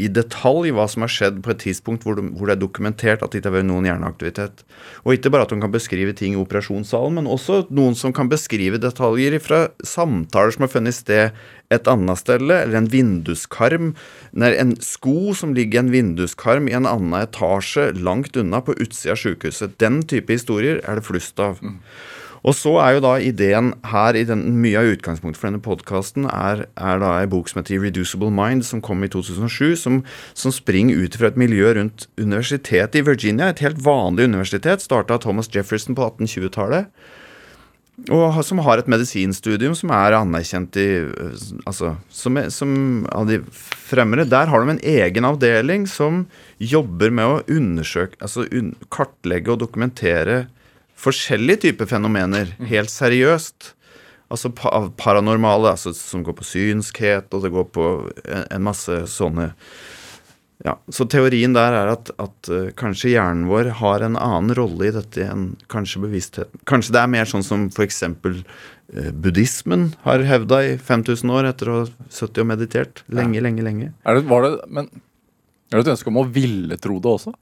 i 0.00 0.08
detalj 0.12 0.72
hva 0.76 0.86
som 0.90 1.04
har 1.04 1.12
skjedd 1.12 1.40
på 1.44 1.52
et 1.52 1.62
tidspunkt 1.66 2.06
hvor, 2.06 2.16
de, 2.18 2.24
hvor 2.36 2.48
det 2.48 2.56
er 2.56 2.62
dokumentert 2.62 3.24
at 3.24 3.32
det 3.32 3.40
ikke 3.40 3.50
har 3.50 3.56
vært 3.58 3.68
noen 3.68 3.88
hjerneaktivitet. 3.88 4.64
Og 5.04 5.16
ikke 5.16 5.32
bare 5.34 5.46
at 5.46 5.54
hun 5.54 5.62
kan 5.62 5.74
beskrive 5.74 6.14
ting 6.16 6.36
i 6.36 6.40
operasjonssalen, 6.40 7.20
men 7.20 7.30
også 7.30 7.64
noen 7.74 7.96
som 7.98 8.14
kan 8.16 8.30
beskrive 8.32 8.80
detaljer 8.80 9.38
fra 9.44 9.66
samtaler 9.86 10.56
som 10.56 10.66
har 10.66 10.74
funnet 10.74 10.96
sted 10.96 11.40
et 11.70 11.86
annet 11.90 12.18
sted, 12.18 12.42
eller 12.42 12.74
en 12.74 12.88
vinduskarm, 12.90 13.92
nei, 14.34 14.50
en 14.58 14.74
sko 14.82 15.34
som 15.38 15.54
ligger 15.54 15.78
i 15.78 15.82
en 15.84 15.92
vinduskarm 15.92 16.66
i 16.66 16.74
en 16.74 16.88
annen 16.90 17.14
etasje 17.20 17.92
langt 18.00 18.38
unna 18.40 18.62
på 18.64 18.74
utsida 18.74 19.14
av 19.14 19.22
sykehuset. 19.22 19.78
Den 19.82 20.02
type 20.02 20.34
historier 20.34 20.82
er 20.82 20.98
det 20.98 21.06
flust 21.06 21.38
av. 21.42 21.62
Og 22.40 22.56
så 22.56 22.72
er 22.80 22.96
jo 22.96 23.02
da 23.04 23.14
ideen 23.20 23.72
her 23.90 24.16
i 24.16 24.24
den, 24.28 24.46
Mye 24.62 24.80
av 24.80 24.90
utgangspunktet 24.94 25.40
for 25.40 25.50
denne 25.50 25.62
podkasten 25.64 26.26
er, 26.30 26.64
er 26.80 27.02
da 27.02 27.14
ei 27.18 27.28
bok 27.30 27.50
som 27.50 27.60
heter 27.60 27.76
Irreducible 27.76 28.32
Mind, 28.32 28.64
som 28.66 28.82
kom 28.84 29.04
i 29.04 29.10
2007, 29.12 29.76
som, 29.80 30.00
som 30.32 30.54
springer 30.54 31.04
ut 31.04 31.18
fra 31.20 31.30
et 31.30 31.40
miljø 31.40 31.74
rundt 31.76 32.08
universitetet 32.20 33.00
i 33.00 33.06
Virginia. 33.06 33.50
Et 33.50 33.64
helt 33.64 33.80
vanlig 33.84 34.30
universitet, 34.30 34.84
starta 34.84 35.18
av 35.18 35.24
Thomas 35.26 35.52
Jefferson 35.52 35.98
på 35.98 36.08
1820-tallet. 36.08 36.88
Og 38.08 38.38
som 38.46 38.62
har 38.64 38.80
et 38.80 38.88
medisinstudium 38.88 39.74
som 39.76 39.90
er 39.92 40.16
anerkjent 40.16 40.76
i 40.80 40.86
øh, 41.04 41.34
Altså, 41.68 41.94
som, 42.08 42.38
som 42.48 42.70
av 43.12 43.28
de 43.28 43.40
fremmere. 43.52 44.24
Der 44.24 44.48
har 44.48 44.64
de 44.64 44.72
en 44.72 44.80
egen 44.80 45.28
avdeling 45.28 45.84
som 45.90 46.24
jobber 46.56 47.12
med 47.12 47.28
å 47.28 47.42
undersøke 47.50 48.16
Altså 48.24 48.46
un, 48.48 48.72
kartlegge 48.88 49.52
og 49.52 49.60
dokumentere 49.66 50.46
forskjellige 51.00 51.66
typer 51.66 51.88
fenomener 51.90 52.54
helt 52.70 52.92
seriøst. 52.92 53.74
Altså 54.30 54.52
pa 54.54 54.84
paranormale, 54.98 55.72
altså, 55.74 55.92
som 55.96 56.22
går 56.26 56.36
på 56.38 56.46
synskhet, 56.46 57.32
og 57.34 57.42
det 57.44 57.50
går 57.54 57.66
på 57.74 57.86
en, 58.30 58.62
masse 58.62 59.00
sånne 59.10 59.50
ja, 60.62 60.76
Så 60.92 61.06
teorien 61.08 61.54
der 61.56 61.72
er 61.72 61.88
at, 61.94 62.12
at 62.20 62.50
eh, 62.52 62.68
kanskje 62.76 63.14
hjernen 63.14 63.48
vår 63.48 63.72
har 63.80 64.04
en 64.04 64.18
annen 64.20 64.52
rolle 64.54 64.90
i 64.90 64.92
dette 64.92 65.24
enn 65.24 65.54
kanskje 65.72 66.02
bevisstheten. 66.04 66.60
Kanskje 66.68 66.94
det 66.94 67.00
er 67.00 67.10
mer 67.16 67.30
sånn 67.30 67.46
som 67.46 67.64
f.eks. 67.72 68.02
Uh, 68.90 69.08
buddhismen 69.16 69.88
har 70.04 70.22
hevda 70.26 70.60
i 70.66 70.74
5000 70.76 71.32
år 71.32 71.48
etter 71.48 71.70
å 71.70 71.78
ha 71.78 71.86
sittet 72.12 72.42
og 72.42 72.50
meditert 72.52 73.02
lenge, 73.08 73.40
lenge, 73.40 73.64
lenge. 73.64 73.92
Er 74.04 74.18
det, 74.20 74.26
var 74.28 74.44
det, 74.44 74.52
men 74.68 74.90
er 75.70 75.78
det 75.78 75.86
et 75.86 75.92
ønske 75.94 76.12
om 76.12 76.20
å 76.20 76.28
ville 76.28 76.76
tro 76.82 77.00
det 77.00 77.14
også? 77.16 77.34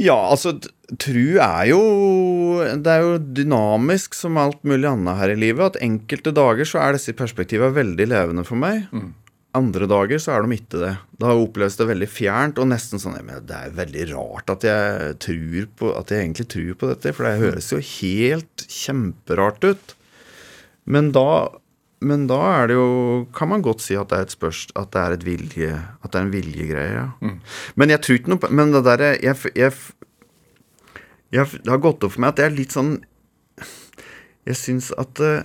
Ja, 0.00 0.16
altså 0.32 0.54
tru 1.00 1.38
er 1.38 1.66
jo 1.68 1.80
Det 2.82 2.90
er 2.90 3.04
jo 3.04 3.18
dynamisk 3.20 4.16
som 4.16 4.38
alt 4.40 4.62
mulig 4.66 4.88
annet 4.88 5.18
her 5.20 5.34
i 5.34 5.38
livet. 5.38 5.74
At 5.74 5.82
enkelte 5.84 6.32
dager 6.36 6.68
så 6.68 6.80
er 6.82 6.96
disse 6.96 7.16
perspektivene 7.16 7.76
veldig 7.76 8.08
levende 8.10 8.46
for 8.48 8.60
meg. 8.60 8.88
Andre 9.56 9.86
dager 9.90 10.20
så 10.22 10.32
er 10.34 10.46
de 10.46 10.56
ikke 10.56 10.80
det. 10.80 10.92
Da 11.20 11.34
oppleves 11.34 11.76
det 11.78 11.88
veldig 11.90 12.08
fjernt 12.10 12.60
og 12.62 12.68
nesten 12.70 13.02
sånn 13.02 13.18
men 13.26 13.46
Det 13.48 13.56
er 13.56 13.72
veldig 13.74 14.04
rart 14.12 14.52
at 14.54 14.66
jeg 14.66 15.16
tror 15.26 15.70
på 15.76 15.94
At 15.98 16.12
jeg 16.12 16.24
egentlig 16.24 16.48
tror 16.54 16.76
på 16.78 16.90
dette, 16.92 17.14
for 17.16 17.26
det 17.26 17.40
høres 17.42 17.72
jo 17.74 17.80
helt 17.82 18.66
kjemperart 18.70 19.66
ut. 19.66 19.96
Men 20.90 21.10
da 21.14 21.59
men 22.00 22.24
da 22.30 22.38
er 22.54 22.70
det 22.70 22.76
jo 22.78 22.88
Kan 23.36 23.50
man 23.52 23.64
godt 23.64 23.84
si 23.84 23.96
at 23.98 24.08
det 24.10 24.18
er 24.18 24.28
et 24.28 24.34
spørsmål 24.34 24.82
At 24.82 24.92
det 24.94 25.02
er 25.02 25.16
et 25.16 25.26
vilje 25.28 25.70
At 26.00 26.12
det 26.12 26.20
er 26.20 26.26
en 26.26 26.32
viljegreie, 26.32 26.90
ja. 26.96 27.32
Men 27.76 27.92
jeg 27.92 28.02
tror 28.04 28.20
ikke 28.20 28.34
noe 28.34 28.42
på 28.42 28.52
Men 28.56 28.74
det 28.74 28.84
derre 28.88 29.12
jeg, 29.20 29.36
jeg, 29.54 29.76
jeg, 31.36 31.46
Det 31.60 31.72
har 31.72 31.82
gått 31.84 32.04
opp 32.04 32.16
for 32.16 32.24
meg 32.24 32.32
at 32.32 32.40
det 32.40 32.46
er 32.48 32.56
litt 32.56 32.76
sånn 32.76 32.94
Jeg 34.48 34.56
syns 34.56 34.88
at 35.00 35.20
uh, 35.20 35.42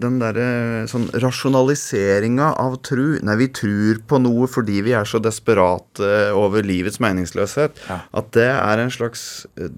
den 0.00 0.16
derre 0.22 0.86
sånn 0.88 1.08
rasjonaliseringa 1.20 2.54
av 2.62 2.78
tru 2.86 3.18
Nei, 3.26 3.36
vi 3.42 3.50
tror 3.52 4.00
på 4.08 4.22
noe 4.24 4.48
fordi 4.48 4.80
vi 4.86 4.94
er 4.96 5.08
så 5.08 5.20
desperate 5.20 6.08
over 6.32 6.64
livets 6.64 7.00
meningsløshet. 7.02 7.82
Ja. 7.90 7.98
At 8.16 8.30
det 8.38 8.48
er 8.54 8.80
en 8.80 8.94
slags 8.94 9.44
eh, 9.58 9.68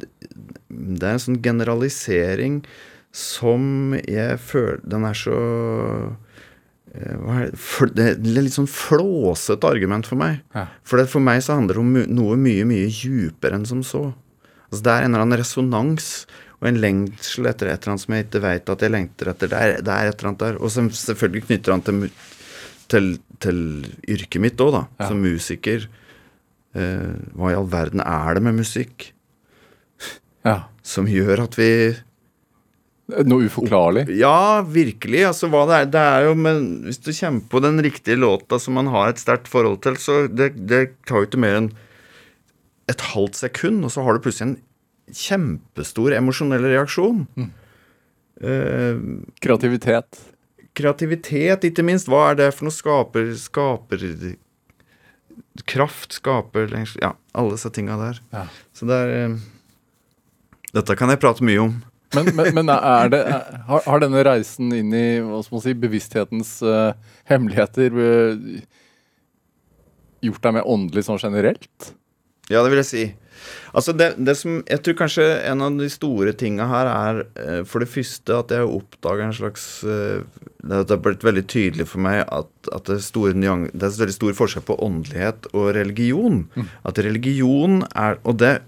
Det 0.69 1.03
er 1.03 1.17
en 1.17 1.25
sånn 1.25 1.41
generalisering 1.43 2.61
som 3.13 3.95
jeg 4.07 4.37
føler 4.39 4.79
Den 4.87 5.03
er 5.09 5.17
så 5.19 5.35
eh, 6.95 7.17
er 7.41 7.51
det? 7.95 8.07
Er 8.07 8.43
litt 8.43 8.55
sånn 8.55 8.71
flåsete 8.71 9.67
argument 9.67 10.07
for 10.07 10.21
meg. 10.21 10.41
Ja. 10.55 10.69
For 10.87 11.03
for 11.11 11.23
meg 11.25 11.43
så 11.43 11.57
handler 11.59 11.79
det 11.79 11.83
om 11.85 11.97
noe 12.21 12.39
mye, 12.39 12.67
mye 12.69 12.87
djupere 12.91 13.59
enn 13.59 13.67
som 13.69 13.83
så. 13.87 14.11
Altså 14.71 14.85
Det 14.87 14.93
er 14.95 15.05
en 15.07 15.15
eller 15.15 15.27
annen 15.27 15.41
resonans 15.41 16.11
og 16.61 16.69
en 16.69 16.81
lengsel 16.83 17.49
etter 17.49 17.71
et 17.71 17.81
eller 17.81 17.95
annet 17.95 18.03
som 18.05 18.15
jeg 18.15 18.27
ikke 18.27 18.43
vet 18.45 18.69
at 18.75 18.83
jeg 18.85 18.93
lengter 18.93 19.31
etter. 19.33 19.49
Det 19.49 19.57
er, 19.59 19.79
det 19.81 19.95
er 19.95 20.11
et 20.11 20.19
eller 20.19 20.29
annet 20.31 20.43
der. 20.45 20.59
Og 20.61 20.71
som 20.75 20.91
selvfølgelig 20.93 21.47
knytter 21.47 21.73
han 21.73 21.85
til, 21.87 22.03
til, 22.93 23.09
til 23.41 23.63
yrket 24.13 24.45
mitt 24.45 24.61
òg, 24.61 24.75
da. 24.77 24.83
Ja. 25.01 25.09
Som 25.09 25.23
musiker. 25.25 25.87
Eh, 26.77 27.17
hva 27.33 27.51
i 27.51 27.57
all 27.57 27.71
verden 27.73 28.05
er 28.05 28.37
det 28.37 28.45
med 28.45 28.61
musikk 28.61 29.09
Ja. 30.47 30.69
som 30.87 31.09
gjør 31.11 31.43
at 31.49 31.57
vi 31.59 31.71
Noe 33.27 33.47
uforklarlig? 33.51 34.07
Ja, 34.19 34.63
virkelig. 34.67 35.23
Altså, 35.29 35.51
hva 35.53 35.67
det 35.69 35.77
er, 35.77 35.91
det 35.95 36.03
er 36.15 36.27
jo 36.29 36.35
Men 36.39 36.67
hvis 36.87 37.01
du 37.03 37.11
kommer 37.13 37.47
på 37.53 37.63
den 37.65 37.83
riktige 37.85 38.19
låta 38.21 38.59
som 38.63 38.79
man 38.79 38.91
har 38.93 39.13
et 39.13 39.23
sterkt 39.23 39.51
forhold 39.51 39.83
til, 39.87 39.99
så 40.01 40.25
det, 40.29 40.53
det 40.71 40.83
tar 41.09 41.23
jo 41.25 41.31
ikke 41.31 41.43
mer 41.43 41.61
enn 41.61 41.71
et 42.91 43.05
halvt 43.13 43.37
sekund, 43.39 43.85
og 43.87 43.93
så 43.95 44.03
har 44.03 44.17
du 44.17 44.25
plutselig 44.25 44.49
en 44.49 45.15
kjempestor 45.15 46.15
emosjonell 46.17 46.65
reaksjon. 46.73 47.23
Eh, 48.43 48.99
Kreativitet? 49.45 50.19
kreativitet, 50.81 51.65
ikke 51.67 51.85
minst. 51.87 52.09
Hva 52.11 52.31
er 52.31 52.39
det 52.39 52.51
for 52.55 52.69
noe 52.69 52.75
skaper 52.75 53.33
Skaper 53.39 54.05
Kraft 55.69 56.15
skaper 56.17 56.71
Ja, 57.03 57.15
alle 57.37 57.57
disse 57.57 57.71
tinga 57.75 57.99
der. 58.01 58.21
Ja. 58.33 58.45
Så 58.77 58.89
det 58.89 58.97
er 58.97 59.15
eh, 59.19 59.39
Dette 60.71 60.95
kan 60.97 61.11
jeg 61.11 61.21
prate 61.23 61.45
mye 61.45 61.65
om. 61.65 61.73
Men, 62.17 62.33
men, 62.35 62.51
men 62.57 62.73
er 62.75 63.11
det, 63.13 63.21
er, 63.23 63.63
har, 63.69 63.87
har 63.87 64.03
denne 64.03 64.25
reisen 64.27 64.73
inn 64.75 64.91
i 64.97 65.07
hva 65.23 65.43
skal 65.47 65.59
man 65.59 65.65
si, 65.65 65.77
bevissthetens 65.79 66.57
uh, 66.67 66.91
hemmeligheter 67.31 67.95
uh, 67.95 68.61
gjort 70.27 70.45
deg 70.45 70.57
mer 70.59 70.69
åndelig 70.69 71.07
sånn 71.07 71.23
generelt? 71.23 71.93
Ja, 72.51 72.65
det 72.65 72.73
vil 72.73 72.81
jeg 72.83 72.91
si. 72.91 73.05
Altså 73.73 73.95
det, 73.97 74.11
det 74.21 74.35
som, 74.37 74.59
Jeg 74.69 74.83
tror 74.85 74.97
kanskje 74.99 75.25
en 75.49 75.63
av 75.65 75.77
de 75.79 75.87
store 75.89 76.35
tinga 76.37 76.67
her 76.69 76.91
er 76.91 77.21
uh, 77.39 77.61
for 77.69 77.83
det 77.83 77.91
første 77.93 78.37
at 78.37 78.53
jeg 78.53 78.67
oppdaga 78.67 79.29
en 79.29 79.37
slags 79.37 79.69
uh, 79.87 80.27
Det 80.61 80.83
har 80.91 81.01
blitt 81.05 81.25
veldig 81.25 81.47
tydelig 81.49 81.87
for 81.93 82.03
meg 82.05 82.25
at, 82.27 82.51
at 82.69 82.91
det, 82.91 82.99
er 82.99 83.07
store 83.07 83.33
det 83.39 83.87
er 83.87 83.97
veldig 84.03 84.19
stor 84.19 84.37
forskjell 84.43 84.67
på 84.67 84.77
åndelighet 84.83 85.49
og 85.55 85.71
religion. 85.79 86.45
At 86.85 87.01
religion 87.01 87.81
er 87.95 88.21
Og 88.25 88.43
det 88.43 88.59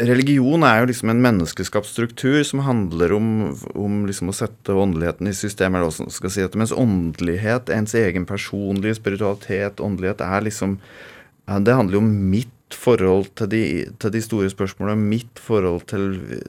Religion 0.00 0.64
er 0.66 0.80
jo 0.80 0.88
liksom 0.90 1.12
en 1.12 1.22
menneskeskapt 1.24 1.88
struktur 1.88 2.38
som 2.46 2.62
handler 2.66 3.12
om, 3.16 3.28
om 3.76 4.02
liksom 4.08 4.32
å 4.32 4.36
sette 4.36 4.74
åndeligheten 4.74 5.28
i 5.28 5.36
system, 5.36 5.76
eller 5.76 5.90
hvordan 5.90 6.12
skal 6.14 6.32
si 6.32 6.44
det. 6.44 6.58
Mens 6.58 6.74
åndelighet, 6.74 7.72
ens 7.74 7.96
egen 7.98 8.26
personlige 8.28 8.98
spiritualitet, 9.00 9.82
åndelighet, 9.82 10.24
er 10.24 10.46
liksom 10.46 10.80
Det 11.46 11.74
handler 11.74 11.94
jo 11.94 12.02
om 12.02 12.14
mitt 12.30 12.74
forhold 12.74 13.28
til 13.38 13.48
de, 13.52 13.62
til 14.02 14.10
de 14.10 14.22
store 14.24 14.50
spørsmålene, 14.50 14.98
mitt 14.98 15.38
forhold 15.38 15.84
til, 15.86 16.08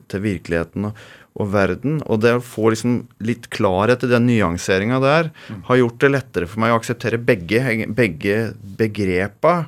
til 0.09 0.23
virkeligheten 0.23 0.89
og, 0.89 1.03
og 1.37 1.51
verden. 1.53 1.99
Og 2.09 2.21
det 2.23 2.33
å 2.37 2.43
få 2.43 2.71
liksom 2.73 2.99
litt 3.21 3.49
klarhet 3.53 4.05
i 4.05 4.11
den 4.11 4.25
nyanseringa 4.29 4.99
der, 5.03 5.29
har 5.69 5.79
gjort 5.79 5.99
det 6.01 6.13
lettere 6.13 6.49
for 6.49 6.63
meg 6.63 6.73
å 6.73 6.79
akseptere 6.79 7.21
begge, 7.21 7.85
begge 7.93 8.39
begrepa. 8.79 9.67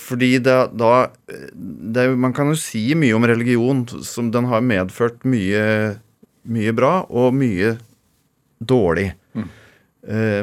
Fordi 0.00 0.32
det, 0.42 0.56
da 0.80 1.10
det, 1.54 2.06
Man 2.18 2.34
kan 2.36 2.50
jo 2.50 2.58
si 2.58 2.82
mye 2.98 3.14
om 3.16 3.26
religion 3.28 3.84
som 4.06 4.30
den 4.34 4.48
har 4.50 4.64
medført 4.64 5.24
mye, 5.28 5.62
mye 6.48 6.74
bra 6.76 6.94
og 7.06 7.34
mye 7.36 7.76
dårlig. 8.60 9.12
Mm. 9.34 9.48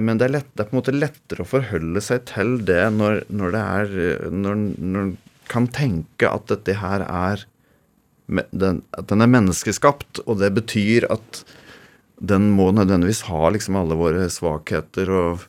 men 0.06 0.20
det 0.20 0.28
er, 0.28 0.32
lett, 0.36 0.50
det 0.54 0.64
er 0.64 0.68
på 0.70 0.76
en 0.76 0.78
måte 0.78 0.94
lettere 0.94 1.44
å 1.44 1.50
forholde 1.50 2.02
seg 2.06 2.28
til 2.30 2.60
det 2.66 2.84
når, 2.94 3.24
når 3.34 3.54
det 3.56 3.62
er 3.62 3.96
eh, 4.04 4.28
Når 4.32 4.60
når 4.78 5.02
en 5.02 5.16
kan 5.50 5.68
tenke 5.72 6.30
at 6.30 6.46
dette 6.52 6.76
her 6.78 7.04
er 7.04 7.46
den, 8.28 8.82
At 8.92 9.08
den 9.10 9.24
er 9.24 9.32
menneskeskapt, 9.32 10.22
og 10.28 10.42
det 10.42 10.52
betyr 10.56 11.08
at 11.12 11.44
den 12.18 12.50
må 12.58 12.72
nødvendigvis 12.74 13.26
ha 13.30 13.50
liksom 13.54 13.78
alle 13.80 13.98
våre 13.98 14.26
svakheter 14.34 15.12
og 15.14 15.30
eh, 15.40 15.46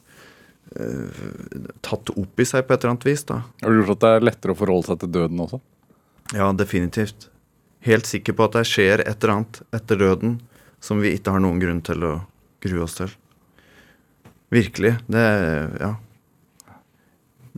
tatt 1.85 2.11
opp 2.13 2.41
i 2.41 2.47
seg 2.47 2.67
på 2.67 2.75
et 2.75 2.83
eller 2.83 2.95
annet 2.95 3.07
vis, 3.09 3.23
da. 3.29 3.41
Har 3.63 3.73
det 3.73 3.81
gjort 3.81 3.95
at 3.97 4.03
det 4.05 4.11
er 4.15 4.27
lettere 4.29 4.55
å 4.55 4.59
forholde 4.59 4.91
seg 4.91 5.01
til 5.03 5.13
døden 5.15 5.41
også? 5.45 5.61
Ja, 6.37 6.51
definitivt. 6.53 7.29
Helt 7.87 8.09
sikker 8.11 8.37
på 8.37 8.49
at 8.49 8.59
det 8.59 8.67
skjer 8.69 9.01
et 9.05 9.23
eller 9.23 9.35
annet 9.39 9.63
etter 9.79 10.01
døden 10.01 10.37
som 10.85 11.01
vi 11.03 11.15
ikke 11.17 11.33
har 11.35 11.43
noen 11.43 11.63
grunn 11.63 11.81
til 11.87 12.05
å 12.05 12.13
grue 12.65 12.85
oss 12.85 12.99
til. 13.01 13.11
Virkelig. 14.55 14.99
Det 15.09 15.25
Ja. 15.81 15.97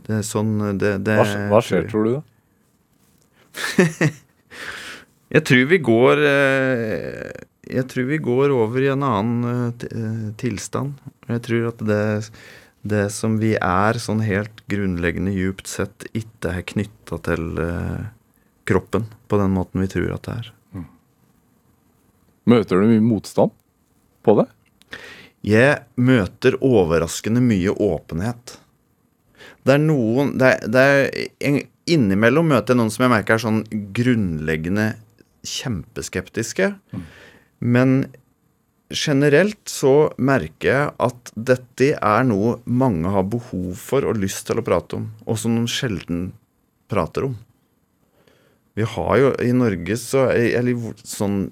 Det 0.01 0.15
er 0.17 0.23
sånn 0.25 0.55
det, 0.81 0.95
det 1.05 1.15
Hva, 1.19 1.25
hva 1.51 1.59
skjer, 1.61 1.85
tror 1.91 2.07
du, 2.07 2.11
da? 2.15 2.21
Jeg 5.35 5.45
tror 5.47 5.67
vi 5.69 5.77
går 5.77 6.23
eh, 6.25 7.29
Jeg 7.69 7.85
tror 7.91 8.07
vi 8.09 8.17
går 8.23 8.55
over 8.55 8.81
i 8.81 8.89
en 8.91 9.05
annen 9.05 9.45
eh, 9.51 9.85
eh, 9.87 10.25
tilstand. 10.41 10.97
Jeg 11.29 11.43
tror 11.45 11.69
at 11.69 11.83
det, 11.85 12.01
det 12.83 13.09
som 13.13 13.35
vi 13.41 13.53
er, 13.57 13.99
sånn 14.01 14.23
helt 14.25 14.63
grunnleggende 14.71 15.33
djupt 15.35 15.67
sett, 15.69 16.07
ikke 16.17 16.55
er 16.57 16.63
knytta 16.71 17.19
til 17.27 17.59
eh, 17.61 18.07
kroppen 18.69 19.05
på 19.29 19.37
den 19.41 19.53
måten 19.53 19.83
vi 19.83 19.89
tror 19.91 20.15
at 20.15 20.25
det 20.27 20.37
er. 20.41 20.49
Møter 22.49 22.81
du 22.81 22.87
mye 22.89 23.03
motstand 23.05 23.53
på 24.25 24.33
det? 24.39 24.47
Jeg 25.45 25.83
møter 26.01 26.57
overraskende 26.65 27.41
mye 27.45 27.73
åpenhet. 27.81 28.55
Det 29.65 29.75
er 29.75 29.81
noen 29.83 30.33
det 30.41 30.49
er, 30.55 30.65
det 30.73 30.87
er, 30.87 31.29
en- 31.51 31.67
Innimellom 31.91 32.45
møter 32.47 32.71
jeg 32.75 32.77
noen 32.77 32.91
som 32.93 33.03
jeg 33.03 33.11
merker 33.11 33.35
er 33.35 33.41
sånn 33.41 33.63
grunnleggende 33.97 34.83
kjempeskeptiske. 35.49 36.67
Men 37.59 37.95
generelt 38.93 39.61
så 39.69 40.11
merker 40.17 40.69
jeg 40.69 40.91
at 41.07 41.31
dette 41.35 41.93
er 41.95 42.27
noe 42.27 42.57
mange 42.65 43.11
har 43.13 43.27
behov 43.29 43.73
for 43.79 44.07
og 44.07 44.19
lyst 44.21 44.45
til 44.47 44.61
å 44.61 44.65
prate 44.65 44.99
om, 44.99 45.09
og 45.25 45.39
som 45.39 45.55
de 45.57 45.63
sjelden 45.71 46.29
prater 46.91 47.29
om. 47.29 47.37
Vi 48.77 48.85
har 48.87 49.17
jo 49.19 49.33
i 49.43 49.51
Norge 49.51 49.97
så 49.99 50.29
Eller 50.31 50.93
sånn 51.03 51.49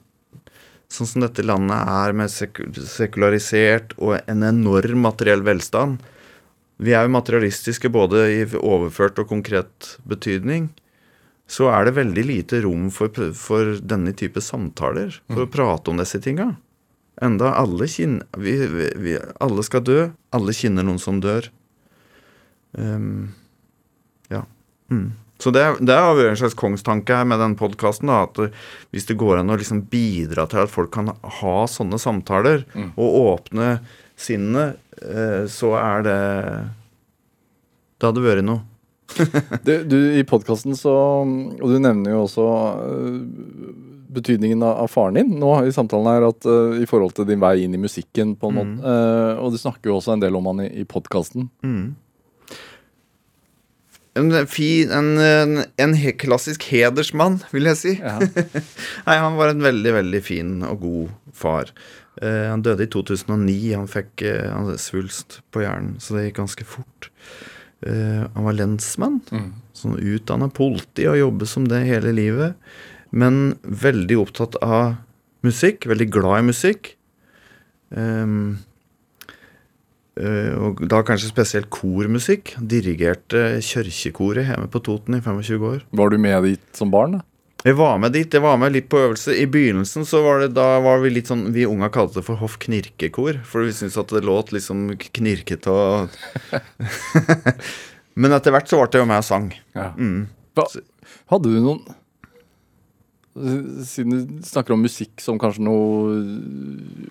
sånn 0.90 1.10
som 1.10 1.24
dette 1.24 1.46
landet 1.46 1.90
er 1.94 2.16
med 2.18 2.32
sekularisert 2.34 3.94
og 4.02 4.16
en 4.20 4.46
enorm 4.48 5.04
materiell 5.06 5.44
velstand. 5.46 6.00
Vi 6.82 6.96
er 6.96 7.06
jo 7.06 7.14
materialistiske 7.14 7.92
både 7.94 8.24
i 8.34 8.40
overført 8.58 9.20
og 9.22 9.30
konkret 9.30 9.92
betydning. 10.10 10.70
Så 11.50 11.70
er 11.70 11.86
det 11.86 11.98
veldig 11.98 12.24
lite 12.26 12.62
rom 12.66 12.90
for, 12.94 13.14
for 13.38 13.78
denne 13.82 14.16
type 14.18 14.42
samtaler, 14.42 15.14
for 15.30 15.46
å 15.46 15.52
prate 15.52 15.92
om 15.92 16.02
disse 16.02 16.22
tinga. 16.24 16.54
Enda 17.22 17.54
alle 17.60 17.88
kinn... 17.92 18.22
Vi, 18.38 18.56
vi, 18.68 18.92
vi, 18.96 19.16
alle 19.44 19.64
skal 19.68 19.84
dø. 19.84 20.04
Alle 20.36 20.56
kjenner 20.56 20.86
noen 20.88 21.02
som 21.02 21.20
dør. 21.24 21.50
Um, 22.72 23.34
ja. 24.32 24.46
Mm. 24.92 25.12
Så 25.40 25.52
det, 25.56 25.64
det 25.88 25.96
har 25.96 26.18
vært 26.18 26.34
en 26.34 26.40
slags 26.42 26.58
kongstanke 26.60 27.16
her 27.16 27.28
med 27.28 27.40
den 27.40 27.56
podkasten. 27.60 28.12
At 28.12 28.40
hvis 28.92 29.08
det 29.08 29.20
går 29.20 29.40
an 29.40 29.52
å 29.52 29.60
liksom 29.60 29.86
bidra 29.92 30.48
til 30.52 30.64
at 30.64 30.72
folk 30.72 30.92
kan 30.96 31.14
ha 31.40 31.56
sånne 31.72 32.00
samtaler, 32.00 32.66
og 32.96 33.20
åpne 33.24 33.78
sinnet, 34.20 34.80
eh, 35.00 35.46
så 35.48 35.76
er 35.80 36.04
det 36.08 36.20
Det 38.00 38.08
hadde 38.08 38.24
vært 38.24 38.48
noe. 38.48 38.64
Du, 39.66 39.72
du 39.90 39.98
I 40.20 40.22
podkasten 40.28 40.76
så 40.78 40.94
Og 41.26 41.64
du 41.66 41.80
nevner 41.82 42.14
jo 42.14 42.20
også 42.28 42.44
øh, 42.86 43.16
betydningen 44.14 44.64
av, 44.66 44.84
av 44.86 44.92
faren 44.92 45.20
din 45.20 45.34
nå 45.42 45.54
i 45.68 45.74
samtalen 45.76 46.10
her, 46.10 46.28
at 46.32 46.48
uh, 46.50 46.78
i 46.82 46.88
forhold 46.90 47.16
til 47.18 47.28
din 47.30 47.42
vei 47.42 47.60
inn 47.64 47.76
i 47.78 47.82
musikken, 47.82 48.36
på 48.40 48.52
en 48.52 48.60
måte. 48.60 48.78
Uh, 48.84 49.42
og 49.44 49.54
du 49.54 49.60
snakker 49.62 49.92
jo 49.92 49.98
også 50.00 50.16
en 50.16 50.24
del 50.24 50.38
om 50.40 50.50
han 50.52 50.64
i, 50.66 50.70
i 50.82 50.86
podkasten. 50.90 51.50
En, 54.20 54.34
fin, 54.52 54.92
en, 54.92 55.14
en, 55.22 55.64
en 55.80 55.94
he 55.96 56.12
klassisk 56.18 56.66
hedersmann, 56.72 57.40
vil 57.54 57.70
jeg 57.70 57.80
si. 57.80 57.94
Nei, 59.08 59.16
han 59.22 59.38
var 59.40 59.54
en 59.54 59.64
veldig, 59.64 59.94
veldig 60.00 60.22
fin 60.26 60.58
og 60.68 60.84
god 60.84 61.14
far. 61.38 61.72
Uh, 62.20 62.50
han 62.50 62.66
døde 62.66 62.84
i 62.84 62.92
2009. 62.92 63.56
Han 63.78 63.88
fikk 63.88 64.26
eh, 64.28 64.50
han 64.52 64.74
svulst 64.82 65.40
på 65.54 65.64
hjernen, 65.64 65.96
så 66.04 66.18
det 66.18 66.28
gikk 66.28 66.42
ganske 66.42 66.68
fort. 66.68 67.12
Eh, 67.80 68.26
han 68.34 68.44
var 68.44 68.58
lensmann, 68.58 69.22
sånn 69.78 69.96
utdanna 69.96 70.50
politi 70.52 71.06
og 71.08 71.20
jobbet 71.20 71.52
som 71.52 71.68
det 71.70 71.86
hele 71.88 72.12
livet. 72.16 72.58
Men 73.12 73.58
veldig 73.64 74.20
opptatt 74.22 74.56
av 74.62 74.96
musikk, 75.46 75.88
veldig 75.90 76.10
glad 76.14 76.44
i 76.44 76.48
musikk. 76.50 76.92
Eh, 80.20 80.54
og 80.60 80.82
da 80.92 81.00
kanskje 81.08 81.32
spesielt 81.32 81.70
kormusikk. 81.74 82.56
Dirigerte 82.60 83.62
kirkekoret 83.64 84.50
hjemme 84.50 84.68
på 84.72 84.82
Toten 84.84 85.16
i 85.16 85.24
25 85.24 85.68
år. 85.72 85.84
Var 85.96 86.10
du 86.12 86.18
med 86.20 86.44
dit 86.50 86.66
som 86.76 86.92
barn? 86.92 87.20
da? 87.20 87.26
Jeg 87.68 87.76
var 87.76 87.98
med 88.00 88.14
dit, 88.16 88.32
jeg 88.32 88.40
var 88.40 88.56
med 88.60 88.72
litt 88.72 88.88
på 88.92 89.02
øvelse. 89.02 89.34
I 89.36 89.48
begynnelsen 89.52 90.06
så 90.08 90.22
var 90.24 90.40
det 90.40 90.54
da 90.56 90.78
var 90.84 91.02
vi 91.04 91.12
litt 91.12 91.28
sånn 91.28 91.50
Vi 91.52 91.66
unga 91.68 91.90
kalte 91.92 92.22
det 92.22 92.26
for 92.28 92.40
Hoff 92.40 92.56
Knirkekor, 92.64 93.42
for 93.44 93.68
vi 93.68 93.74
syntes 93.76 94.00
at 94.00 94.14
det 94.16 94.24
låt 94.24 94.54
liksom 94.56 94.94
knirkete 94.96 95.68
og 95.68 96.08
Men 98.20 98.36
etter 98.36 98.56
hvert 98.56 98.72
så 98.72 98.80
ble 98.80 98.88
det 98.92 99.02
jo 99.02 99.08
med 99.08 99.22
og 99.22 99.28
sang. 99.28 99.52
Hva, 99.76 100.66
hadde 101.32 101.52
du 101.52 101.60
noen 101.60 101.84
Siden 103.36 104.12
du 104.12 104.44
snakker 104.44 104.74
om 104.74 104.82
musikk 104.84 105.22
som 105.22 105.38
kanskje 105.40 105.64
noe 105.64 106.18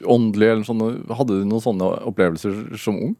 åndelig, 0.03 0.51
eller 0.53 0.67
sånne, 0.67 0.89
hadde 1.15 1.39
du 1.39 1.47
noen 1.49 1.65
sånne 1.65 1.91
opplevelser 2.11 2.79
som 2.81 2.99
ung? 3.09 3.15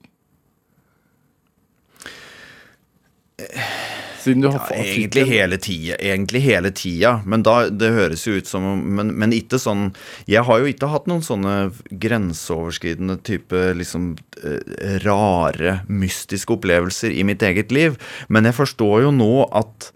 Siden 4.19 4.43
du 4.43 4.49
har 4.49 4.67
Ja, 4.71 4.83
egentlig 4.83 5.25
hele 5.31 5.57
tida, 5.63 5.97
egentlig 6.03 6.41
hele 6.43 6.71
tida. 6.75 7.21
Men 7.25 7.45
da, 7.47 7.69
det 7.71 7.93
høres 7.95 8.27
jo 8.27 8.35
ut 8.39 8.51
som 8.51 8.67
men, 8.83 9.13
men 9.15 9.33
ikke 9.33 9.61
sånn 9.63 9.93
Jeg 10.29 10.45
har 10.49 10.59
jo 10.61 10.69
ikke 10.69 10.91
hatt 10.91 11.07
noen 11.11 11.23
sånne 11.25 11.71
grenseoverskridende 11.89 13.21
type 13.25 13.63
liksom 13.79 14.17
eh, 14.43 14.99
rare, 15.07 15.79
mystiske 15.89 16.59
opplevelser 16.59 17.15
i 17.15 17.25
mitt 17.25 17.47
eget 17.47 17.73
liv. 17.75 17.97
Men 18.29 18.49
jeg 18.49 18.59
forstår 18.59 19.07
jo 19.07 19.15
nå 19.15 19.33
at 19.49 19.93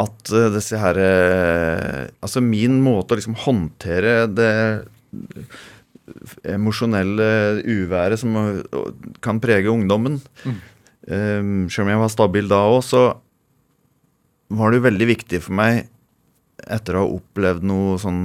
at 0.00 0.32
eh, 0.32 0.50
disse 0.54 0.78
her 0.80 0.98
eh, 1.00 2.02
Altså 2.24 2.42
min 2.44 2.80
måte 2.84 3.14
å 3.14 3.20
liksom 3.20 3.38
håndtere 3.46 4.26
det 4.28 4.52
emosjonelle 6.46 7.28
uværet 7.64 8.20
som 8.20 8.36
eh, 8.42 8.90
kan 9.24 9.40
prege 9.42 9.72
ungdommen 9.72 10.20
um, 10.44 11.64
Selv 11.72 11.86
om 11.86 11.92
jeg 11.94 12.02
var 12.02 12.12
stabil 12.12 12.50
da 12.52 12.60
òg, 12.68 12.82
så 12.84 13.06
var 14.56 14.70
det 14.70 14.78
jo 14.78 14.86
veldig 14.86 15.06
viktig 15.10 15.40
for 15.42 15.58
meg, 15.58 15.88
etter 16.70 16.94
å 16.94 17.00
ha 17.02 17.14
opplevd 17.16 17.64
noe 17.66 17.96
sånn 17.98 18.20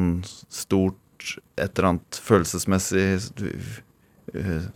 stort, 0.53 1.32
et 1.57 1.72
eller 1.72 1.88
annet 1.89 2.19
følelsesmessig 2.22 3.15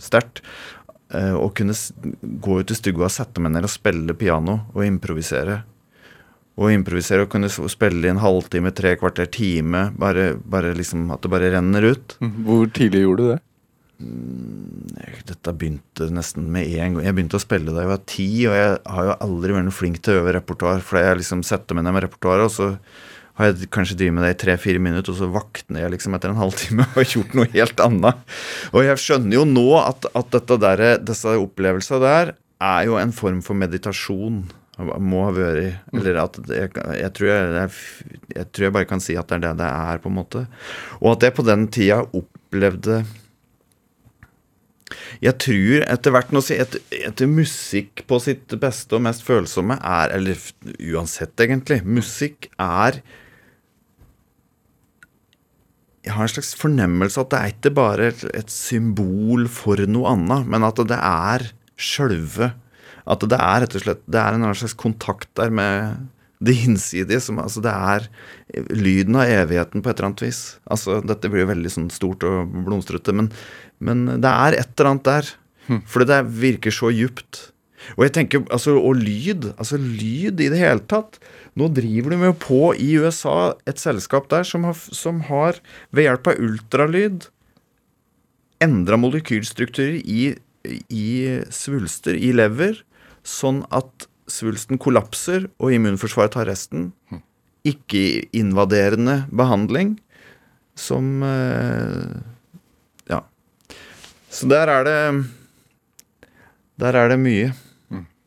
sterkt, 0.02 0.42
å 1.14 1.46
kunne 1.54 1.78
gå 2.42 2.58
ut 2.58 2.74
i 2.74 2.80
stua 2.80 3.06
og 3.06 3.14
sette 3.14 3.46
meg 3.46 3.54
ned 3.54 3.70
og 3.70 3.76
spille 3.76 4.18
piano 4.18 4.58
og 4.74 4.88
improvisere. 4.88 5.60
Og 6.56 6.72
improvisere 6.72 7.26
og 7.26 7.32
kunne 7.34 7.50
spille 7.52 8.08
i 8.08 8.12
en 8.12 8.22
halvtime, 8.24 8.72
tre 8.76 8.94
kvarter, 9.00 9.28
time. 9.28 9.90
Bare, 10.00 10.36
bare 10.40 10.72
liksom 10.78 11.10
at 11.12 11.26
det 11.26 11.32
bare 11.34 11.52
renner 11.52 11.90
ut. 11.92 12.16
Hvor 12.48 12.70
tidlig 12.72 13.04
gjorde 13.04 13.26
du 13.26 13.32
det? 13.34 13.42
Dette 15.26 15.54
begynte 15.56 16.08
nesten 16.14 16.48
med 16.52 16.68
en 16.68 16.96
gang. 16.96 17.04
Jeg 17.06 17.18
begynte 17.18 17.40
å 17.40 17.44
spille 17.44 17.74
da 17.76 17.84
jeg 17.84 17.92
var 17.92 18.06
ti, 18.08 18.30
og 18.48 18.56
jeg 18.56 18.78
har 18.96 19.10
jo 19.10 19.18
aldri 19.28 19.56
vært 19.56 19.68
noe 19.68 19.76
flink 19.76 20.00
til 20.04 20.16
å 20.16 20.24
øve 20.24 20.38
repertoar. 20.38 20.84
For 20.86 21.02
jeg 21.02 21.20
liksom 21.22 21.44
setter 21.48 21.78
meg 21.78 21.88
ned 21.88 21.96
med 21.98 22.08
repertoaret, 22.08 22.48
og 22.48 22.56
så 22.56 22.72
har 23.36 23.52
jeg 23.52 23.68
kanskje 23.76 23.98
drevet 24.00 24.16
med 24.16 24.24
det 24.24 24.34
i 24.36 24.40
tre-fire 24.46 24.80
minutter, 24.80 25.12
og 25.12 25.20
så 25.20 25.28
våkner 25.32 25.84
jeg 25.84 25.96
liksom 25.96 26.16
etter 26.16 26.32
en 26.32 26.40
halvtime 26.40 26.88
og 26.88 27.00
har 27.02 27.10
gjort 27.18 27.36
noe 27.36 27.52
helt 27.52 27.84
annet. 27.84 28.36
Og 28.72 28.86
jeg 28.88 29.02
skjønner 29.04 29.40
jo 29.42 29.48
nå 29.50 29.68
at, 29.82 30.08
at 30.16 30.40
der, 30.64 30.86
disse 31.04 31.36
opplevelsene 31.42 32.00
der 32.04 32.36
er 32.64 32.86
jo 32.88 32.96
en 33.00 33.12
form 33.16 33.42
for 33.44 33.60
meditasjon. 33.60 34.46
Må 34.76 35.22
ha 35.24 35.32
vært 35.32 35.94
Eller 35.96 36.18
at 36.20 36.40
jeg, 36.52 36.72
jeg, 36.76 37.12
tror 37.16 37.30
jeg, 37.30 37.68
jeg 38.36 38.48
tror 38.52 38.68
jeg 38.68 38.76
bare 38.76 38.90
kan 38.90 39.04
si 39.04 39.16
at 39.16 39.30
det 39.30 39.38
er 39.38 39.46
det 39.46 39.54
det 39.62 39.70
er, 39.70 40.02
på 40.04 40.12
en 40.12 40.18
måte. 40.18 40.42
Og 41.00 41.14
at 41.14 41.24
jeg 41.24 41.36
på 41.38 41.46
den 41.48 41.70
tida 41.72 42.02
opplevde 42.04 43.04
jeg 45.24 45.34
tror 45.42 45.84
etter 45.88 46.14
hvert 46.14 46.34
nå 46.36 46.42
etter, 46.54 46.82
etter 46.94 47.30
musikk 47.30 48.04
på 48.06 48.20
sitt 48.22 48.54
beste 48.62 48.98
og 48.98 49.06
mest 49.08 49.24
følsomme 49.26 49.80
er 49.82 50.14
Eller 50.14 50.40
uansett, 50.94 51.34
egentlig. 51.42 51.82
Musikk 51.84 52.52
er 52.62 53.02
Jeg 56.06 56.14
har 56.14 56.28
en 56.28 56.30
slags 56.36 56.54
fornemmelse 56.60 57.18
at 57.24 57.32
det 57.32 57.40
er 57.40 57.56
ikke 57.56 57.74
bare 57.80 58.12
et 58.14 58.52
symbol 58.54 59.48
for 59.50 59.82
noe 59.90 60.12
annet, 60.12 60.46
men 60.54 60.68
at 60.68 60.78
det 60.86 61.00
er 61.02 61.48
sjølve 61.82 62.52
At 63.06 63.24
det 63.30 63.38
er 63.38 63.64
rett 63.64 63.78
og 63.78 63.84
slett 63.84 64.04
Det 64.10 64.18
er 64.18 64.34
en 64.34 64.44
annen 64.44 64.58
slags 64.58 64.78
kontakt 64.78 65.30
der 65.38 65.54
med 65.54 66.08
det 66.46 66.56
hinsidige. 66.58 67.22
Som, 67.24 67.40
altså 67.42 67.64
det 67.64 67.74
er 67.74 68.08
lyden 68.74 69.18
av 69.22 69.32
evigheten 69.32 69.84
på 69.84 69.92
et 69.92 69.98
eller 69.98 70.12
annet 70.12 70.26
vis. 70.28 70.44
Altså 70.66 71.00
Dette 71.06 71.32
blir 71.32 71.46
jo 71.46 71.52
veldig 71.54 71.74
sånn 71.78 71.90
stort 71.94 72.26
og 72.28 72.54
blomstrete, 72.68 73.16
men, 73.16 73.32
men 73.80 74.08
det 74.24 74.32
er 74.32 74.60
et 74.62 74.74
eller 74.76 74.94
annet 74.94 75.10
der. 75.10 75.36
Fordi 75.90 76.10
det 76.12 76.24
virker 76.42 76.74
så 76.74 76.92
djupt. 76.94 77.48
Og 77.96 78.06
jeg 78.06 78.14
tenker, 78.16 78.44
altså, 78.54 78.76
og 78.80 78.98
lyd, 78.98 79.52
altså 79.62 79.78
lyd 79.78 80.42
i 80.42 80.50
det 80.50 80.60
hele 80.60 80.82
tatt. 80.90 81.20
Nå 81.58 81.70
driver 81.74 82.14
de 82.14 82.20
jo 82.28 82.36
på 82.42 82.62
i 82.82 82.90
USA 83.02 83.54
et 83.70 83.82
selskap 83.82 84.28
der 84.34 84.46
som 84.48 84.66
har, 84.68 84.76
som 84.76 85.22
har 85.30 85.62
ved 85.94 86.08
hjelp 86.08 86.32
av 86.34 86.42
ultralyd 86.42 87.30
endra 88.64 88.98
molekylstrukturer 89.00 90.00
i, 90.02 90.34
i 90.90 91.08
svulster 91.54 92.18
i 92.18 92.32
lever, 92.36 92.80
sånn 93.26 93.64
at 93.74 94.08
svulsten 94.32 94.80
kollapser, 94.82 95.48
og 95.62 95.74
immunforsvaret 95.76 96.34
tar 96.34 96.48
resten. 96.50 96.92
Ikke-invaderende 97.66 99.24
behandling 99.34 99.96
som 100.78 101.24
eh, 101.26 102.22
Ja. 103.10 103.22
Så 104.30 104.50
der 104.52 104.68
er 104.70 104.84
det 104.86 105.26
Der 106.78 106.94
er 107.00 107.10
det 107.10 107.20
mye. 107.22 107.54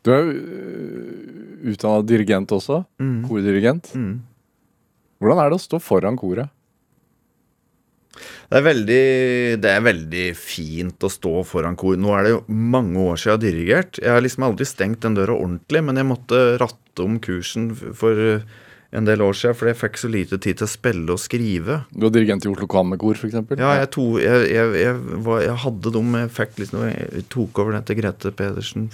Du 0.03 0.11
er 0.15 0.23
jo 0.25 0.33
utdanna 1.69 2.03
dirigent 2.07 2.51
også. 2.55 2.85
Kordirigent. 3.29 3.91
Mm. 3.95 4.23
Hvordan 5.21 5.43
er 5.43 5.51
det 5.51 5.59
å 5.59 5.63
stå 5.67 5.81
foran 5.83 6.17
koret? 6.17 6.49
Det 8.49 8.61
er, 8.61 8.65
veldig, 8.65 9.03
det 9.63 9.73
er 9.75 9.83
veldig 9.85 10.29
fint 10.39 11.05
å 11.05 11.11
stå 11.13 11.35
foran 11.49 11.77
kor. 11.79 11.99
Nå 12.01 12.15
er 12.17 12.25
det 12.25 12.33
jo 12.33 12.45
mange 12.49 13.03
år 13.03 13.19
siden 13.19 13.29
jeg 13.29 13.37
har 13.37 13.45
dirigert. 13.45 14.01
Jeg 14.01 14.15
har 14.15 14.25
liksom 14.25 14.47
aldri 14.49 14.69
stengt 14.69 15.05
den 15.05 15.19
døra 15.19 15.37
ordentlig, 15.37 15.85
men 15.85 16.01
jeg 16.01 16.09
måtte 16.09 16.41
ratte 16.63 17.05
om 17.05 17.19
kursen 17.23 17.71
for 17.77 18.23
eh, 18.25 18.47
en 18.97 19.05
del 19.05 19.21
år 19.21 19.37
siden, 19.37 19.57
fordi 19.59 19.75
jeg 19.75 19.81
fikk 19.83 19.99
så 20.01 20.11
lite 20.13 20.39
tid 20.41 20.61
til 20.61 20.65
å 20.65 20.71
spille 20.73 21.13
og 21.13 21.21
skrive. 21.21 21.83
Du 21.93 22.07
var 22.07 22.15
dirigent 22.15 22.47
i 22.47 22.53
Oslo 22.53 22.69
Kammerkor, 22.73 23.19
f.eks.? 23.19 23.37
Ja, 23.61 23.75
jeg, 23.83 23.91
to, 23.93 24.07
jeg, 24.23 24.47
jeg, 24.49 24.95
var, 25.27 25.43
jeg 25.45 25.59
hadde 25.65 25.93
dem, 25.99 26.15
jeg 26.23 26.33
fikk 26.39 26.63
liksom 26.63 26.87
Jeg 26.89 27.27
tok 27.35 27.61
over 27.61 27.77
den 27.77 27.89
til 27.89 27.99
Grete 28.01 28.33
Pedersen. 28.33 28.89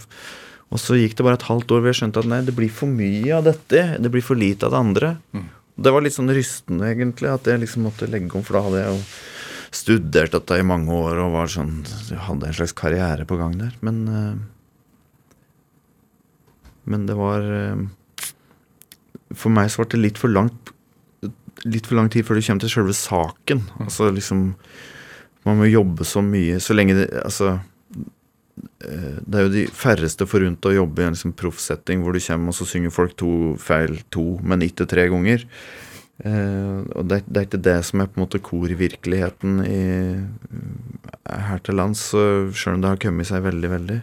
Og 0.75 0.81
så 0.83 0.99
gikk 0.99 1.15
det 1.15 1.27
bare 1.27 1.39
et 1.39 1.47
halvt 1.47 1.77
år 1.77 1.85
hvor 1.85 1.93
jeg 1.93 2.01
skjønte 2.01 2.25
at 2.25 2.31
nei, 2.33 2.41
det 2.43 2.57
blir 2.57 2.73
for 2.75 2.91
mye 2.91 3.37
av 3.37 3.47
dette. 3.47 3.85
Det 4.03 4.11
blir 4.11 4.25
for 4.27 4.41
lite 4.41 4.67
av 4.67 4.75
det 4.75 4.81
andre. 4.81 5.13
Det 5.75 5.91
var 5.91 6.05
litt 6.05 6.15
sånn 6.15 6.31
rystende, 6.31 6.87
egentlig, 6.87 7.31
at 7.33 7.49
jeg 7.51 7.65
liksom 7.65 7.89
måtte 7.89 8.07
legge 8.07 8.37
om, 8.39 8.45
for 8.47 8.59
da 8.59 8.67
hadde 8.69 8.83
jeg 8.83 8.93
jo 8.95 9.01
studert 9.75 10.35
dette 10.37 10.59
i 10.61 10.67
mange 10.67 10.95
år 10.95 11.19
og 11.25 11.33
var 11.35 11.51
sånn 11.51 11.81
hadde 12.29 12.47
en 12.47 12.55
slags 12.55 12.75
karriere 12.79 13.27
på 13.27 13.39
gang 13.41 13.57
der. 13.59 13.73
Men 13.83 14.03
eh, 14.09 14.35
Men 16.85 17.07
det 17.09 17.17
var 17.17 17.41
eh, 17.41 17.81
For 19.35 19.49
meg 19.51 19.71
så 19.73 19.83
ble 19.83 19.91
det 19.95 20.03
litt 20.03 20.19
for 20.21 20.29
langt 20.29 20.73
Litt 21.65 21.87
for 21.89 21.97
lang 21.97 22.11
tid 22.13 22.27
før 22.27 22.37
du 22.37 22.45
kommer 22.45 22.61
til 22.61 22.73
selve 22.75 22.95
saken. 22.95 23.63
Altså 23.81 24.11
liksom 24.13 24.51
Man 25.49 25.59
må 25.59 25.71
jobbe 25.71 26.05
så 26.05 26.21
mye 26.23 26.61
Så 26.61 26.77
lenge 26.77 26.99
det 26.99 27.09
Altså 27.25 27.57
det 28.85 29.39
er 29.39 29.47
jo 29.47 29.53
de 29.53 29.65
færreste 29.73 30.27
forunt 30.29 30.67
å 30.69 30.75
jobbe 30.75 31.03
i 31.03 31.07
en 31.09 31.17
liksom 31.17 31.35
proffsetting 31.39 32.05
hvor 32.05 32.17
du 32.17 32.23
kommer 32.25 32.53
og 32.53 32.59
så 32.59 32.67
synger 32.69 32.95
folk 32.95 33.17
to 33.21 33.33
feil 33.63 33.99
to, 34.15 34.25
men 34.43 34.65
ikke 34.67 34.89
tre 34.91 35.09
ganger. 35.13 35.45
Uh, 36.23 36.87
og 36.95 37.09
det, 37.11 37.25
det 37.27 37.41
er 37.41 37.47
ikke 37.49 37.65
det 37.67 37.79
som 37.89 38.01
er 38.01 38.07
på 38.07 38.21
en 38.21 38.23
måte 38.23 38.39
korvirkeligheten 38.45 39.57
i, 39.67 39.81
her 41.27 41.63
til 41.67 41.81
lands, 41.81 42.05
sjøl 42.15 42.77
om 42.77 42.85
det 42.85 42.93
har 42.93 43.01
kommet 43.03 43.29
seg 43.31 43.43
veldig, 43.47 43.71
veldig. 43.73 43.99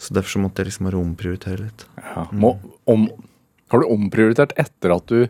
Så 0.00 0.16
derfor 0.16 0.32
så 0.32 0.42
måtte 0.42 0.62
jeg 0.62 0.70
liksom 0.70 0.88
bare 0.88 1.00
omprioritere 1.00 1.66
litt. 1.66 1.84
Ja. 2.00 2.24
Må, 2.36 2.54
om, 2.88 3.06
har 3.72 3.82
du 3.82 3.92
omprioritert 3.92 4.56
etter 4.60 4.96
at 4.96 5.12
du 5.12 5.26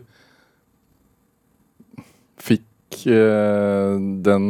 fikk 2.43 3.03
uh, 3.11 3.99
den 4.23 4.49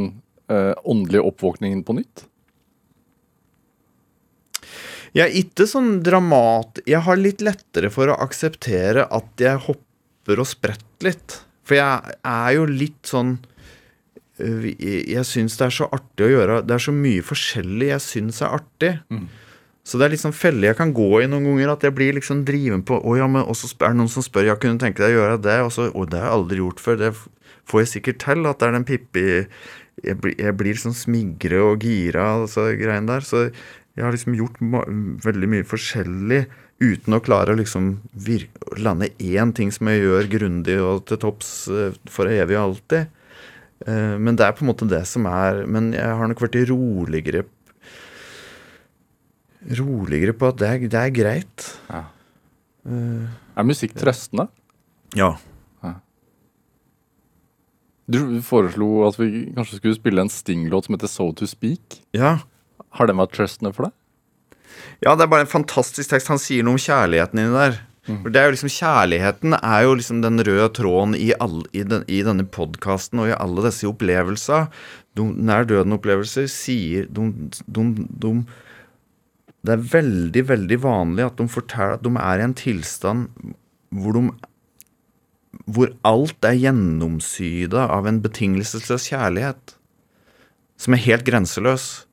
uh, 0.52 0.74
åndelige 0.86 1.26
oppvåkningen 1.26 1.82
på 1.88 1.98
nytt? 1.98 2.28
Jeg 5.16 5.24
er 5.30 5.36
ikke 5.40 5.68
sånn 5.70 6.02
dramat 6.04 6.82
Jeg 6.88 7.00
har 7.06 7.16
litt 7.20 7.42
lettere 7.46 7.90
for 7.94 8.12
å 8.12 8.18
akseptere 8.24 9.06
at 9.14 9.30
jeg 9.42 9.62
hopper 9.68 10.42
og 10.44 10.48
spretter 10.50 11.08
litt. 11.08 11.38
For 11.68 11.78
jeg 11.80 12.16
er 12.28 12.52
jo 12.58 12.66
litt 12.68 13.08
sånn 13.08 13.38
øh, 14.42 14.68
Jeg, 14.74 15.04
jeg 15.14 15.26
syns 15.28 15.58
det 15.60 15.68
er 15.70 15.76
så 15.80 15.88
artig 15.96 16.28
å 16.28 16.32
gjøre 16.34 16.62
Det 16.68 16.76
er 16.78 16.84
så 16.88 16.94
mye 16.96 17.24
forskjellig 17.26 17.92
jeg 17.94 18.04
syns 18.06 18.42
er 18.44 18.56
artig. 18.60 18.94
Så 19.88 19.96
det 20.00 20.04
er 20.08 20.12
litt 20.12 20.20
sånn 20.26 20.36
felle 20.36 20.68
jeg 20.68 20.76
kan 20.76 20.90
gå 20.92 21.06
i 21.24 21.28
noen 21.32 21.46
ganger. 21.48 21.70
At 21.78 21.86
jeg 21.88 21.96
blir 21.96 22.18
liksom 22.18 22.42
driven 22.48 22.82
på 22.88 22.98
Å 23.00 23.18
ja, 23.22 23.28
men 23.32 23.46
Og 23.48 23.56
så 23.56 23.70
er 23.80 23.94
det 23.94 24.00
noen 24.02 24.12
som 24.12 24.26
spør 24.26 24.50
Ja, 24.50 24.58
kunne 24.60 24.82
tenke 24.82 25.00
deg 25.06 25.16
å 25.16 25.22
gjøre 25.22 25.42
det? 25.46 25.58
Og 25.64 25.72
så 25.76 25.88
Å, 25.92 26.06
det 26.12 26.20
har 26.20 26.28
jeg 26.32 26.38
aldri 26.42 26.60
gjort 26.64 26.84
før. 26.84 27.00
Det 27.06 27.14
får 27.72 27.84
jeg 27.86 27.92
sikkert 27.96 28.20
til. 28.26 28.46
At 28.52 28.60
det 28.60 28.68
er 28.68 28.76
den 28.76 28.88
Pippi 28.88 29.26
Jeg, 30.04 30.18
blir- 30.22 30.36
jeg 30.38 30.54
blir 30.60 30.78
sånn 30.78 30.94
smigre 30.94 31.62
og 31.72 31.82
gira 31.88 32.28
og 32.44 32.50
så 32.52 32.68
greiene 32.78 33.08
der. 33.16 33.24
Så 33.26 33.48
jeg 33.98 34.06
har 34.06 34.14
liksom 34.14 34.36
gjort 34.38 34.60
veldig 35.26 35.48
mye 35.50 35.66
forskjellig 35.66 36.44
uten 36.78 37.16
å 37.18 37.22
klare 37.26 37.56
å 37.56 37.58
liksom 37.58 37.88
lande 38.78 39.10
én 39.18 39.50
ting 39.58 39.72
som 39.74 39.90
jeg 39.90 40.04
gjør 40.04 40.28
grundig 40.36 40.76
og 40.86 41.08
til 41.10 41.18
topps 41.24 41.50
eh, 41.74 41.96
for 42.14 42.30
evig 42.30 42.54
og 42.60 42.64
alltid. 42.68 43.08
Eh, 43.90 44.16
Men 44.22 44.38
det 44.38 44.46
er 44.46 44.54
på 44.58 44.62
en 44.66 44.70
måte 44.70 44.88
det 44.90 45.04
som 45.10 45.26
er 45.30 45.64
Men 45.70 45.92
jeg 45.94 46.06
har 46.20 46.30
nok 46.30 46.42
vært 46.42 46.58
roligere 46.70 47.44
Roligere 49.78 50.34
på 50.38 50.48
at 50.48 50.58
det 50.62 50.68
er, 50.70 50.86
det 50.88 51.00
er 51.02 51.12
greit. 51.12 51.66
Er 53.58 53.66
musikk 53.68 53.98
trøstende? 54.00 54.46
Ja. 55.18 55.34
Du 58.08 58.22
foreslo 58.46 59.02
at 59.04 59.18
vi 59.20 59.50
kanskje 59.52 59.82
skulle 59.82 59.98
spille 59.98 60.24
en 60.24 60.32
Sting-låt 60.32 60.88
som 60.88 60.96
heter 60.96 61.12
So 61.12 61.26
To 61.36 61.50
Speak. 61.50 61.98
Ja. 62.16 62.38
Har 62.98 63.10
den 63.10 63.20
vært 63.20 63.36
trøstende 63.38 63.74
for 63.76 63.88
deg? 63.88 63.96
Ja, 65.06 65.14
det 65.14 65.26
er 65.26 65.32
bare 65.32 65.46
en 65.46 65.52
fantastisk 65.52 66.12
tekst. 66.12 66.32
Han 66.32 66.42
sier 66.42 66.66
noe 66.66 66.78
om 66.78 66.82
kjærligheten 66.82 67.42
inni 67.42 67.54
der. 67.56 67.80
For 68.08 68.32
det 68.32 68.40
er 68.40 68.48
jo 68.48 68.54
liksom 68.56 68.72
Kjærligheten 68.72 69.56
er 69.58 69.82
jo 69.84 69.96
liksom 70.00 70.22
den 70.24 70.40
røde 70.48 70.68
tråden 70.78 71.16
i, 71.18 71.34
all, 71.44 71.60
i, 71.76 71.84
den, 71.84 72.06
i 72.08 72.22
denne 72.24 72.46
podkasten 72.48 73.20
og 73.20 73.32
i 73.32 73.36
alle 73.36 73.66
disse 73.68 73.88
opplevelser. 73.90 74.70
De 75.20 75.26
nær 75.50 75.68
døden-opplevelser 75.68 76.48
sier 76.52 77.10
de, 77.12 77.28
de, 77.68 77.86
de 78.24 78.32
Det 79.68 79.76
er 79.76 79.88
veldig, 79.92 80.46
veldig 80.54 80.80
vanlig 80.86 81.28
at 81.28 81.42
de 81.42 81.50
forteller 81.52 81.98
at 81.98 82.06
de 82.06 82.14
er 82.16 82.40
i 82.40 82.48
en 82.48 82.56
tilstand 82.58 83.28
hvor 83.92 84.16
de 84.16 84.30
hvor 85.68 85.90
alt 86.08 86.46
er 86.48 86.56
gjennomsyda 86.56 87.88
av 87.92 88.08
en 88.08 88.22
betingelsesløs 88.24 89.10
kjærlighet. 89.12 89.74
Som 90.80 90.96
er 90.96 91.04
helt 91.04 91.26
grenseløs. 91.28 92.07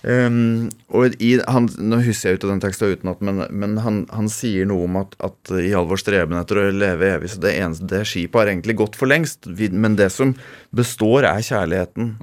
Um, 0.00 0.70
og 0.96 1.16
i, 1.20 1.34
han, 1.44 1.66
Nå 1.76 1.98
husker 2.06 2.30
jeg 2.30 2.38
ut 2.38 2.44
av 2.46 2.52
den 2.54 2.62
teksten 2.62 2.94
utenat, 2.94 3.18
men, 3.20 3.42
men 3.52 3.74
han, 3.84 3.98
han 4.16 4.30
sier 4.32 4.64
noe 4.68 4.86
om 4.86 4.96
at, 5.02 5.12
at 5.20 5.52
i 5.60 5.74
all 5.76 5.90
vår 5.90 6.00
streben 6.00 6.38
etter 6.38 6.56
å 6.56 6.70
leve 6.72 7.10
evig 7.18 7.28
Så 7.34 7.42
det 7.42 7.52
eneste 7.60 7.88
det 7.90 8.06
skipet 8.08 8.40
har 8.40 8.48
egentlig 8.48 8.78
gått 8.80 8.96
for 8.96 9.10
lengst. 9.10 9.50
Men 9.50 9.98
det 10.00 10.08
som 10.14 10.32
består, 10.72 11.28
er 11.28 11.44
kjærligheten. 11.44 12.14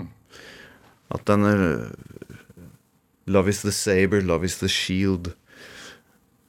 At 1.13 1.27
den 1.29 1.45
er 1.45 1.63
Love 3.27 3.51
is 3.51 3.61
the 3.61 3.73
saber, 3.75 4.21
love 4.23 4.47
is 4.47 4.57
the 4.61 4.69
shield. 4.71 5.33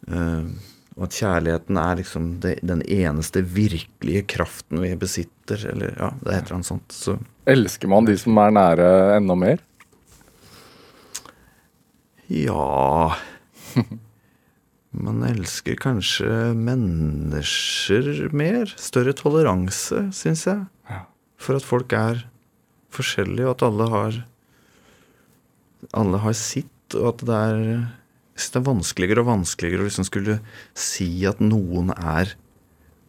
Uh, 0.09 0.47
og 0.99 1.09
at 1.09 1.16
kjærligheten 1.20 1.79
er 1.79 1.99
liksom 2.01 2.29
det, 2.43 2.57
den 2.66 2.81
eneste 2.87 3.43
virkelige 3.43 4.24
kraften 4.31 4.81
vi 4.83 4.95
besitter. 4.99 5.61
Eller 5.74 5.93
ja, 5.99 6.12
det 6.22 6.33
er 6.33 6.39
et 6.39 6.49
eller 6.49 6.61
annet 6.61 6.70
sånt. 6.70 6.95
Så 6.95 7.18
Elsker 7.49 7.91
man 7.91 8.07
de 8.09 8.16
som 8.18 8.39
er 8.43 8.55
nære 8.55 8.89
enda 9.18 9.37
mer? 9.39 9.62
Ja 12.29 13.16
Man 14.93 15.22
elsker 15.24 15.76
kanskje 15.81 16.29
mennesker 16.57 18.29
mer. 18.37 18.72
Større 18.81 19.14
toleranse, 19.16 20.09
syns 20.16 20.47
jeg. 20.49 20.64
For 21.39 21.59
at 21.59 21.66
folk 21.66 21.93
er 21.97 22.24
forskjellige, 22.93 23.47
og 23.47 23.57
at 23.57 23.64
alle 23.68 23.89
har 23.93 24.18
Alle 25.95 26.18
har 26.24 26.35
sitt, 26.35 26.97
og 26.97 27.12
at 27.12 27.24
det 27.29 27.39
er 27.39 27.62
det 28.39 28.61
er 28.61 28.66
vanskeligere 28.68 29.22
og 29.24 29.31
vanskeligere 29.33 29.83
å 29.83 29.89
liksom 29.89 30.07
skulle 30.07 30.37
si 30.79 31.09
at 31.26 31.41
noen 31.43 31.91
er 31.97 32.37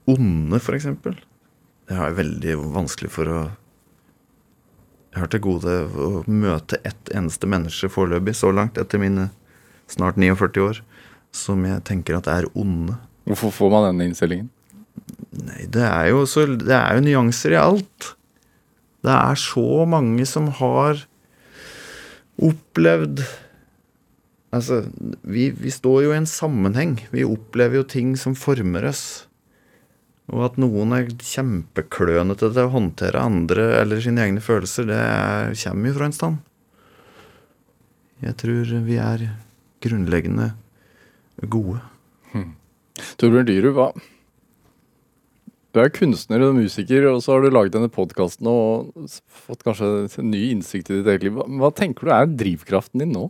onde, 0.10 0.58
f.eks. 0.58 0.88
Det 1.06 1.98
jeg 2.10 2.18
veldig 2.18 2.56
vanskelig 2.74 3.12
for 3.14 3.30
å 3.30 3.42
Jeg 5.10 5.24
har 5.24 5.32
til 5.34 5.42
gode 5.42 5.76
å 5.90 6.10
møte 6.30 6.78
ett 6.86 7.10
eneste 7.16 7.50
menneske 7.50 7.90
foreløpig, 7.92 8.36
så 8.38 8.52
langt, 8.54 8.78
etter 8.78 9.02
mine 9.02 9.30
snart 9.90 10.20
49 10.22 10.62
år, 10.62 10.82
som 11.34 11.66
jeg 11.66 11.82
tenker 11.88 12.20
at 12.20 12.30
er 12.30 12.48
onde. 12.54 12.98
Hvorfor 13.30 13.54
får 13.54 13.74
man 13.74 13.88
denne 13.90 14.10
innstillingen? 14.10 14.50
Nei, 15.40 15.66
det 15.72 15.86
er 15.86 16.12
jo, 16.12 16.24
så, 16.30 16.46
det 16.46 16.76
er 16.76 16.98
jo 16.98 17.06
nyanser 17.06 17.56
i 17.56 17.62
alt. 17.62 18.14
Det 19.06 19.14
er 19.16 19.40
så 19.40 19.86
mange 19.90 20.26
som 20.30 20.50
har 20.60 21.06
opplevd 22.40 23.24
Altså, 24.50 24.80
vi, 25.30 25.52
vi 25.54 25.70
står 25.70 26.08
jo 26.08 26.14
i 26.14 26.18
en 26.18 26.26
sammenheng. 26.26 26.96
Vi 27.14 27.22
opplever 27.22 27.78
jo 27.78 27.84
ting 27.86 28.16
som 28.18 28.34
former 28.34 28.88
oss. 28.90 29.29
Og 30.30 30.44
at 30.46 30.60
noen 30.62 30.94
er 30.94 31.10
kjempeklønete 31.10 32.52
til 32.52 32.68
å 32.68 32.74
håndtere 32.74 33.26
andre 33.26 33.66
eller 33.80 34.02
sine 34.04 34.28
egne 34.28 34.44
følelser, 34.44 34.86
det 34.90 35.00
er, 35.02 35.56
kommer 35.64 35.90
jo 35.90 35.98
fra 35.98 36.10
en 36.10 36.18
stand. 36.18 36.40
Jeg 38.20 38.36
tror 38.42 38.74
vi 38.86 39.00
er 39.02 39.26
grunnleggende 39.84 40.52
gode. 41.48 41.82
Torbjørn 43.20 43.48
Dyrud, 43.48 43.76
hva 43.78 43.92
Du 45.70 45.80
er 45.84 45.92
kunstner 45.94 46.42
og 46.44 46.56
musiker, 46.58 47.06
og 47.12 47.22
så 47.24 47.36
har 47.36 47.46
du 47.46 47.54
laget 47.54 47.76
denne 47.76 47.92
podkasten 47.94 48.50
og 48.50 48.90
fått 49.46 49.62
kanskje 49.66 49.92
en 50.20 50.32
ny 50.34 50.48
innsikt 50.56 50.90
i 50.90 50.98
ditt 50.98 51.12
eget 51.14 51.28
liv. 51.28 51.38
Hva, 51.62 51.70
tenker 51.78 52.10
du 52.10 52.14
er 52.16 52.32
drivkraften 52.42 53.04
din 53.04 53.14
nå? 53.16 53.28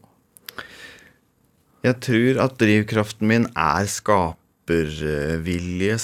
Jeg 1.85 1.99
tror 2.03 2.39
at 2.47 2.57
drivkraften 2.59 3.29
min 3.29 3.45
er 3.53 3.91
skapervilje, 3.91 5.99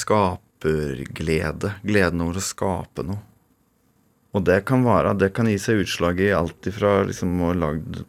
skaperglede. 0.65 1.73
Gleden 1.83 2.21
over 2.21 2.39
å 2.39 2.43
skape 2.43 3.05
noe. 3.05 3.21
Og 4.35 4.43
det 4.43 4.65
kan 4.67 4.83
være, 4.83 5.13
det 5.15 5.31
kan 5.33 5.47
gi 5.47 5.57
seg 5.61 5.85
utslag 5.85 6.19
i 6.19 6.33
alt 6.35 6.67
ifra 6.67 7.05
liksom 7.07 7.37
å 7.39 7.53
lage 7.55 8.03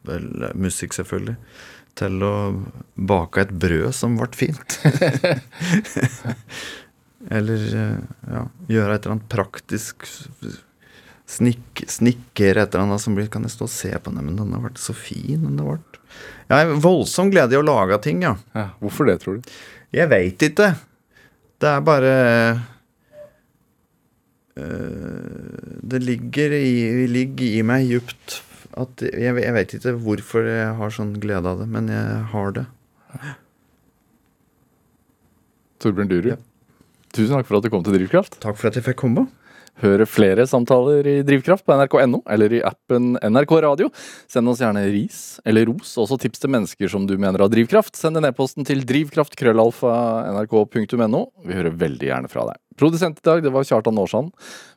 musikk, 0.59 0.97
selvfølgelig, 0.97 1.37
til 1.97 2.25
å 2.27 2.35
bake 2.99 3.45
et 3.45 3.53
brød 3.55 3.95
som 3.95 4.17
ble 4.19 4.27
fint. 4.35 4.81
eller 7.37 7.63
eh, 7.79 8.01
ja, 8.33 8.43
gjøre 8.67 8.97
et 8.97 9.07
eller 9.07 9.15
annet 9.15 9.31
praktisk 9.31 10.09
snik, 11.31 11.85
snikker 11.87 12.59
et 12.59 12.75
eller 12.75 12.89
annet 12.89 13.03
som 13.03 13.15
blir 13.17 13.31
Kan 13.31 13.47
jeg 13.47 13.55
stå 13.55 13.71
og 13.71 13.73
se 13.73 13.95
på 13.95 14.11
den, 14.11 14.27
men 14.27 14.43
den 14.43 14.51
har 14.57 14.67
vært 14.67 14.83
så 14.83 14.97
fin, 14.99 15.47
den 15.47 15.63
har 15.63 15.77
vært. 15.77 16.03
Jeg 16.51 16.59
har 16.59 16.83
voldsom 16.83 17.31
glede 17.31 17.55
i 17.55 17.63
å 17.63 17.65
lage 17.67 18.03
ting, 18.03 18.27
ja. 18.27 18.35
Ja, 18.51 18.73
hvorfor 18.83 19.07
det, 19.07 19.21
tror 19.23 19.39
du? 19.39 19.57
Jeg 19.95 20.11
veit 20.11 20.43
ikke. 20.43 20.73
Det 21.63 21.69
er 21.71 21.85
bare 21.85 22.11
øh, 24.57 25.81
Det 25.93 26.03
ligger 26.03 26.57
i, 26.59 27.07
ligger 27.09 27.61
i 27.61 27.63
meg 27.67 27.87
djupt 27.89 28.43
at 28.77 29.07
Jeg, 29.09 29.33
jeg 29.41 29.55
vet 29.57 29.75
ikke 29.79 29.95
hvorfor 30.05 30.45
jeg 30.45 30.75
har 30.77 30.93
sånn 30.93 31.15
glede 31.23 31.49
av 31.49 31.63
det, 31.63 31.69
men 31.73 31.89
jeg 31.89 32.19
har 32.33 32.51
det. 32.59 32.67
Torbjørn 35.81 36.11
Dyrud, 36.13 36.29
Ja. 36.35 36.37
Tusen 37.17 37.33
takk 37.33 37.49
for 37.49 37.57
at 37.57 37.65
du 37.65 37.71
kom 37.73 37.81
til 37.87 37.95
Drivkraft. 37.97 38.37
Takk 38.43 38.59
for 38.61 38.69
at 38.69 38.77
jeg 38.77 38.85
fikk 38.85 38.99
komme. 39.01 39.23
Hør 39.83 40.05
flere 40.09 40.47
samtaler 40.49 41.05
i 41.11 41.23
Drivkraft 41.27 41.67
på 41.67 41.75
nrk.no 41.77 42.23
eller 42.33 42.53
i 42.57 42.63
appen 42.65 43.19
NRK 43.21 43.53
Radio. 43.61 43.91
Send 44.31 44.49
oss 44.49 44.61
gjerne 44.65 44.87
ris 44.89 45.41
eller 45.45 45.67
ros, 45.69 45.99
også 46.01 46.17
tips 46.23 46.39
til 46.41 46.51
mennesker 46.55 46.89
som 46.93 47.07
du 47.09 47.17
mener 47.21 47.41
har 47.45 47.51
drivkraft. 47.53 47.97
Send 47.99 48.17
en 48.17 48.29
e-posten 48.29 48.65
til 48.65 48.81
drivkraft.krøllalfa.nrk.no. 48.89 51.21
Vi 51.45 51.53
hører 51.59 51.73
veldig 51.85 52.07
gjerne 52.09 52.29
fra 52.33 52.43
deg. 52.49 52.57
Produsent 52.77 53.17
i 53.21 53.25
dag 53.25 53.43
det 53.45 53.53
var 53.53 53.65
Kjartan 53.65 53.99
Aarsand, 54.01 54.31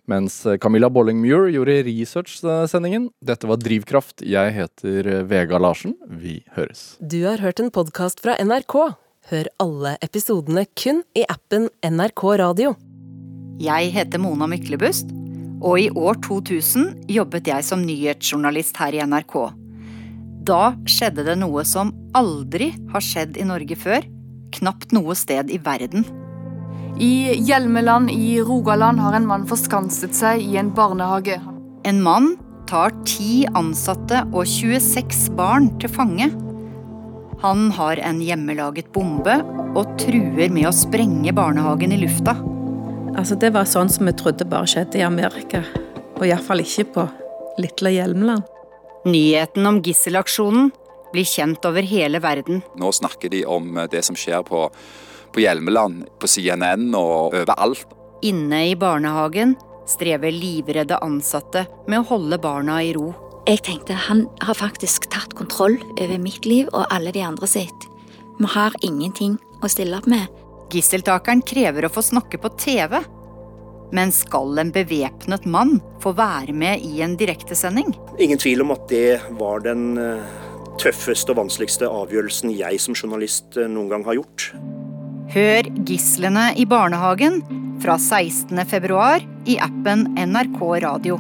mens 0.08 0.48
Camilla 0.64 0.90
Bolling-Muir 0.92 1.50
gjorde 1.52 1.84
research-sendingen. 1.88 3.10
Dette 3.24 3.48
var 3.48 3.58
Drivkraft. 3.60 4.22
Jeg 4.24 4.54
heter 4.56 5.24
Vega 5.28 5.58
Larsen. 5.60 5.96
Vi 6.08 6.44
høres. 6.56 6.96
Du 7.00 7.24
har 7.28 7.38
hørt 7.44 7.60
en 7.64 7.72
podkast 7.76 8.20
fra 8.24 8.36
NRK. 8.40 8.76
Hør 9.30 9.46
alle 9.62 9.98
episodene 10.02 10.66
kun 10.80 11.04
i 11.16 11.24
appen 11.30 11.70
NRK 11.86 12.24
Radio. 12.42 12.89
Jeg 13.60 13.90
heter 13.92 14.22
Mona 14.24 14.46
Myklebust, 14.48 15.10
og 15.60 15.82
i 15.82 15.90
år 15.92 16.16
2000 16.24 17.10
jobbet 17.12 17.50
jeg 17.52 17.66
som 17.68 17.82
nyhetsjournalist 17.84 18.78
her 18.80 18.96
i 18.96 19.02
NRK. 19.04 19.34
Da 20.48 20.62
skjedde 20.88 21.26
det 21.28 21.36
noe 21.42 21.66
som 21.68 21.92
aldri 22.16 22.70
har 22.94 23.04
skjedd 23.04 23.36
i 23.36 23.48
Norge 23.50 23.76
før, 23.76 24.06
knapt 24.56 24.94
noe 24.96 25.12
sted 25.20 25.52
i 25.52 25.60
verden. 25.66 26.06
I 27.04 27.36
Hjelmeland 27.36 28.14
i 28.14 28.38
Rogaland 28.48 29.04
har 29.04 29.18
en 29.18 29.28
mann 29.28 29.44
forskanset 29.50 30.16
seg 30.16 30.40
i 30.40 30.56
en 30.60 30.72
barnehage. 30.76 31.42
En 31.84 32.00
mann 32.04 32.38
tar 32.72 32.96
ti 33.04 33.44
ansatte 33.60 34.22
og 34.32 34.48
26 34.48 35.34
barn 35.36 35.68
til 35.84 35.92
fange. 35.92 36.30
Han 37.44 37.68
har 37.76 38.00
en 38.08 38.24
hjemmelaget 38.24 38.88
bombe 38.96 39.36
og 39.76 40.00
truer 40.00 40.48
med 40.48 40.70
å 40.72 40.74
sprenge 40.76 41.36
barnehagen 41.36 41.92
i 41.96 42.00
lufta. 42.06 42.38
Altså, 43.18 43.36
det 43.40 43.54
var 43.56 43.68
sånn 43.70 43.90
som 43.92 44.08
vi 44.10 44.14
trodde 44.18 44.48
bare 44.50 44.70
skjedde 44.70 45.00
i 45.00 45.06
Amerika. 45.06 45.64
Og 46.20 46.26
iallfall 46.28 46.62
ikke 46.64 46.86
på 46.94 47.06
lille 47.60 47.94
Hjelmeland. 47.96 48.46
Nyheten 49.10 49.66
om 49.66 49.80
gisselaksjonen 49.84 50.70
blir 51.14 51.26
kjent 51.26 51.64
over 51.66 51.86
hele 51.86 52.22
verden. 52.22 52.62
Nå 52.78 52.92
snakker 52.94 53.32
de 53.34 53.46
om 53.50 53.78
eh, 53.78 53.88
det 53.92 54.04
som 54.06 54.18
skjer 54.20 54.44
på, 54.46 54.68
på 55.34 55.42
Hjelmeland, 55.42 56.06
på 56.20 56.30
CNN 56.30 56.92
og 56.98 57.34
overalt. 57.40 57.88
Inne 58.26 58.66
i 58.70 58.76
barnehagen 58.78 59.56
strever 59.90 60.36
livredde 60.36 61.00
ansatte 61.02 61.66
med 61.88 62.02
å 62.02 62.08
holde 62.12 62.38
barna 62.42 62.82
i 62.84 62.92
ro. 62.94 63.14
Jeg 63.48 63.64
tenkte 63.66 63.96
han 63.98 64.28
har 64.44 64.60
faktisk 64.60 65.08
tatt 65.10 65.34
kontroll 65.40 65.80
over 65.96 66.20
mitt 66.22 66.46
liv 66.46 66.68
og 66.74 66.86
alle 66.94 67.16
de 67.16 67.24
andre 67.26 67.48
sitt. 67.50 67.88
Vi 68.38 68.52
har 68.54 68.76
ingenting 68.86 69.40
å 69.64 69.72
stille 69.72 69.98
opp 69.98 70.06
med. 70.12 70.28
Gisseltakeren 70.70 71.42
krever 71.42 71.88
å 71.88 71.90
få 71.90 72.04
snakke 72.06 72.38
på 72.42 72.52
TV. 72.62 73.00
Men 73.96 74.12
skal 74.14 74.62
en 74.62 74.74
bevæpnet 74.74 75.48
mann 75.50 75.80
få 76.04 76.14
være 76.18 76.54
med 76.54 76.86
i 76.86 77.02
en 77.02 77.16
direktesending? 77.18 77.96
Ingen 78.22 78.38
tvil 78.42 78.62
om 78.62 78.76
at 78.76 78.86
det 78.92 79.18
var 79.40 79.64
den 79.66 79.98
eh, 79.98 80.36
tøffeste 80.82 81.34
og 81.34 81.42
vanskeligste 81.42 81.90
avgjørelsen 81.90 82.54
jeg 82.54 82.84
som 82.84 82.98
journalist 82.98 83.58
eh, 83.58 83.70
noen 83.72 83.90
gang 83.90 84.06
har 84.06 84.20
gjort. 84.20 84.52
Hør 85.34 85.74
Gislene 85.90 86.52
i 86.58 86.70
barnehagen 86.70 87.42
fra 87.82 87.98
16. 87.98 88.54
februar 88.70 89.26
i 89.50 89.58
appen 89.62 90.06
NRK 90.14 90.62
Radio. 90.86 91.18